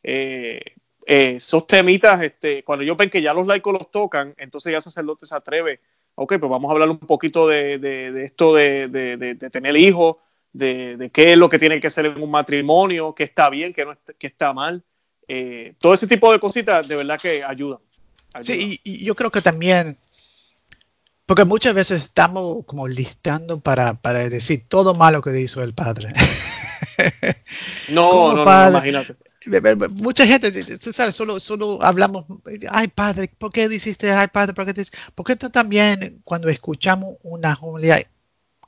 [0.03, 0.61] Eh,
[1.07, 4.79] eh, esos temitas, este, cuando ellos ven que ya los laicos los tocan, entonces ya
[4.79, 5.81] el sacerdote se atreve,
[6.15, 10.17] ok, pues vamos a hablar un poquito de, de, esto de, de, tener hijos,
[10.53, 13.85] de, qué es lo que tiene que ser en un matrimonio, qué está bien, qué,
[13.85, 14.85] no qué está mal.
[15.27, 17.79] Eh, todo ese tipo de cositas de verdad que ayudan.
[18.43, 19.99] Sí, y, yo creo que también,
[21.27, 26.12] porque muchas veces estamos como listando para, para decir todo malo que hizo el padre.
[27.89, 29.17] no, no, no, imagínate.
[29.91, 32.25] Mucha gente, tú sabes, solo, solo hablamos,
[32.71, 34.85] ay padre, ¿por qué dijiste, ay padre, por qué,
[35.15, 37.99] porque también cuando escuchamos una homilía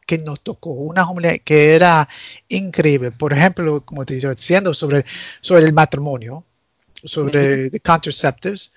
[0.07, 2.09] que nos tocó, una homilía que era
[2.49, 5.05] increíble, por ejemplo, como te estoy diciendo, sobre,
[5.41, 6.45] sobre el matrimonio,
[7.05, 8.74] sobre uh contraceptives.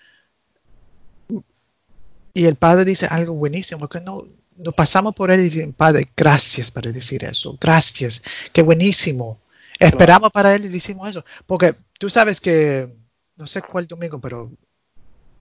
[2.34, 4.26] Y el padre dice algo buenísimo, que no,
[4.58, 8.22] nos pasamos por él y dicen, padre, gracias para decir eso, gracias,
[8.54, 9.40] qué buenísimo.
[9.80, 12.94] Esperamos para él y decimos eso, porque tú sabes que,
[13.38, 14.52] no sé cuál domingo, pero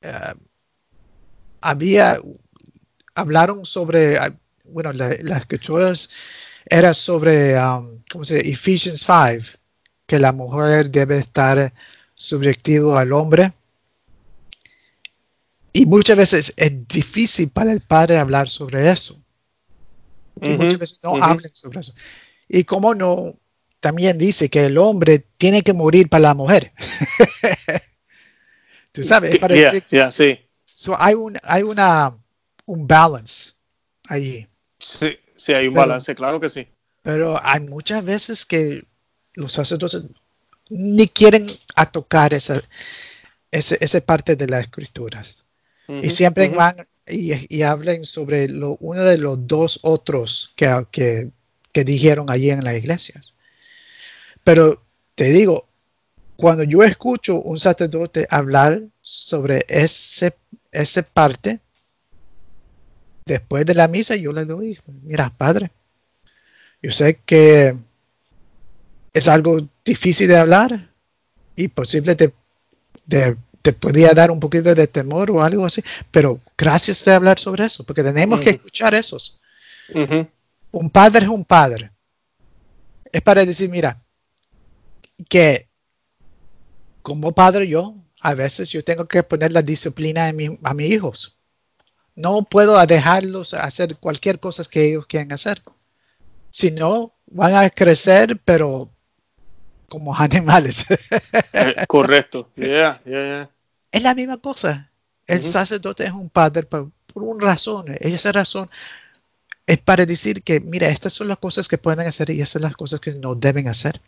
[0.01, 0.35] eh,
[1.61, 2.21] había,
[3.15, 4.33] hablaron sobre, ah,
[4.67, 6.11] bueno, las escrituras
[6.67, 8.51] era sobre, um, ¿cómo se dice?
[8.51, 9.59] Ephesians 5,
[10.07, 11.73] que la mujer debe estar
[12.15, 13.53] subjetivo al hombre.
[15.73, 19.21] Y muchas veces es difícil para el padre hablar sobre eso.
[20.41, 21.95] Y muchas veces no hablan sobre eso.
[22.49, 23.35] Y como no,
[23.81, 26.73] también dice que el hombre tiene que morir para la mujer.
[28.93, 29.55] Tú sabes, para
[30.11, 30.39] sí.
[30.97, 32.17] hay un, hay una,
[32.67, 33.53] un balance
[34.09, 34.47] ahí.
[34.79, 36.67] Sí, sí, hay un balance, claro que sí.
[37.03, 38.85] Pero hay muchas veces que
[39.35, 40.03] los sacerdotes
[40.69, 42.61] ni quieren a tocar esa,
[43.51, 45.45] esa, parte de las escrituras.
[45.89, 51.31] y siempre van y, y, hablan sobre lo, uno de los dos otros que, que,
[51.73, 53.35] que dijeron allí en las iglesias.
[54.45, 54.83] Pero
[55.15, 55.69] te digo,
[56.37, 60.37] cuando yo escucho un sacerdote hablar sobre ese,
[60.71, 61.61] esa parte,
[63.27, 65.73] después de la misa yo le doy, mira, padre,
[66.81, 67.77] yo sé que
[69.13, 70.91] es algo difícil de hablar
[71.57, 72.33] y posible te,
[73.09, 77.67] te, podía dar un poquito de temor o algo así, pero gracias de hablar sobre
[77.67, 79.41] eso, porque tenemos que escuchar esos.
[80.71, 81.91] Un padre es un padre.
[83.11, 84.01] Es para decir, mira,
[85.29, 85.69] que
[87.03, 91.39] como padre yo, a veces yo tengo que poner la disciplina a mis hijos.
[92.15, 95.63] No puedo dejarlos hacer cualquier cosa que ellos quieran hacer.
[96.51, 98.91] Si no, van a crecer, pero
[99.89, 100.85] como animales.
[101.53, 102.51] Eh, correcto.
[102.57, 104.91] Es la misma cosa.
[105.27, 107.87] El sacerdote es un padre por, una razón.
[108.01, 108.69] Esa razón
[109.67, 112.63] es para decir que, mira, estas son las cosas que pueden hacer y estas son
[112.63, 114.01] las cosas que no deben hacer.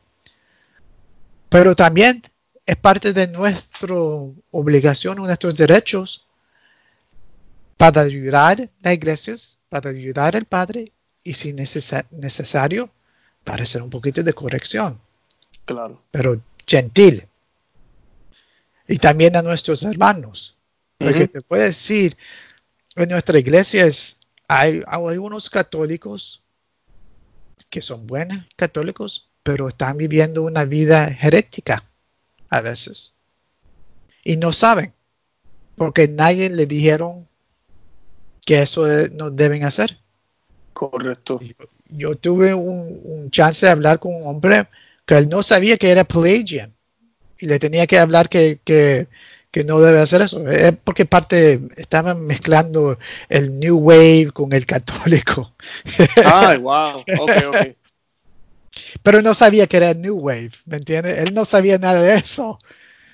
[1.50, 2.22] Pero también
[2.64, 3.94] es parte de nuestra
[4.52, 6.26] obligación, nuestros derechos
[7.76, 10.92] para ayudar a las iglesias, para ayudar al Padre
[11.24, 12.90] y si necesario,
[13.44, 15.00] para hacer un poquito de corrección.
[15.64, 16.02] Claro.
[16.10, 17.26] Pero gentil.
[18.86, 20.56] Y también a nuestros hermanos.
[20.98, 22.16] Porque te puedo decir,
[22.94, 23.88] en nuestra iglesia
[24.46, 26.42] hay, hay unos católicos
[27.70, 31.84] que son buenos católicos, pero están viviendo una vida herética
[32.48, 33.16] a veces.
[34.22, 34.92] Y no saben,
[35.76, 37.26] porque nadie le dijeron
[38.44, 39.98] que eso no deben hacer.
[40.72, 41.40] Correcto.
[41.88, 44.68] Yo, tuve un, un, chance de hablar con un hombre
[45.06, 46.72] que él no sabía que era Pelagian
[47.40, 49.08] y le tenía que hablar que, que,
[49.50, 50.48] que no debe hacer eso.
[50.48, 55.54] Es porque parte estaban mezclando el New Wave con el católico.
[56.24, 57.00] Ay, wow.
[57.18, 57.76] Ok, ok.
[59.02, 61.18] Pero no sabía que era New Wave, ¿me entiendes?
[61.18, 62.58] Él no sabía nada de eso.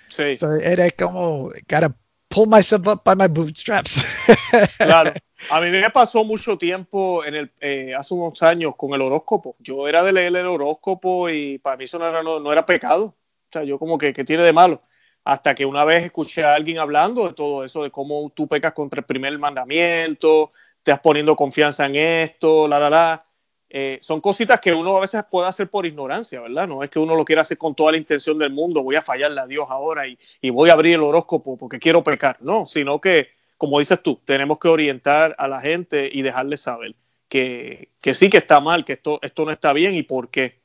[0.08, 0.32] Sí.
[0.62, 1.94] era como, gotta
[2.28, 4.02] pull myself up by my bootstraps.
[4.78, 5.12] Claro.
[5.50, 9.56] A mí me pasó mucho tiempo en el, eh, hace unos años con el horóscopo.
[9.58, 13.04] Yo era de leer el horóscopo y para mí eso no era, no, era pecado.
[13.06, 14.82] O sea, yo como que, ¿qué tiene de malo?
[15.24, 18.72] Hasta que una vez escuché a alguien hablando de todo eso, de cómo tú pecas
[18.72, 20.52] contra el primer mandamiento,
[20.82, 23.25] te estás poniendo confianza en esto, la, la, la.
[23.68, 26.68] Eh, son cositas que uno a veces puede hacer por ignorancia, ¿verdad?
[26.68, 29.02] No es que uno lo quiera hacer con toda la intención del mundo, voy a
[29.02, 32.66] fallarle a Dios ahora y, y voy a abrir el horóscopo porque quiero pecar, no,
[32.66, 36.94] sino que como dices tú, tenemos que orientar a la gente y dejarles saber
[37.28, 40.60] que, sí que está mal, que esto, esto no está bien y por qué.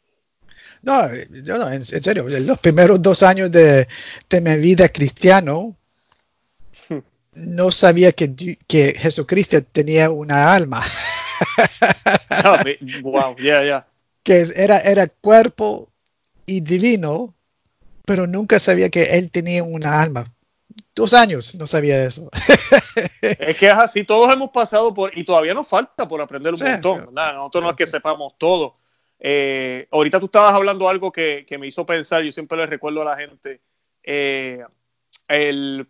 [0.82, 3.88] No, no en, serio, los primeros dos años de,
[4.41, 5.76] mi vida cristiano,
[6.89, 6.97] hmm.
[7.34, 10.84] no sabía que, que Jesucristo tenía una alma.
[13.04, 13.88] Wow, yeah, yeah.
[14.24, 15.89] Que era, era cuerpo
[16.46, 17.34] y divino,
[18.06, 20.26] pero nunca sabía que él tenía una alma
[20.96, 22.30] dos años no sabía eso.
[23.22, 26.60] es que es así, todos hemos pasado por, y todavía nos falta por aprender un
[26.60, 28.78] montón, nosotros no es que sepamos todo.
[29.20, 33.06] Eh, ahorita tú estabas hablando algo que, me hizo pensar, yo siempre le recuerdo a
[33.06, 33.62] la gente,
[34.04, 34.64] eh,
[35.28, 35.88] el,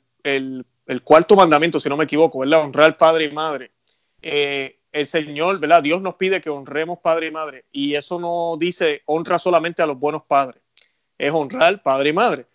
[1.03, 2.61] cuarto mandamiento, si no me equivoco, ¿verdad?
[2.61, 3.71] Honrar padre y madre.
[4.21, 5.83] Eh, el Señor, ¿verdad?
[5.83, 9.85] Dios nos pide que honremos padre y madre, y eso no dice honra solamente a
[9.85, 10.61] los buenos padres,
[11.17, 12.45] es honrar padre y madre.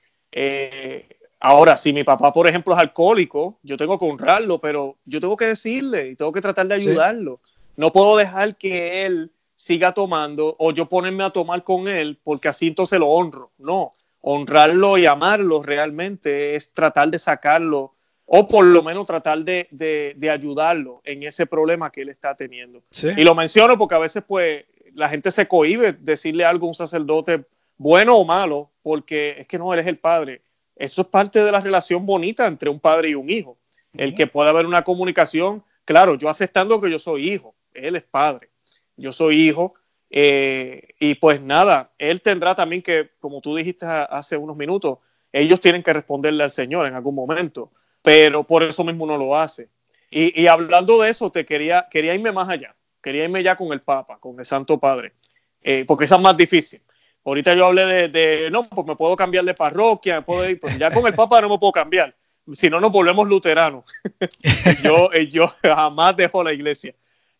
[1.38, 5.36] Ahora, si mi papá, por ejemplo, es alcohólico, yo tengo que honrarlo, pero yo tengo
[5.36, 7.40] que decirle y tengo que tratar de ayudarlo.
[7.76, 12.48] No puedo dejar que él siga tomando o yo ponerme a tomar con él porque
[12.48, 13.52] así entonces lo honro.
[13.58, 17.94] No, honrarlo y amarlo realmente es tratar de sacarlo
[18.26, 22.82] o por lo menos tratar de, de, ayudarlo en ese problema que él está teniendo.
[23.16, 24.64] Y lo menciono porque a veces pues
[24.94, 27.44] la gente se cohíbe decirle algo a un sacerdote
[27.78, 30.42] bueno o malo porque es que no, él es el padre
[30.76, 33.58] eso es parte de la relación bonita entre un padre y un hijo.
[33.94, 38.02] El que pueda haber una comunicación, claro, yo aceptando que yo soy hijo, él es
[38.02, 38.50] padre,
[38.94, 39.74] yo soy hijo,
[40.10, 44.98] eh, y pues nada, él tendrá también que, como tú dijiste hace unos minutos,
[45.32, 47.72] ellos tienen que responderle al Señor en algún momento,
[48.06, 49.68] pero por eso mismo no lo hace.
[50.12, 53.80] Y, hablando de eso, te quería, quería irme más allá, quería irme ya con el
[53.80, 55.14] Papa, con el Santo Padre,
[55.60, 56.80] eh, porque esa es más difícil.
[57.24, 60.78] Ahorita yo hablé de, no, pues me puedo cambiar de parroquia, me puedo ir, pues
[60.78, 62.14] ya con el Papa no me puedo cambiar,
[62.52, 63.82] si no nos volvemos luteranos.
[64.84, 66.94] yo, eh, yo jamás dejo la iglesia.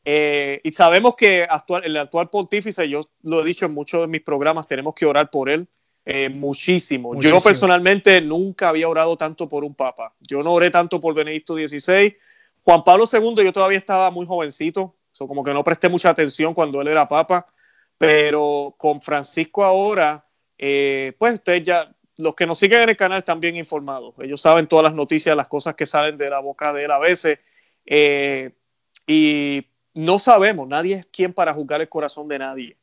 [0.04, 4.08] Eh, y sabemos que actual, el actual pontífice, yo lo he dicho en muchos de
[4.08, 5.68] mis programas, tenemos que orar por él
[6.08, 7.20] eh, muchísimo.
[7.20, 10.14] Yo personalmente nunca había orado tanto por un papa.
[10.20, 12.16] Yo no oré tanto por Benedicto XVI.
[12.62, 16.80] Juan Pablo II, yo todavía estaba muy jovencito, como que no presté mucha atención cuando
[16.80, 17.48] él era papa.
[17.98, 20.24] Pero con Francisco ahora,
[20.56, 24.14] eh, pues ustedes ya, los que nos siguen en el canal están bien informados.
[24.20, 27.00] Ellos saben todas las noticias, las cosas que salen de la boca de él a
[27.00, 27.40] veces.
[27.84, 28.52] Eh,
[29.08, 32.76] y no sabemos, nadie es quien para juzgar el corazón de nadie.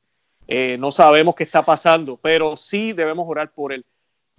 [0.56, 3.84] Eh, no sabemos qué está pasando, pero sí debemos orar por él.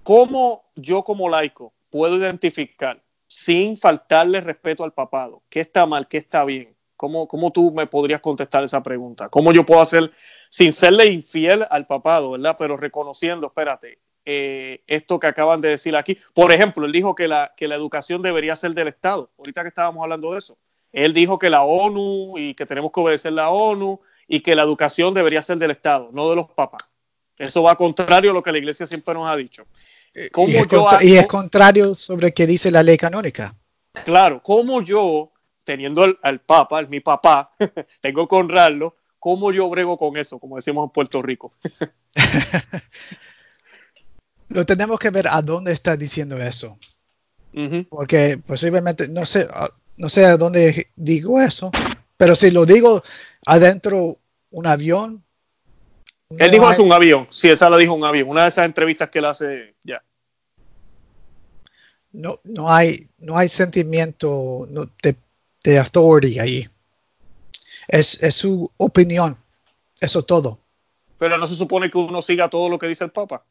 [0.05, 6.19] ¿Cómo yo como laico puedo identificar sin faltarle respeto al papado qué está mal, qué
[6.19, 6.77] está bien?
[6.97, 9.29] ¿Cómo, ¿Cómo tú me podrías contestar esa pregunta?
[9.29, 10.13] ¿Cómo yo puedo hacer
[10.51, 12.55] sin serle infiel al papado, ¿verdad?
[12.57, 16.17] Pero reconociendo, espérate, eh, esto que acaban de decir aquí.
[16.33, 19.33] Por ejemplo, él dijo que la, que la educación debería ser del Estado.
[19.37, 20.57] Ahorita que estábamos hablando de eso.
[20.93, 24.63] Él dijo que la ONU y que tenemos que obedecer la ONU y que la
[24.63, 26.83] educación debería ser del Estado, no de los papás.
[27.37, 29.67] Eso va contrario a lo que la iglesia siempre nos ha dicho.
[30.15, 30.67] Eh, y, es
[31.03, 33.57] y es contrario sobre qué dice la ley canónica.
[34.05, 35.33] Claro, como yo,
[35.65, 37.53] teniendo al, al Papa, mi papá,
[38.01, 41.55] tengo que honrarlo, ¿Cómo yo brego con eso, como decimos en Puerto Rico?
[44.51, 46.79] Lo tenemos que ver a dónde está diciendo eso.
[47.89, 51.71] Porque posiblemente, no sé, ah, no sé a dónde digo eso,
[52.19, 53.03] pero si lo digo
[53.47, 54.19] adentro
[54.51, 55.25] un avión.
[56.39, 59.11] Él dijo es un avión, sí, esa la dijo un avión, una de esas entrevistas
[59.11, 60.03] que él hace ya.
[62.13, 64.67] No, no hay, no hay sentimiento
[65.03, 65.17] de,
[65.65, 66.69] de authority ahí.
[67.89, 69.37] Es, su opinión.
[70.01, 70.59] Eso todo.
[71.19, 73.45] Pero no se supone que uno siga todo lo que dice el Papa.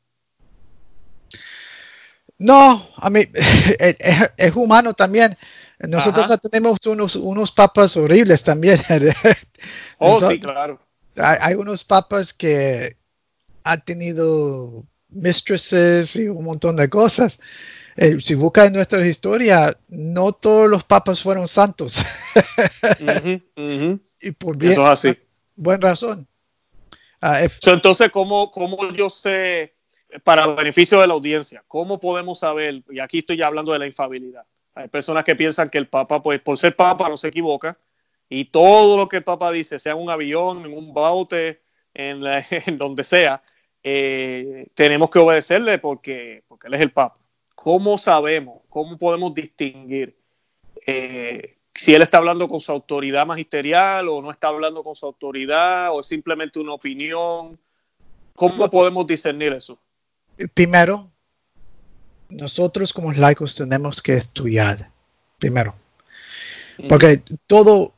[2.38, 3.22] No, a mí
[4.38, 5.38] es, humano también.
[5.88, 8.80] Nosotros tenemos unos, unos papas horribles también.
[9.98, 10.80] oh, sí, claro.
[11.16, 12.98] Hay, unos papas que
[13.64, 17.40] han tenido mistresses y un montón de cosas.
[17.98, 22.02] eh, si buscas en nuestra historia, no todos los papas fueron santos.
[24.26, 25.18] Y por bien, Eso es así.
[25.56, 26.28] buena razón.
[27.20, 29.74] Ah, entonces, ¿cómo, ¿cómo yo sé,
[30.24, 33.80] para el beneficio de la audiencia, cómo podemos saber, y aquí estoy ya hablando de
[33.80, 34.46] la infabilidad,
[34.76, 37.78] hay personas que piensan que el Papa, pues por ser Papa, no se equivoca,
[38.30, 41.62] y todo lo que el Papa dice, sea en un avión, en un bote,
[41.94, 43.44] en, donde sea,
[43.84, 47.20] eh, tenemos que obedecerle porque, porque él es el Papa.
[47.54, 50.18] ¿Cómo sabemos, cómo podemos distinguir
[50.88, 55.06] eh, si él está hablando con su autoridad magisterial o no está hablando con su
[55.06, 57.60] autoridad o es simplemente una opinión?
[58.36, 59.80] ¿Cómo podemos discernir eso?
[60.56, 61.13] Primero,
[62.34, 64.90] nosotros como laicos tenemos que estudiar,
[65.40, 65.76] primero.
[66.90, 67.94] Porque todo,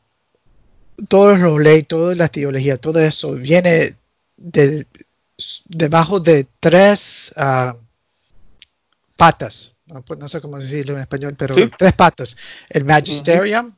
[1.08, 3.96] todos los leyes, toda la teología, todo eso viene
[4.38, 4.86] de,
[5.66, 7.76] debajo de tres ah,
[9.16, 9.78] patas.
[10.06, 12.38] Pues, no, sé cómo decirlo en español, pero tres patas.
[12.70, 13.74] El magisterium.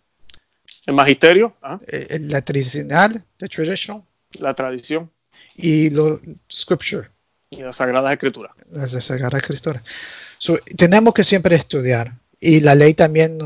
[0.86, 1.56] El magisterio.
[1.88, 4.04] Eh, la tradicional, la traditional.
[4.40, 5.12] La tradición.
[5.56, 6.20] Y lo
[6.52, 7.10] scripture.
[7.50, 8.54] Y la Sagrada Escritura.
[8.72, 9.82] La Sagrada Escritura.
[10.76, 12.14] tenemos que siempre estudiar.
[12.40, 13.38] Y la ley también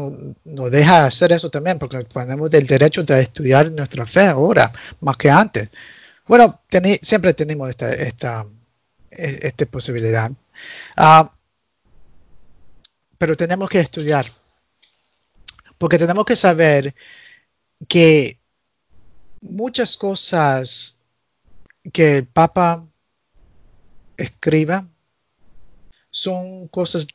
[0.44, 5.16] nos, deja hacer eso también, porque tenemos el derecho de estudiar nuestra fe ahora, más
[5.16, 5.70] que antes.
[6.28, 6.62] Bueno,
[7.02, 8.46] siempre tenemos esta, esta,
[9.10, 10.30] esta posibilidad.
[10.98, 11.32] Ah,
[13.18, 14.26] pero tenemos que estudiar,
[15.78, 16.94] porque tenemos que saber
[17.88, 18.40] que
[19.42, 21.00] muchas cosas
[21.94, 22.86] que el Papa
[24.24, 24.88] escriba
[26.10, 27.08] son cosas,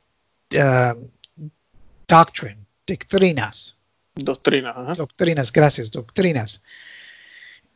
[0.54, 1.08] uh,
[2.08, 3.76] doctrine, doctrinas.
[4.14, 4.96] Doctrinas.
[4.96, 6.64] Doctrinas, gracias, doctrinas.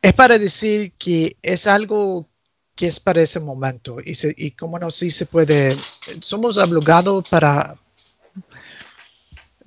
[0.01, 2.27] Es para decir que es algo
[2.75, 5.77] que es para ese momento y, se, y como no, sí se puede,
[6.21, 7.77] somos obligados para,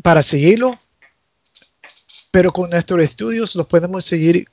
[0.02, 0.76] para seguirlo,
[2.32, 4.48] pero con nuestros estudios lo podemos seguir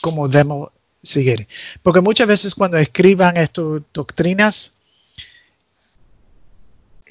[0.00, 0.70] como debemos
[1.06, 1.48] seguir.
[1.82, 4.76] Porque muchas veces cuando escriban estas doctrinas,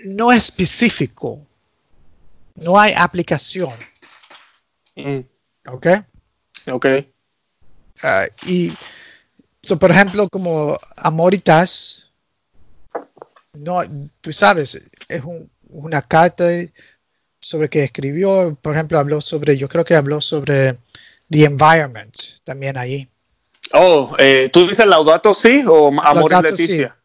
[0.04, 1.46] no es específico,
[2.56, 3.74] no hay aplicación.
[4.96, 5.20] Mm.
[5.68, 5.88] ¿Ok?
[6.72, 6.86] Ok.
[8.04, 8.72] Ah, y,
[9.80, 12.12] por ejemplo, como Amoritas,
[13.54, 13.82] no,
[14.22, 15.22] tú sabes, es
[15.70, 16.46] una carta
[17.40, 20.78] sobre que escribió, por ejemplo, habló sobre, yo creo que habló sobre
[21.30, 23.10] the environment también ahí.
[23.74, 26.96] Oh, eh, ¿tú dices Laudato sí o Amor Leticia?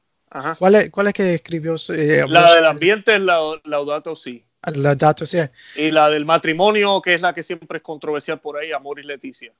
[0.58, 1.76] ¿Cuál, es, ¿Cuál es que escribió?
[1.88, 4.44] Eh, la del ambiente es la, Laudato sí.
[4.62, 5.38] Laudato sí.
[5.76, 9.02] Y la del matrimonio, que es la que siempre es controversial por ahí, Amor y
[9.02, 9.52] Leticia.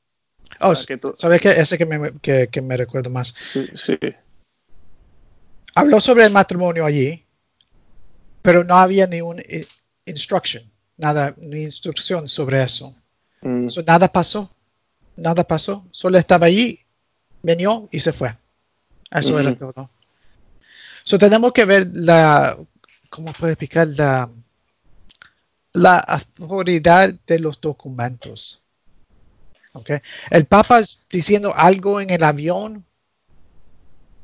[0.61, 1.51] Oh, ¿sabes qué?
[1.51, 3.35] Ese que me, que, que me recuerdo más.
[3.41, 3.99] Sí, sí.
[5.75, 7.25] Habló sobre el matrimonio allí,
[8.43, 9.67] pero no había ni un eh,
[10.07, 10.63] instruction,
[10.97, 12.95] nada, ni instrucción sobre eso.
[13.43, 13.69] Mm.
[13.87, 14.55] nada pasó,
[15.17, 16.81] nada pasó, solo estaba allí,
[17.43, 18.37] venió y se fue.
[19.11, 19.91] Eso era todo.
[21.03, 22.59] So, tenemos que ver la,
[23.09, 24.31] ¿cómo puede explicar la,
[25.73, 28.63] la autoridad de los documentos?
[29.73, 29.99] Okay.
[30.31, 30.81] El Papa
[31.11, 32.85] diciendo algo en el avión,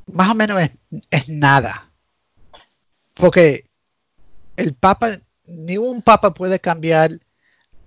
[0.07, 0.61] más o menos
[1.09, 1.89] es, nada.
[3.13, 3.69] Porque
[4.55, 7.11] el Papa, ni un Papa puede cambiar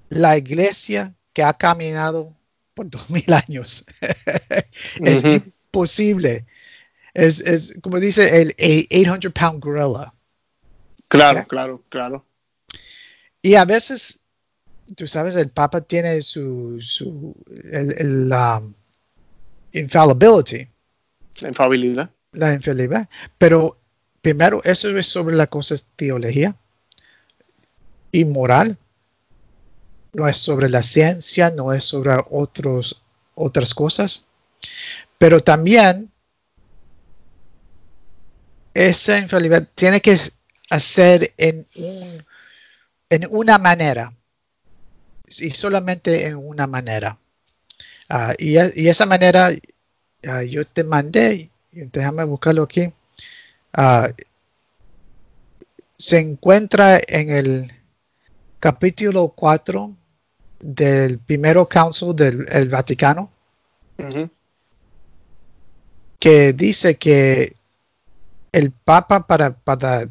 [0.09, 2.35] la iglesia que ha caminado
[2.81, 3.85] por dos mil años.
[5.05, 6.47] es imposible.
[7.12, 8.55] Es, es, como dice el
[8.89, 10.14] 800 pound gorilla.
[11.09, 12.24] Claro, claro, claro.
[13.43, 14.20] Y a veces
[14.97, 17.35] tú sabes, el Papa tiene su, su
[17.70, 18.62] el, la
[19.72, 20.66] infallibility.
[21.41, 22.11] La infalibilidad.
[22.33, 23.09] La infalibilidad.
[23.37, 23.78] Pero
[24.22, 26.57] primero, eso es sobre la cosa teología
[28.12, 28.78] y moral.
[30.13, 33.03] No es sobre la ciencia, no es sobre otros,
[33.35, 34.27] otras cosas.
[35.19, 36.11] Pero también
[38.75, 40.19] esa infalibilidad tiene que
[40.71, 42.25] hacer en, un,
[43.11, 44.13] en una manera
[45.39, 47.19] y solamente en una manera.
[48.09, 49.51] Ah, y, esa manera
[50.27, 52.93] ah, yo te mandé, déjame buscarlo aquí,
[53.73, 54.09] ah,
[55.97, 57.73] se encuentra en el
[58.59, 59.97] capítulo 4
[60.61, 63.31] del primero council del Vaticano,
[66.19, 67.55] que dice que
[68.53, 70.09] el Papa para, para,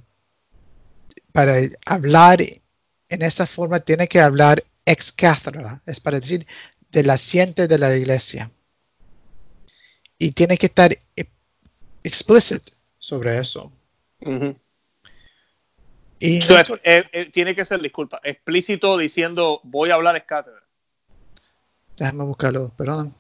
[1.32, 6.45] para hablar en esa forma tiene que hablar ex cathedra, es para decir
[6.91, 8.52] de la siente de la iglesia.
[10.18, 10.97] Y tiene que estar
[12.04, 13.72] explícito sobre eso.
[16.20, 16.39] Y
[17.32, 20.61] tiene que ser, disculpa, explícito diciendo voy a hablar de cátedra.
[21.97, 23.15] Déjame buscarlo, perdón.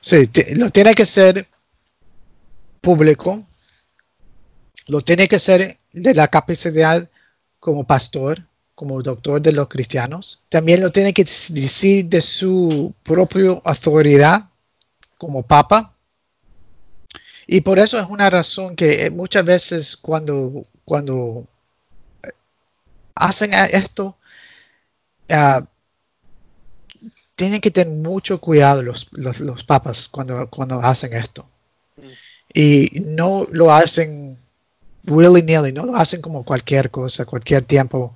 [0.00, 1.48] Sí, lo tiene que ser
[2.80, 3.44] público,
[4.86, 7.08] lo tiene que ser de la capacidad
[7.58, 8.42] como pastor,
[8.74, 10.44] como doctor de los cristianos.
[10.48, 14.50] También lo tiene que decir de su propia autoridad
[15.16, 15.94] como papa.
[17.46, 21.46] Y por eso es una razón que muchas veces cuando, cuando
[23.14, 24.16] hacen esto,
[25.30, 25.64] uh,
[27.36, 31.48] tienen que tener mucho cuidado los, los, papas cuando, cuando hacen esto.
[31.96, 32.08] Mm.
[32.54, 34.38] Y no lo hacen
[35.06, 38.14] willy-nilly, no lo hacen como cualquier cosa, cualquier tiempo.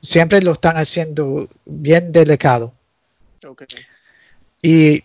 [0.00, 2.72] Siempre lo están haciendo bien delicado.
[4.62, 5.04] Y,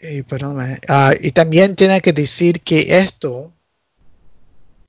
[0.00, 0.24] y,
[0.88, 3.52] ah, y también tiene que decir que esto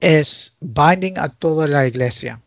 [0.02, 2.42] es binding a toda la iglesia.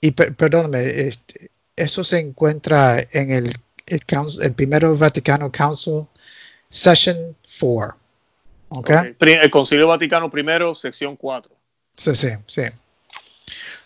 [0.00, 3.52] Y perdóname, este, eso se encuentra en el,
[3.86, 4.00] el,
[4.40, 6.06] el primero Vaticano Council,
[6.70, 7.96] Session 4.
[8.72, 9.16] Okay.
[9.18, 11.52] El Concilio Vaticano I, sección 4.
[11.96, 12.62] Sí, sí, sí.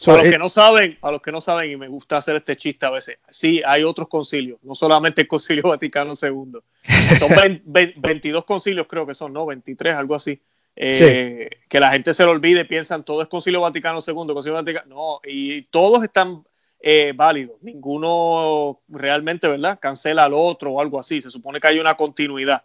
[0.05, 2.55] para los que no saben, a los que no saben, y me gusta hacer este
[2.55, 6.61] chiste a veces, sí, hay otros concilios, no solamente el Concilio Vaticano II.
[7.18, 9.46] Son 22 concilios, creo que son, ¿no?
[9.46, 10.40] 23, algo así.
[10.77, 14.95] Eh, que la gente se lo olvide, piensan todo es Concilio Vaticano II, Concilio Vaticano.
[14.95, 16.45] No, y todos están
[16.81, 17.57] eh, válidos.
[17.62, 19.79] Ninguno realmente, ¿verdad?
[19.81, 21.22] Cancela al otro o algo así.
[21.22, 22.64] Se supone que hay una continuidad.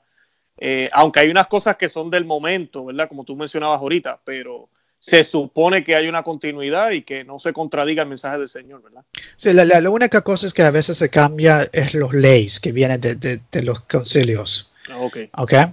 [0.57, 3.07] Eh, aunque hay unas cosas que son del momento, ¿verdad?
[3.07, 7.53] Como tú mencionabas ahorita, pero se supone que hay una continuidad y que no se
[7.53, 9.05] contradiga el mensaje del Señor, ¿verdad?
[9.37, 12.99] Sí, la, única cosa es que a veces se cambia es los leyes que vienen
[12.99, 14.73] de, los concilios.
[14.97, 15.17] Ok.
[15.37, 15.65] okay?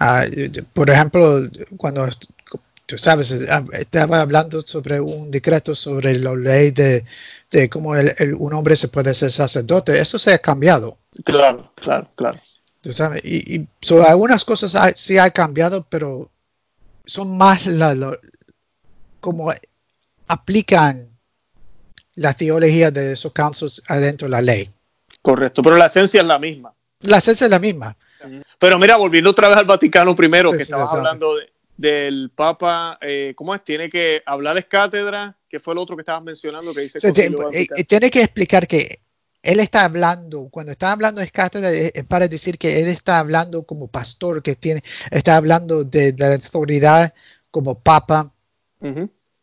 [0.00, 0.24] Ah,
[0.72, 1.42] por ejemplo,
[1.76, 2.08] cuando
[2.86, 7.04] tú sabes, ah, estaba hablando sobre un decreto sobre la ley de,
[7.68, 7.90] cómo
[8.38, 10.96] un hombre se puede ser sacerdote, eso se ha cambiado.
[11.22, 12.40] Claro, claro, claro.
[13.22, 13.66] Y,
[14.06, 16.30] algunas cosas sí ha cambiado, pero
[17.04, 17.94] son más la,
[19.20, 19.52] como
[20.28, 21.10] aplican
[22.14, 24.70] la teología de esos councils adentro de la ley.
[25.20, 26.72] Correcto, pero la esencia es la misma.
[27.00, 27.94] La esencia es la misma.
[28.58, 31.36] Pero mira, volviendo otra vez al Vaticano primero, que estabas hablando
[31.76, 33.64] del Papa, eh, ¿cómo es?
[33.64, 36.98] Tiene que hablar cátedra, que fue el otro que estabas mencionando que dice.
[37.02, 39.00] Eh, tiene que explicar que
[39.42, 43.62] él está hablando, cuando está hablando de cátedra, es para decir que él está hablando
[43.62, 47.14] como pastor, que tiene, está hablando de, la autoridad
[47.50, 48.32] como papa,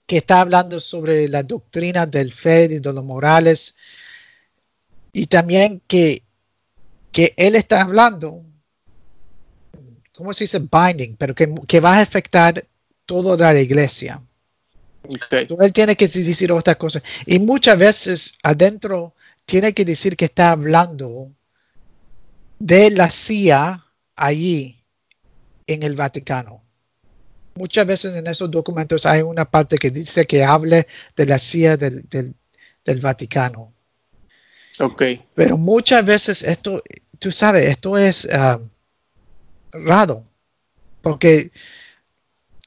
[0.06, 3.78] que está hablando sobre la doctrina del fe y de los morales,
[5.12, 6.24] y también que,
[7.12, 8.44] que él está hablando,
[10.18, 10.59] ¿cómo se dice?
[10.59, 12.65] Binding, pero que, va a afectar
[13.05, 14.20] toda la iglesia.
[15.30, 17.03] él tiene que decir otras cosas.
[17.28, 19.13] Y muchas veces adentro
[19.45, 21.32] tiene que decir que está hablando
[22.57, 24.84] de la CIA allí
[25.68, 26.63] en el Vaticano.
[27.53, 31.77] Muchas veces en esos documentos hay una parte que dice que hable de la CIA
[31.77, 32.34] del,
[33.02, 33.72] Vaticano.
[34.80, 35.03] Ok.
[35.35, 36.81] Pero muchas veces esto,
[37.19, 38.60] tú sabes, esto es ah,
[39.86, 40.24] raro.
[41.02, 41.52] Porque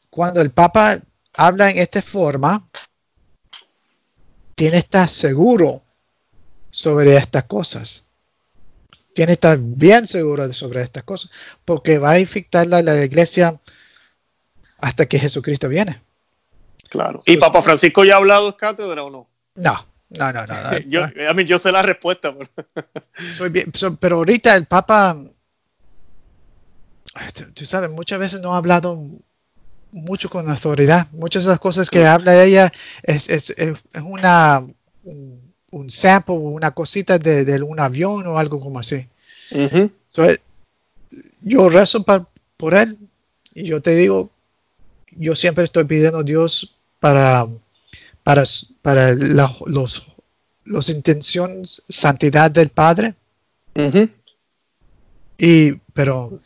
[0.08, 1.00] cuando el Papa
[1.34, 2.66] habla en esta forma,
[4.54, 5.82] tiene que estar seguro
[6.70, 8.06] sobre estas cosas.
[9.14, 11.30] Tiene que estar bien seguro sobre estas cosas,
[11.64, 13.58] porque va a infectar la, la iglesia
[14.78, 16.00] hasta que Jesucristo viene.
[16.88, 17.22] Claro.
[17.26, 19.28] ¿Y Papa Francisco ya ha hablado de cátedra o no?
[19.54, 20.78] No, no, no, no.
[20.88, 22.34] yo, a mí, yo sé la respuesta.
[23.38, 25.16] Pero, pero ahorita el Papa,
[27.54, 29.00] tú, sabes, muchas veces no ha hablado
[29.92, 31.08] mucho con autoridad.
[31.12, 32.72] Muchas de las cosas que habla ella
[33.02, 34.64] es, es, es una,
[35.70, 39.06] un sample, una cosita de, un avión o algo como así.
[41.42, 42.04] yo rezo
[42.56, 42.98] por él
[43.54, 44.30] y yo te digo,
[45.12, 47.48] yo siempre estoy pidiendo a Dios para,
[48.22, 48.44] para,
[48.82, 50.06] para los,
[50.64, 53.14] los intenciones, santidad del Padre.
[55.38, 56.38] Y, pero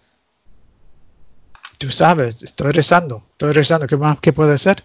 [1.79, 4.83] tú sabes, estoy rezando, estoy rezando, ¿qué más que puede ser?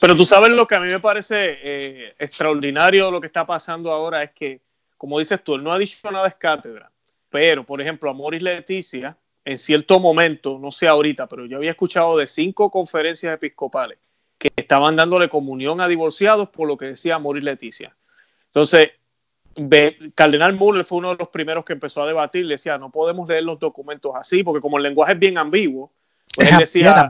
[0.00, 3.90] Pero tú sabes lo que a mí me parece eh, extraordinario lo que está pasando
[3.90, 4.60] ahora es que,
[4.96, 6.90] como dices tú, él no ha dicho nada de cátedra,
[7.30, 11.70] pero, por ejemplo, a Moris Leticia, en cierto momento, no sé ahorita, pero yo había
[11.70, 13.98] escuchado de cinco conferencias episcopales
[14.38, 17.96] que estaban dándole comunión a divorciados por lo que decía Moris Leticia.
[18.46, 18.90] Entonces,
[20.14, 23.44] Cardenal Muller fue uno de los primeros que empezó a debatir, decía, no podemos leer
[23.44, 25.92] los documentos así, porque como el lenguaje es bien ambiguo,
[26.34, 27.08] Pues él decía,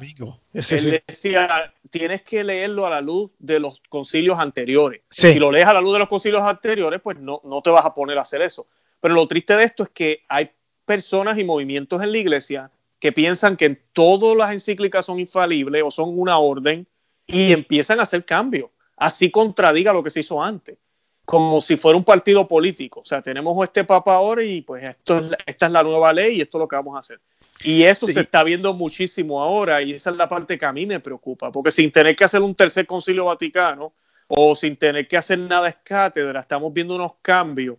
[0.53, 5.03] él decía, tienes que leerlo a la luz de los concilios anteriores.
[5.11, 7.85] Si lo lees a la luz de los concilios anteriores, pues no, no te vas
[7.85, 8.67] a poner a hacer eso.
[9.01, 10.51] Pero lo triste de esto es que hay
[10.85, 15.91] personas y movimientos en la iglesia que piensan que todas las encíclicas son infalibles o
[15.91, 16.87] son una orden
[17.27, 18.71] y empiezan a hacer cambios.
[18.97, 20.79] Así contradiga lo que se hizo antes,
[21.25, 23.01] como si fuera un partido político.
[23.01, 26.37] O sea, tenemos este papa ahora y pues esto es, esta es la nueva ley
[26.37, 27.21] y esto es lo que vamos a hacer.
[27.63, 30.87] Y eso se está viendo muchísimo ahora y esa es la parte que a mí
[30.87, 33.95] me preocupa, porque sin tener que hacer un tercer concilio vaticano
[34.29, 37.79] o sin tener que hacer nada es cátedra, estamos viendo unos cambios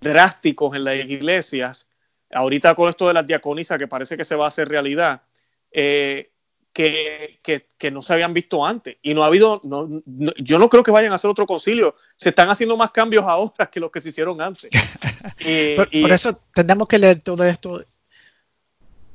[0.00, 1.88] drásticos en las iglesias.
[2.30, 5.22] Ahorita con esto de las diaconisas, que parece que se va a hacer realidad,
[5.70, 6.30] eh,
[6.72, 7.40] que,
[7.76, 8.98] que, no se habían visto antes.
[9.02, 10.00] Y no ha habido, no,
[10.36, 11.96] yo no creo que vayan a hacer otro concilio.
[12.14, 14.70] Se están haciendo más cambios ahora que los que se hicieron antes.
[15.76, 17.82] por, eso tenemos que leer todo esto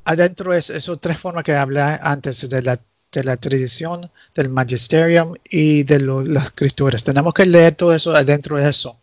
[0.05, 2.79] adentro de esas tres formas que hablé antes de la,
[3.11, 7.03] de la tradición, del magisterium y de las escrituras.
[7.03, 8.97] Tenemos que leer todo eso adentro de eso.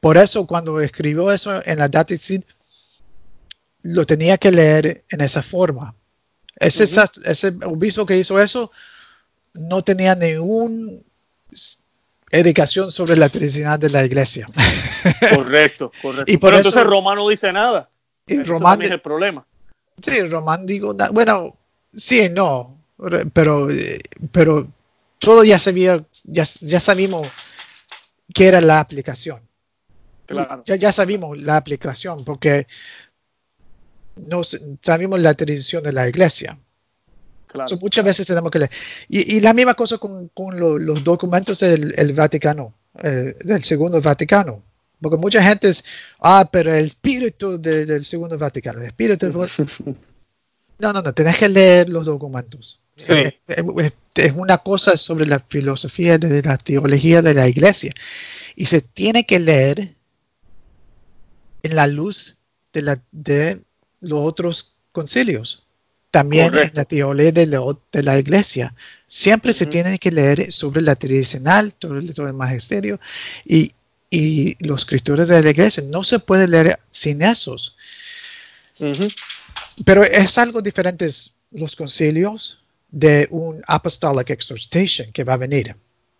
[0.00, 2.42] Por eso cuando escribió eso en la Daticid,
[3.82, 5.94] lo tenía que leer en esa forma.
[6.56, 6.84] Ese,
[7.24, 8.70] ese obispo que hizo eso
[9.54, 10.98] no tenía ninguna
[12.30, 14.46] educación sobre la tradición de la iglesia.
[15.34, 16.24] Correcto, correcto.
[16.32, 17.88] Y por Pero eso, entonces Román no dice nada.
[18.26, 19.46] Y Román es el problema.
[20.00, 21.56] Sí, Román digo, bueno,
[21.94, 22.78] sí, no,
[23.32, 23.68] pero,
[24.32, 24.68] pero
[25.18, 27.26] todo ya sabía, ya, ya sabíamos
[28.34, 29.40] qué era la aplicación.
[30.26, 30.62] Claro.
[30.66, 32.66] Ya, ya sabíamos la aplicación porque
[34.16, 34.42] no
[34.82, 36.58] sabemos la tradición de la iglesia.
[37.46, 38.70] Claro, muchas veces tenemos que leer.
[39.08, 44.62] Y, la misma cosa con, con los documentos del Vaticano, del Segundo Vaticano.
[45.00, 45.84] Porque mucha gente es,
[46.20, 49.26] ah, pero el espíritu del Segundo Vaticano, el espíritu...
[50.78, 52.82] no, no, no, tenés que leer los documentos.
[52.96, 53.12] Sí.
[53.46, 57.92] Es, una cosa sobre la filosofía de la teología de la iglesia.
[58.54, 59.94] Y se tiene que leer
[61.62, 62.38] en la luz
[62.72, 63.60] de, la, de
[64.00, 65.66] los otros concilios.
[66.10, 68.74] También en la teología de, la iglesia.
[69.06, 72.98] Siempre se tiene que leer sobre la tradicional, sobre el, magisterio
[73.44, 73.72] y,
[74.16, 75.82] y, los escritores de la iglesia.
[75.86, 77.76] No se puede leer sin esos.
[79.84, 81.08] Pero es algo diferente
[81.50, 85.76] los concilios de un apostolic exhortation que va a venir.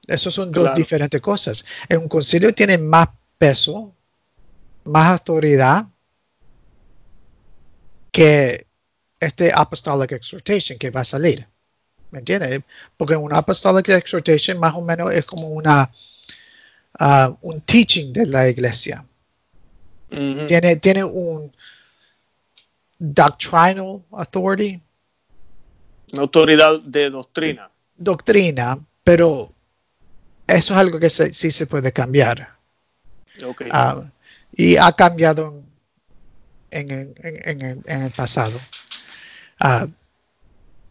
[0.06, 1.64] Esas son dos diferentes cosas.
[1.88, 3.08] En un concilio tiene más
[3.38, 3.92] peso,
[4.84, 5.86] más autoridad
[8.12, 8.66] que
[9.18, 11.46] este apostolic exhortation que va a salir.
[12.10, 12.62] ¿Me entiendes?
[12.96, 15.90] Porque un apostolic exhortation más o menos es como una
[17.00, 19.04] uh, un teaching de la iglesia.
[20.08, 21.52] tiene, tiene un
[22.98, 24.80] doctrinal authority.
[26.14, 27.70] autoridad de doctrina.
[27.96, 29.52] Doctrina, pero
[30.46, 32.56] eso es algo que sí se puede cambiar.
[33.42, 33.68] Okay.
[33.70, 34.08] Uh,
[34.52, 35.62] y ha cambiado
[36.70, 37.14] en,
[37.86, 38.58] el pasado.
[39.60, 39.86] Ah,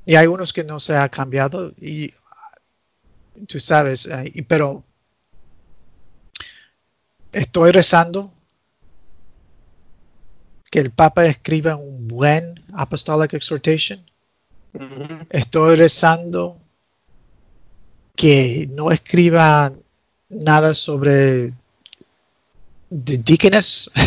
[0.05, 2.13] y hay unos que no se ha cambiado y
[3.47, 4.83] tú sabes, eh, pero
[7.35, 8.31] estoy rezando
[10.71, 14.03] que el Papa escriba un buen apostolic exhortation.
[15.29, 16.57] Estoy rezando
[18.15, 19.71] que no escriba
[20.29, 21.53] nada sobre
[22.89, 23.91] the deaconess.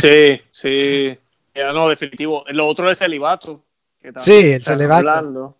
[0.00, 1.18] Sí, sí.
[1.52, 2.44] Ya no, definitivo.
[2.50, 3.64] Lo otro es celibato.
[4.18, 5.56] Sí, el celibato.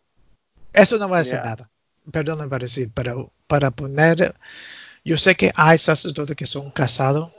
[0.72, 1.68] Eso no va a decir nada.
[2.12, 4.36] Perdón para decir, pero para poner.
[5.04, 7.32] Yo sé que hay sacerdotes que son casados,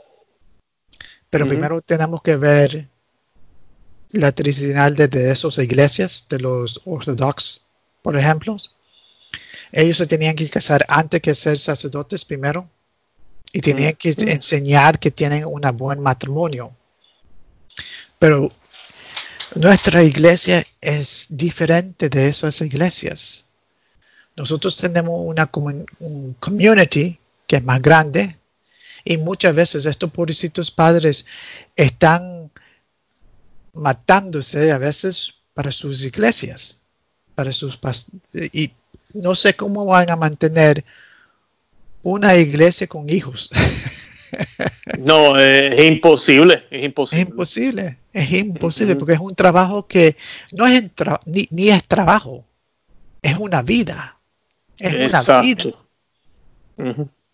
[1.30, 2.88] pero primero tenemos que ver
[4.10, 7.70] la tradicional de, esas iglesias, de los ortodoxos,
[8.02, 8.56] por ejemplo.
[9.72, 12.68] Ellos se tenían que casar antes que ser sacerdotes primero
[13.50, 16.76] y tenían que enseñar que tienen un buen matrimonio.
[18.18, 18.52] Pero
[19.54, 23.48] nuestra iglesia es diferente de esas iglesias.
[24.36, 25.50] Nosotros tenemos una
[26.00, 28.36] un community que es más grande
[29.04, 31.26] y muchas veces estos pobrecitos padres
[31.76, 32.50] están
[33.74, 36.82] matándose a veces para sus iglesias,
[37.34, 37.78] para sus
[38.52, 38.72] y
[39.12, 40.84] no sé cómo van a mantener
[42.02, 43.50] una iglesia con hijos.
[44.98, 47.22] No, es imposible, es imposible.
[47.22, 50.16] Es imposible, es imposible, porque es un trabajo que
[50.52, 50.82] no es
[51.24, 52.44] ni, es trabajo,
[53.22, 54.18] es una vida.
[54.76, 55.64] Es una vida.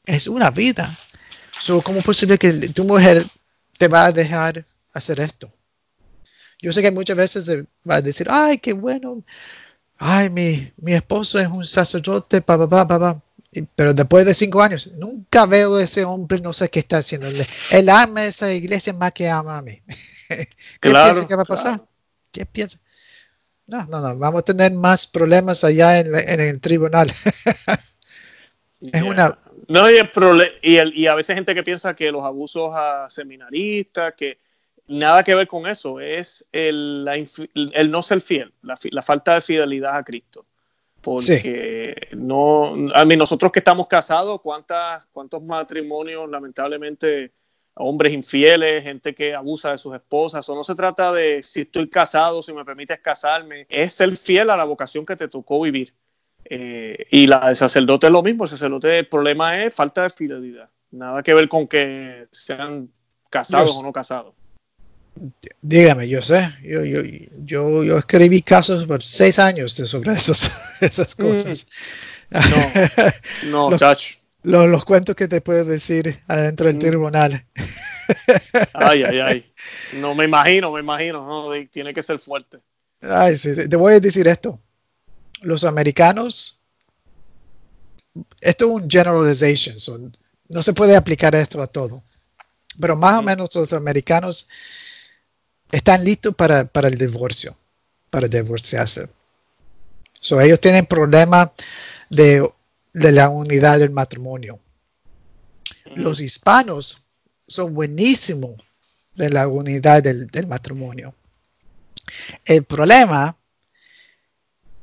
[0.05, 0.91] Es una vida.
[1.85, 3.27] ¿Cómo es posible que tu mujer
[3.79, 5.53] te va a dejar hacer esto?
[6.61, 9.23] Yo sé que muchas veces se va a decir, ay, qué bueno,
[9.99, 13.23] ay, mi, mi esposo es un sacerdote, pa, pa, pa, pa,
[13.75, 17.29] Pero después de cinco años, nunca veo a ese hombre, no sé qué está haciendo.
[17.71, 19.81] Él ama esa iglesia más que ama a mí.
[20.29, 20.47] ¿Qué
[20.91, 21.83] piensa que va a pasar?
[22.33, 22.79] ¿Qué piensa?
[23.67, 27.13] No, no, no, vamos a tener más problemas allá en, el tribunal.
[28.81, 29.39] es una...
[29.71, 30.11] No, y, el
[30.63, 34.41] y, el, y a veces gente que piensa que los abusos a seminaristas, que
[34.89, 37.07] nada que ver con eso, es el,
[37.55, 40.45] el no ser fiel, la, la, falta de fidelidad a Cristo.
[41.01, 47.33] Porque no, a mí, nosotros que estamos casados, ¿cuántas, ¿cuántos matrimonios lamentablemente
[47.77, 50.49] hombres infieles, gente que abusa de sus esposas.
[50.49, 53.67] O no se trata de si estoy casado, si me permites casarme.
[53.69, 55.95] Es ser fiel a la vocación que te tocó vivir.
[56.53, 58.45] Eh, y la de sacerdote es lo mismo.
[58.45, 60.69] El sacerdote, el problema es falta de fidelidad.
[60.91, 62.91] Nada que ver con que sean
[63.31, 64.35] casados o no casados.
[65.63, 67.03] Dígame, yo sé, yo, yo,
[67.45, 70.51] yo, yo escribí casos por seis años sobre esos,
[70.81, 71.23] esas mm.
[71.23, 71.67] cosas.
[73.47, 76.81] No, no, chacho los, cuentos que te puedo decir adentro del mm.
[76.81, 77.45] tribunal.
[78.73, 79.47] Ay, ay, ay.
[80.01, 81.25] No me imagino, me imagino.
[81.25, 82.59] No, tiene que ser fuerte.
[83.01, 83.69] Ay, sí, sí.
[83.69, 84.61] Te voy a decir esto.
[85.41, 86.61] Los americanos,
[88.41, 90.17] esto es un generalization,
[90.49, 92.03] no se puede aplicar esto a todo.
[92.79, 93.25] Pero más o mm.
[93.25, 94.49] menos los americanos
[95.71, 97.57] están listos para, para el divorcio,
[98.11, 99.09] para divorciarse.
[100.19, 101.51] So, ellos tienen problemas
[102.11, 102.47] de
[102.93, 104.61] de la unidad del matrimonio.
[105.97, 107.05] Los hispanos
[107.47, 108.61] son buenísimos
[109.15, 111.15] de la unidad del, matrimonio.
[112.45, 113.37] El problema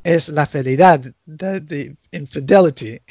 [0.07, 3.01] es la fidelidad, de, infidelity.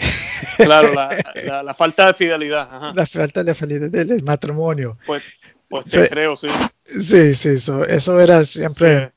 [0.56, 0.93] Claro,
[1.62, 2.94] la, falta de fidelidad.
[2.94, 4.97] La falta de fidelidad del, matrimonio.
[5.05, 5.23] Pues,
[5.68, 6.48] pues te creo, sí.
[6.85, 9.12] Sí, sí, eso, era siempre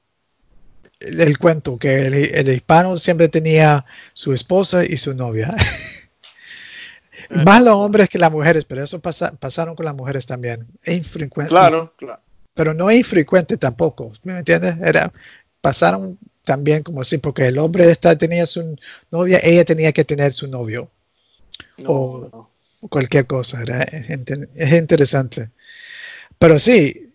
[0.99, 5.55] el, cuento, que el, hispano siempre tenía su esposa y su novia.
[7.29, 10.67] Más los hombres que las mujeres, pero eso pasa, pasaron con las mujeres también.
[10.85, 11.49] Infrecuente.
[11.49, 12.21] Claro, claro.
[12.53, 14.75] Pero no infrecuente tampoco, ¿me entiendes?
[14.81, 15.13] Era,
[15.61, 18.77] pasaron también como así, porque el hombre está, tenía su
[19.11, 20.89] novia, ella tenía que tener su novio.
[21.85, 22.49] o,
[22.89, 23.61] cualquier cosa.
[23.63, 25.51] Es, es interesante.
[26.37, 27.13] Pero sí,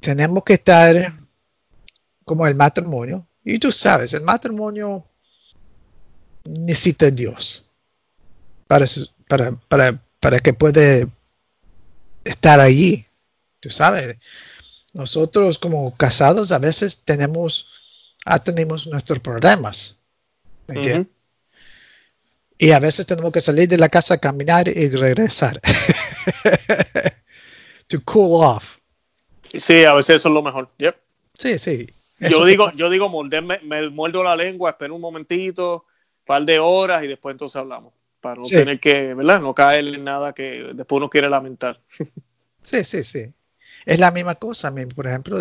[0.00, 1.18] tenemos que estar
[2.24, 3.26] como el matrimonio.
[3.44, 5.04] Y tú sabes, el matrimonio
[6.44, 7.72] necesita Dios
[8.66, 8.86] para,
[9.28, 11.08] para, para, para que puede
[12.24, 13.06] estar allí.
[13.60, 14.16] Tú sabes,
[14.92, 17.81] nosotros como casados a veces tenemos,
[18.24, 20.02] ah, tenemos nuestros problemas.
[22.58, 25.60] Y a veces tenemos que salir de la casa, caminar y regresar.
[27.88, 28.78] to cool off.
[29.58, 30.70] Sí, a veces eso es lo mejor.
[30.78, 30.96] Yep.
[31.34, 31.86] Sí, sí
[32.30, 35.86] yo digo, yo digo, me muerdo la lengua, espero un momentito,
[36.20, 37.92] un par de horas y después entonces hablamos.
[38.20, 39.40] Para no tener que, ¿verdad?
[39.40, 41.80] No caer en nada que después uno quiere lamentar.
[42.62, 43.26] Sí, sí, sí.
[43.84, 44.72] Es la misma cosa.
[44.94, 45.40] Por ejemplo,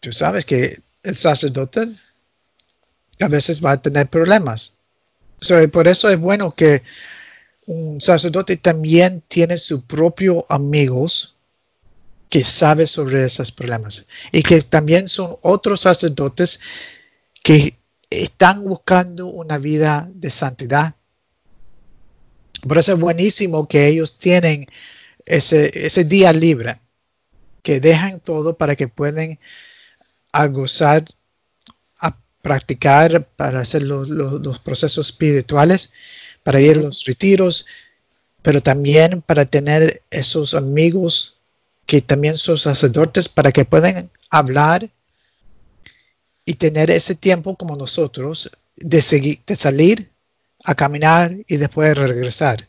[0.00, 1.88] tú sabes que el sacerdote
[3.20, 4.78] a veces va a tener problemas.
[5.70, 6.82] por eso es bueno que
[7.66, 11.36] un sacerdote también tiene sus propios amigos
[12.28, 16.60] que sabe sobre esos problemas y que también son otros sacerdotes
[17.42, 17.76] que
[18.10, 20.94] están buscando una vida de santidad.
[22.66, 24.66] Por eso es buenísimo que ellos tienen
[25.26, 26.80] ese, ese día libre,
[27.62, 29.38] que dejan todo para que puedan
[30.34, 31.04] a gozar,
[32.00, 35.92] a practicar, para hacer los, los procesos espirituales,
[36.42, 37.66] para ir a los retiros,
[38.42, 41.36] pero también para tener esos amigos
[41.86, 44.90] que también son sacerdotes para que puedan hablar
[46.44, 50.10] y tener ese tiempo como nosotros de, seguir, de salir
[50.64, 52.66] a caminar y después regresar.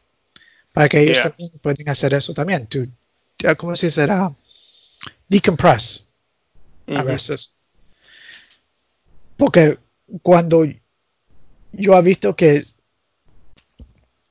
[0.72, 2.68] Para que ellos también puedan hacer eso también.
[2.68, 2.86] To,
[3.58, 4.32] ¿Cómo se será?
[5.28, 6.06] Decompress
[6.88, 7.60] a veces.
[9.38, 9.78] Porque
[10.22, 10.66] cuando
[11.72, 12.64] yo he visto que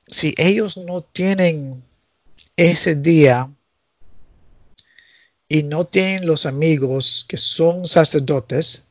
[0.06, 1.82] si ellos no tienen
[2.56, 3.51] ese día
[5.48, 8.89] y no tienen los amigos que son sacerdotes,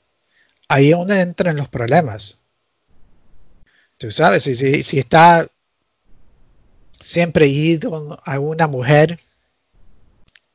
[0.68, 2.42] ahí es donde entran los problemas.
[3.98, 5.48] Tú sabes, si, si, está
[7.00, 9.20] siempre ido a una mujer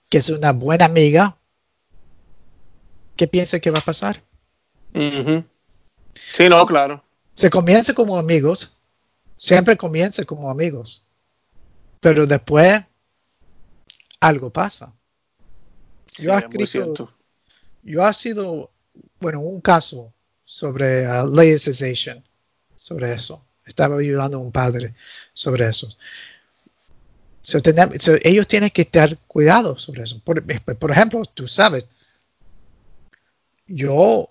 [0.09, 1.38] que es una buena amiga,
[3.19, 4.23] ¿qué piensa que va a pasar?
[6.33, 7.05] Sí, no, claro.
[7.35, 8.79] Se comienza como amigos,
[9.37, 11.07] siempre comienza como amigos,
[12.01, 12.83] pero después
[14.21, 14.95] algo pasa
[16.19, 17.13] yo, he escrito,
[17.83, 18.71] yo ha sido,
[19.21, 20.13] bueno, un caso
[20.45, 22.23] sobre uh, laicization,
[22.75, 23.45] sobre eso.
[23.67, 24.95] Estaba ayudando a un padre
[25.35, 25.89] sobre eso.
[28.23, 30.23] ellos tienen que estar cuidados sobre eso.
[30.25, 30.43] Por,
[30.77, 31.87] por, ejemplo, tú sabes,
[33.69, 34.31] yo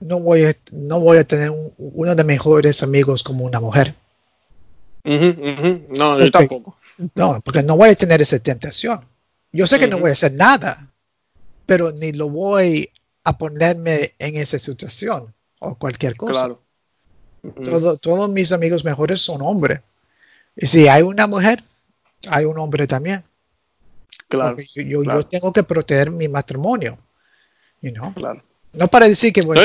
[0.00, 3.94] no voy a, no voy a tener uno de mejores amigos como una mujer.
[5.04, 6.78] No, yo tampoco.
[7.14, 9.04] No, porque no voy a tener esa tentación.
[9.52, 10.90] Yo sé que no voy a hacer nada,
[11.66, 12.90] pero ni lo voy
[13.24, 16.56] a ponerme en esa situación o cualquier cosa.
[17.42, 17.98] Claro.
[17.98, 19.80] todos mis amigos mejores son hombres.
[20.56, 21.62] Y si hay una mujer,
[22.28, 23.24] hay un hombre también.
[24.28, 24.56] Claro.
[24.74, 26.98] Yo, yo, tengo que proteger mi matrimonio.
[27.84, 28.12] You know?
[28.14, 28.42] Claro.
[28.72, 29.58] No para decir que voy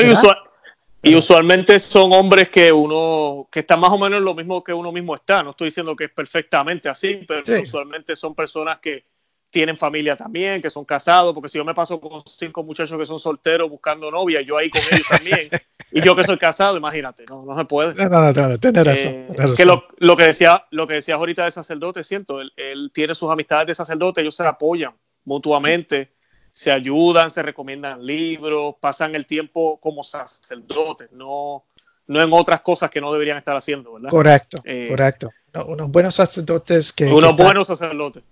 [1.02, 4.92] y, usualmente son hombres que uno, que están más o menos lo mismo que uno
[4.92, 5.42] mismo está.
[5.42, 9.06] No estoy diciendo que es perfectamente así, pero usualmente son personas que
[9.48, 13.06] tienen familia también, que son casados, porque si yo me paso con cinco muchachos que
[13.06, 15.48] son solteros buscando novia, yo ahí con ellos también,
[15.90, 17.94] y yo que soy casado, imagínate, no, no se puede.
[17.94, 19.12] No, no, no, tener razón.
[19.12, 22.52] Eh, que lo, lo, que decía, lo que decías ahorita de sacerdote es cierto, él,
[22.56, 24.92] él, tiene sus amistades de sacerdote, ellos se apoyan
[25.24, 26.12] mutuamente
[26.50, 31.64] se ayudan, se recomiendan libros, pasan el tiempo como sacerdotes, no,
[32.06, 34.10] no en otras cosas que no deberían estar haciendo, ¿verdad?
[34.10, 35.30] Correcto, eh, correcto.
[35.66, 37.04] unos buenos sacerdotes que...
[37.06, 38.22] Unos buenos sacerdotes.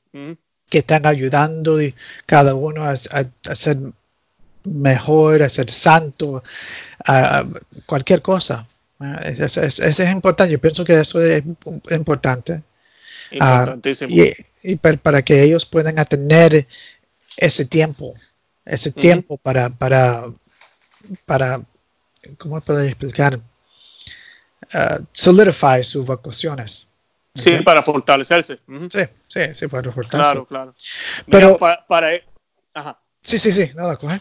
[0.68, 1.94] Que están ayudando y
[2.26, 3.78] cada uno a, ser
[4.64, 6.42] mejor, a ser santo,
[7.06, 7.44] a
[7.86, 8.66] cualquier cosa.
[9.24, 10.52] Eso es, importante.
[10.52, 11.42] Yo pienso que eso es
[11.90, 12.62] importante.
[13.40, 14.24] Ah, Importantísimo.
[14.62, 16.66] y, para, que ellos puedan tener
[17.38, 18.14] ese tiempo,
[18.64, 20.24] ese tiempo para, para,
[21.24, 21.62] para,
[22.36, 23.40] ¿cómo puedo explicar?
[24.74, 26.90] Uh, solidify sus vacaciones.
[27.34, 28.58] Sí, para fortalecerse.
[28.90, 30.08] Sí, sí, sí, para fortalecerse.
[30.10, 30.74] Claro, claro.
[31.30, 31.56] Pero,
[31.86, 32.24] para, e,
[32.74, 33.00] Ajá.
[33.22, 34.20] Sí, sí, sí, nada, coge.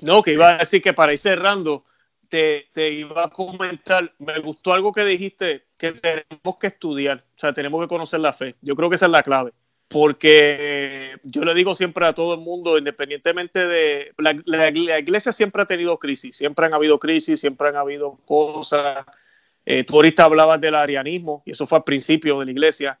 [0.00, 1.84] No, que iba a decir que para ir cerrando,
[2.28, 7.38] te, te, iba a comentar, me gustó algo que dijiste, que tenemos que estudiar, o
[7.38, 8.54] sea, tenemos que conocer la fe.
[8.62, 9.52] Yo creo que esa es la clave
[9.88, 14.12] porque yo le digo siempre a todo el mundo, independientemente de...
[14.18, 19.06] La, iglesia siempre ha tenido crisis, siempre han habido crisis, siempre han habido cosas.
[19.64, 22.98] Eh, tú ahorita hablabas del arianismo, y eso fue al principio de la iglesia.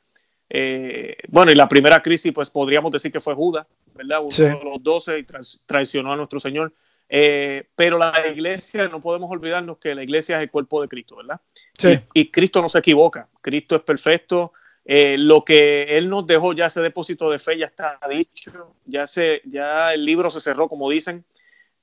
[0.48, 4.20] Eh, bueno, y la primera crisis, pues podríamos decir que fue Judas, ¿verdad?
[4.22, 5.26] Uno de los doce y
[5.66, 6.72] traicionó a nuestro Señor.
[7.10, 11.16] Eh, pero la iglesia, no podemos olvidarnos que la iglesia es el cuerpo de Cristo,
[11.16, 11.40] ¿verdad?
[11.76, 12.00] Sí.
[12.14, 14.52] y Cristo no se equivoca, Cristo es perfecto,
[14.90, 19.06] eh, lo que él nos dejó ya ese depósito de fe ya está dicho, ya,
[19.06, 21.26] se, ya el libro se cerró, como dicen,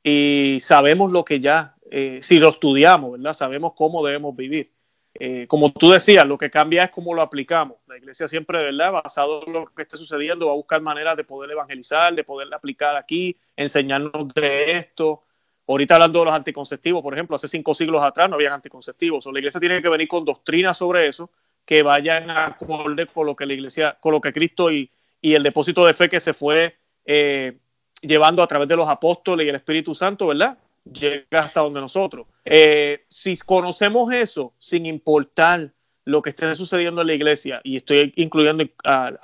[0.02, 3.36] y sabemos lo que ya, eh, si lo estudiamos, ¿verdad?
[3.36, 4.72] Sabemos cómo debemos vivir.
[5.14, 7.78] Eh, como tú decías, lo que cambia es cómo lo aplicamos.
[7.86, 8.94] La iglesia siempre, ¿verdad?
[8.94, 12.52] Basado en lo que esté sucediendo, va a buscar maneras de poder evangelizar, de poder
[12.56, 15.22] aplicar aquí, enseñarnos de esto.
[15.68, 19.28] Ahorita hablando de los anticonceptivos, por ejemplo, hace cinco siglos atrás no habían anticonceptivos.
[19.28, 21.30] O la iglesia tiene que venir con doctrina sobre eso
[21.66, 25.42] que vayan a acorde con lo que la iglesia, con lo que Cristo y, el
[25.42, 27.58] depósito de fe que se fue eh,
[28.02, 30.56] llevando a través de los apóstoles y el Espíritu Santo, ¿verdad?
[30.84, 32.28] Llega hasta donde nosotros.
[32.44, 35.74] Eh, si conocemos eso, sin importar
[36.04, 39.18] lo que esté sucediendo en la iglesia, y estoy incluyendo al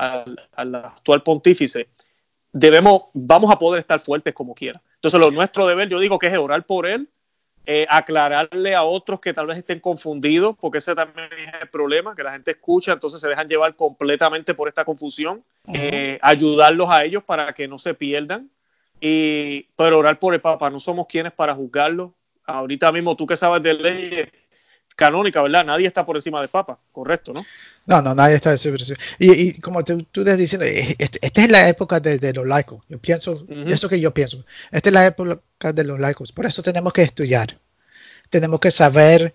[0.76, 1.89] actual pontífice,
[2.51, 4.81] debemos, vamos a poder estar fuertes como quiera.
[4.95, 7.09] Entonces, lo nuestro deber, yo digo que es orar por él,
[7.66, 12.16] eh, aclararle a otros que tal vez estén confundidos, porque ese también es el problema,
[12.16, 15.44] que la gente escucha, entonces se dejan llevar completamente por esta confusión,
[15.74, 18.50] eh, ayudarlos a ellos para que no se pierdan,
[19.00, 22.14] y, pero orar por el Papa, no somos quienes para juzgarlo.
[22.46, 24.30] Ahorita mismo tú que sabes de leyes
[25.02, 25.65] canónica, ¿verdad?
[25.65, 27.44] Nadie está por encima del Papa, correcto, ¿no?
[27.88, 28.99] No, no, nadie está por encima.
[29.18, 32.84] Y, y como tú, tú estás diciendo, este, esta es la época de, los laicos.
[32.88, 34.45] Yo pienso, eso que yo pienso.
[34.72, 36.32] Esta es la época de los laicos.
[36.32, 37.57] Por eso tenemos que estudiar.
[38.30, 39.34] Tenemos que saber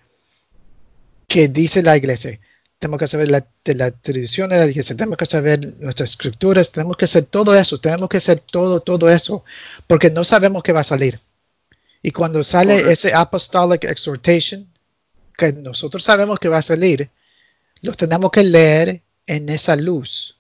[1.26, 2.38] qué dice la iglesia.
[2.78, 4.94] Tenemos que saber la, de la tradición de la iglesia.
[4.94, 6.70] Tenemos que saber nuestras escrituras.
[6.70, 7.80] Tenemos que hacer todo eso.
[7.80, 9.44] Tenemos que hacer todo, todo eso.
[9.88, 11.18] Porque no sabemos qué va a salir.
[12.02, 14.68] Y cuando sale ese apostolic exhortation,
[15.36, 17.10] que nosotros sabemos que va a salir,
[17.82, 20.38] los tenemos que leer en esa luz.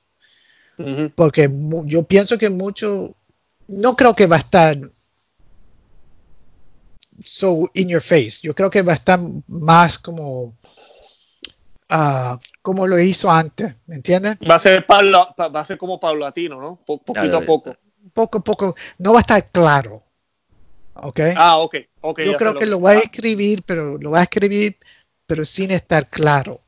[1.14, 1.50] Porque
[1.86, 3.14] yo pienso que mucho,
[3.66, 4.78] no creo que va a estar
[7.24, 8.40] so in your face.
[8.42, 9.18] Yo creo que va a estar
[9.48, 10.54] más como
[11.90, 14.36] uh, como lo hizo antes, ¿me entiendes?
[14.48, 16.76] Va a ser va a ser como paulatino, ¿no?
[16.84, 17.74] poquito a poco.
[18.12, 18.76] Poco a poco.
[18.98, 20.02] No va a estar claro.
[20.94, 21.20] ¿Ok?
[21.36, 21.76] Ah, ok.
[22.00, 24.76] okay Yo creo que lo, voy a escribir, pero lo va a escribir,
[25.26, 26.60] pero sin estar claro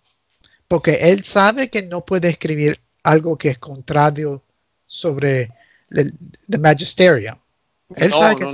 [0.69, 4.45] porque él sabe que no puede escribir algo que es contrario
[4.87, 5.51] sobre
[5.91, 6.13] el
[6.61, 7.39] magisterium.
[7.97, 8.45] Él sabe que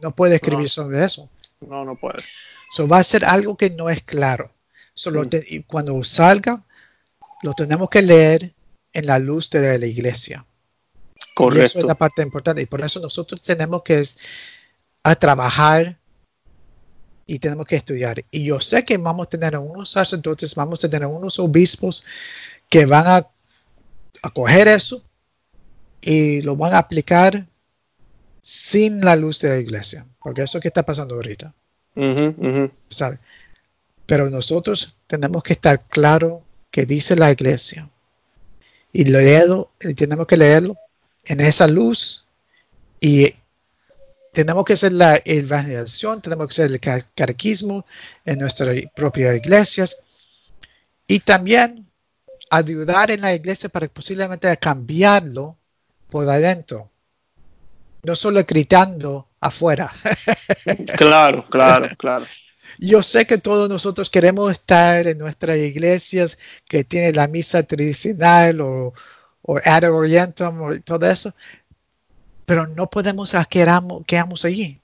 [0.00, 1.28] no, puede escribir sobre eso.
[1.60, 2.24] No, no puede.
[2.72, 4.50] So, va a ser algo que no es claro.
[4.94, 5.28] Solo mm.
[5.46, 6.64] y cuando salga,
[7.42, 8.54] lo tenemos que leer
[8.94, 10.46] en la luz de la iglesia.
[11.34, 11.62] Correcto.
[11.62, 12.62] Y eso es la parte importante.
[12.62, 14.02] Y por eso nosotros tenemos que
[15.02, 15.97] a trabajar
[17.28, 18.24] y tenemos que estudiar.
[18.30, 22.02] Y yo sé que vamos a tener unos sacerdotes, vamos a tener unos obispos
[22.70, 23.28] que van a,
[24.22, 25.04] a coger eso
[26.00, 27.46] y lo van a aplicar
[28.40, 31.52] sin la luz de la iglesia, porque eso que está pasando ahorita.
[34.06, 37.90] Pero nosotros tenemos que estar claro que dice la iglesia
[38.90, 40.76] y leerlo, tenemos que leerlo
[41.26, 42.24] en esa luz
[43.02, 43.34] y
[44.32, 47.84] tenemos que hacer la evangelización, tenemos que hacer el catequismo
[48.24, 49.98] en nuestras propias iglesias
[51.06, 51.88] y también
[52.50, 55.56] ayudar en la iglesia para posiblemente cambiarlo
[56.10, 56.90] por adentro,
[58.02, 59.92] no solo gritando afuera.
[60.96, 62.26] claro, claro, claro.
[62.78, 66.38] Yo sé que todos nosotros queremos estar en nuestras iglesias
[66.68, 68.94] que tienen la misa tradicional o,
[69.42, 71.34] o Ad Orientem o todo eso,
[72.48, 74.80] pero no podemos quedamos, quedamos allí.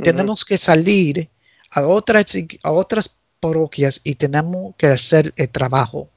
[0.00, 1.28] Tenemos que salir
[1.72, 6.08] a otras, a otras parroquias y tenemos que hacer el trabajo.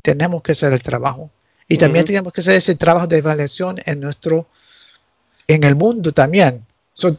[0.00, 1.30] Tenemos que hacer el trabajo.
[1.68, 4.46] Y también tenemos que hacer ese trabajo de evaluación en nuestro,
[5.46, 6.64] en el mundo también.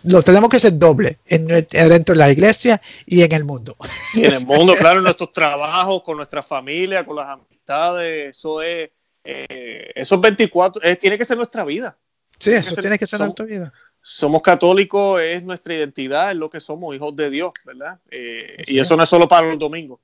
[0.05, 3.77] lo tenemos que hacer doble en, dentro de la iglesia y en el mundo.
[4.15, 8.63] Y en el mundo, claro, en nuestros trabajos, con nuestra familia, con las amistades, eso
[8.63, 8.89] es,
[9.23, 11.95] eh, esos 24, tiene que ser nuestra vida.
[12.39, 13.73] Sí, eso tiene que ser nuestra vida.
[14.01, 17.99] Somos católicos, es nuestra identidad, es lo que somos, hijos de Dios, ¿verdad?
[18.09, 19.99] Eh, y eso no es solo para los domingos,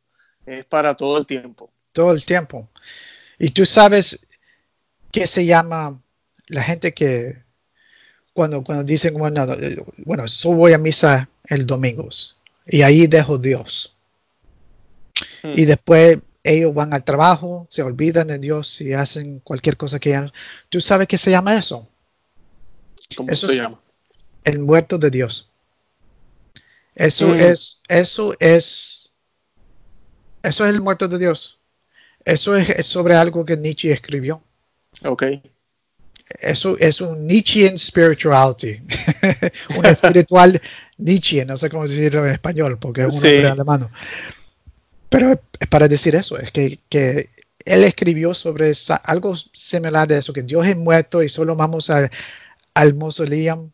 [0.45, 1.71] es para todo el tiempo.
[1.93, 2.69] Todo el tiempo.
[3.39, 4.27] Y tú sabes
[5.11, 6.01] qué se llama
[6.47, 7.43] la gente que
[8.33, 9.45] cuando, cuando dicen, bueno,
[10.05, 12.09] bueno, solo voy a misa el domingo
[12.67, 13.95] y ahí dejo Dios.
[15.41, 15.53] Hmm.
[15.55, 20.11] Y después ellos van al trabajo, se olvidan de Dios y hacen cualquier cosa que
[20.11, 20.31] ya
[20.69, 21.87] ¿Tú sabes qué se llama eso?
[23.15, 23.79] ¿Cómo eso se llama?
[24.43, 25.51] El muerto de Dios.
[26.95, 27.35] Eso mm.
[27.35, 29.13] es, eso es,
[30.43, 31.59] eso es el muerto de Dios.
[32.23, 34.41] Eso es, sobre algo que Nietzsche escribió.
[35.03, 35.23] Ok.
[36.39, 38.81] Eso es un Nietzschean spirituality.
[39.77, 40.59] un espiritual
[40.97, 43.89] Nietzsche, no sé cómo decirlo en español, porque es un nombre alemán.
[45.09, 47.29] Pero es para decir eso, es que, que
[47.63, 48.71] él escribió sobre
[49.03, 52.09] algo similar de eso, que Dios es muerto y solo vamos a,
[52.75, 53.71] al mausoleo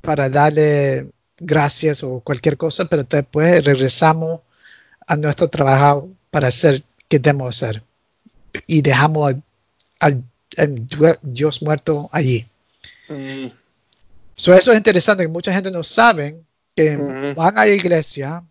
[0.00, 4.40] para darle gracias o cualquier cosa, pero después regresamos
[5.06, 7.82] a nuestro trabajo para hacer que debemos hacer
[8.66, 9.34] y dejamos
[9.98, 10.22] al,
[11.22, 12.46] Dios muerto allí.
[13.08, 13.46] Mm.
[14.36, 16.40] eso es interesante que mucha gente no sabe
[16.76, 17.34] que mm.
[17.34, 18.44] van a la iglesia,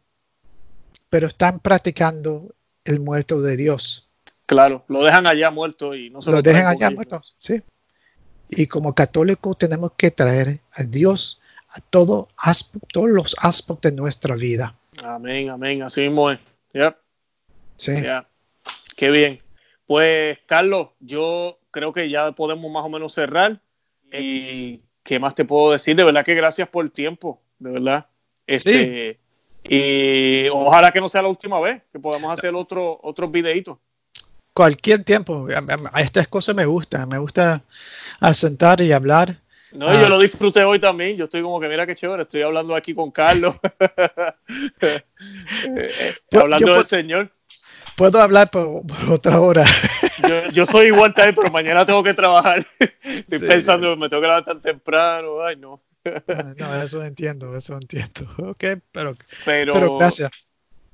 [1.10, 4.10] pero están practicando el muerto de Dios.
[4.48, 7.62] Claro, lo dejan allá muerto y no se lo, lo dejan allá muerto, sí.
[8.49, 12.30] Y como católicos tenemos que traer a Dios a todo
[12.94, 14.76] todos los aspectos de nuestra vida.
[15.03, 15.84] Amén, amén.
[15.84, 16.40] Así mismo es.
[17.76, 17.91] Sí.
[18.95, 19.41] Qué bien.
[19.86, 23.61] Pues, Carlos, yo creo que ya podemos más o menos cerrar.
[24.11, 25.95] ¿Y qué más te puedo decir?
[25.95, 28.07] De verdad que gracias por el tiempo, de verdad.
[28.45, 29.19] Este,
[29.69, 33.78] Y ojalá que no sea la última vez, que podamos hacer otro, otros videitos
[34.58, 35.48] cualquier tiempo.
[35.94, 37.62] A, estas cosas me gusta, me gusta
[38.34, 39.40] sentar y hablar.
[39.72, 40.10] No, yo ah.
[40.10, 41.16] lo disfruté hoy también.
[41.16, 43.56] Yo estoy como que, mira qué chévere, estoy hablando aquí con Carlos.
[45.66, 47.32] Eh, hablando del Señor.
[47.96, 49.66] Puedo hablar por, otra hora.
[50.54, 52.66] yo, soy igual también, pero mañana tengo que trabajar.
[53.04, 55.44] Estoy pensando, me tengo que levantar temprano.
[55.44, 55.82] Ay, no.
[56.06, 58.28] Ah, no, eso entiendo, eso entiendo.
[58.38, 60.30] Ok, pero, pero gracias.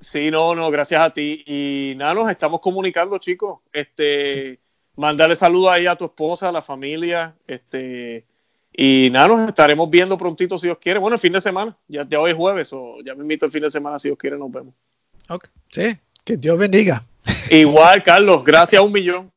[0.04, 1.44] Sí, no, no, gracias a ti.
[1.48, 3.62] Y nada, nos estamos comunicando, chicos.
[3.72, 4.60] Este,
[4.98, 7.36] mandarle saludos ahí a tu esposa, a la familia.
[7.48, 8.26] Este,
[8.74, 11.00] y nada, nos estaremos viendo prontito si Dios quiere.
[11.00, 11.78] Bueno, el fin de semana.
[11.88, 14.38] Ya, hoy es jueves, o ya me invito el fin de semana si Dios quiere,
[14.38, 14.74] nos vemos.
[15.30, 17.06] Ok, sí, que Dios bendiga.
[17.50, 19.32] Igual, Carlos, gracias a un millón.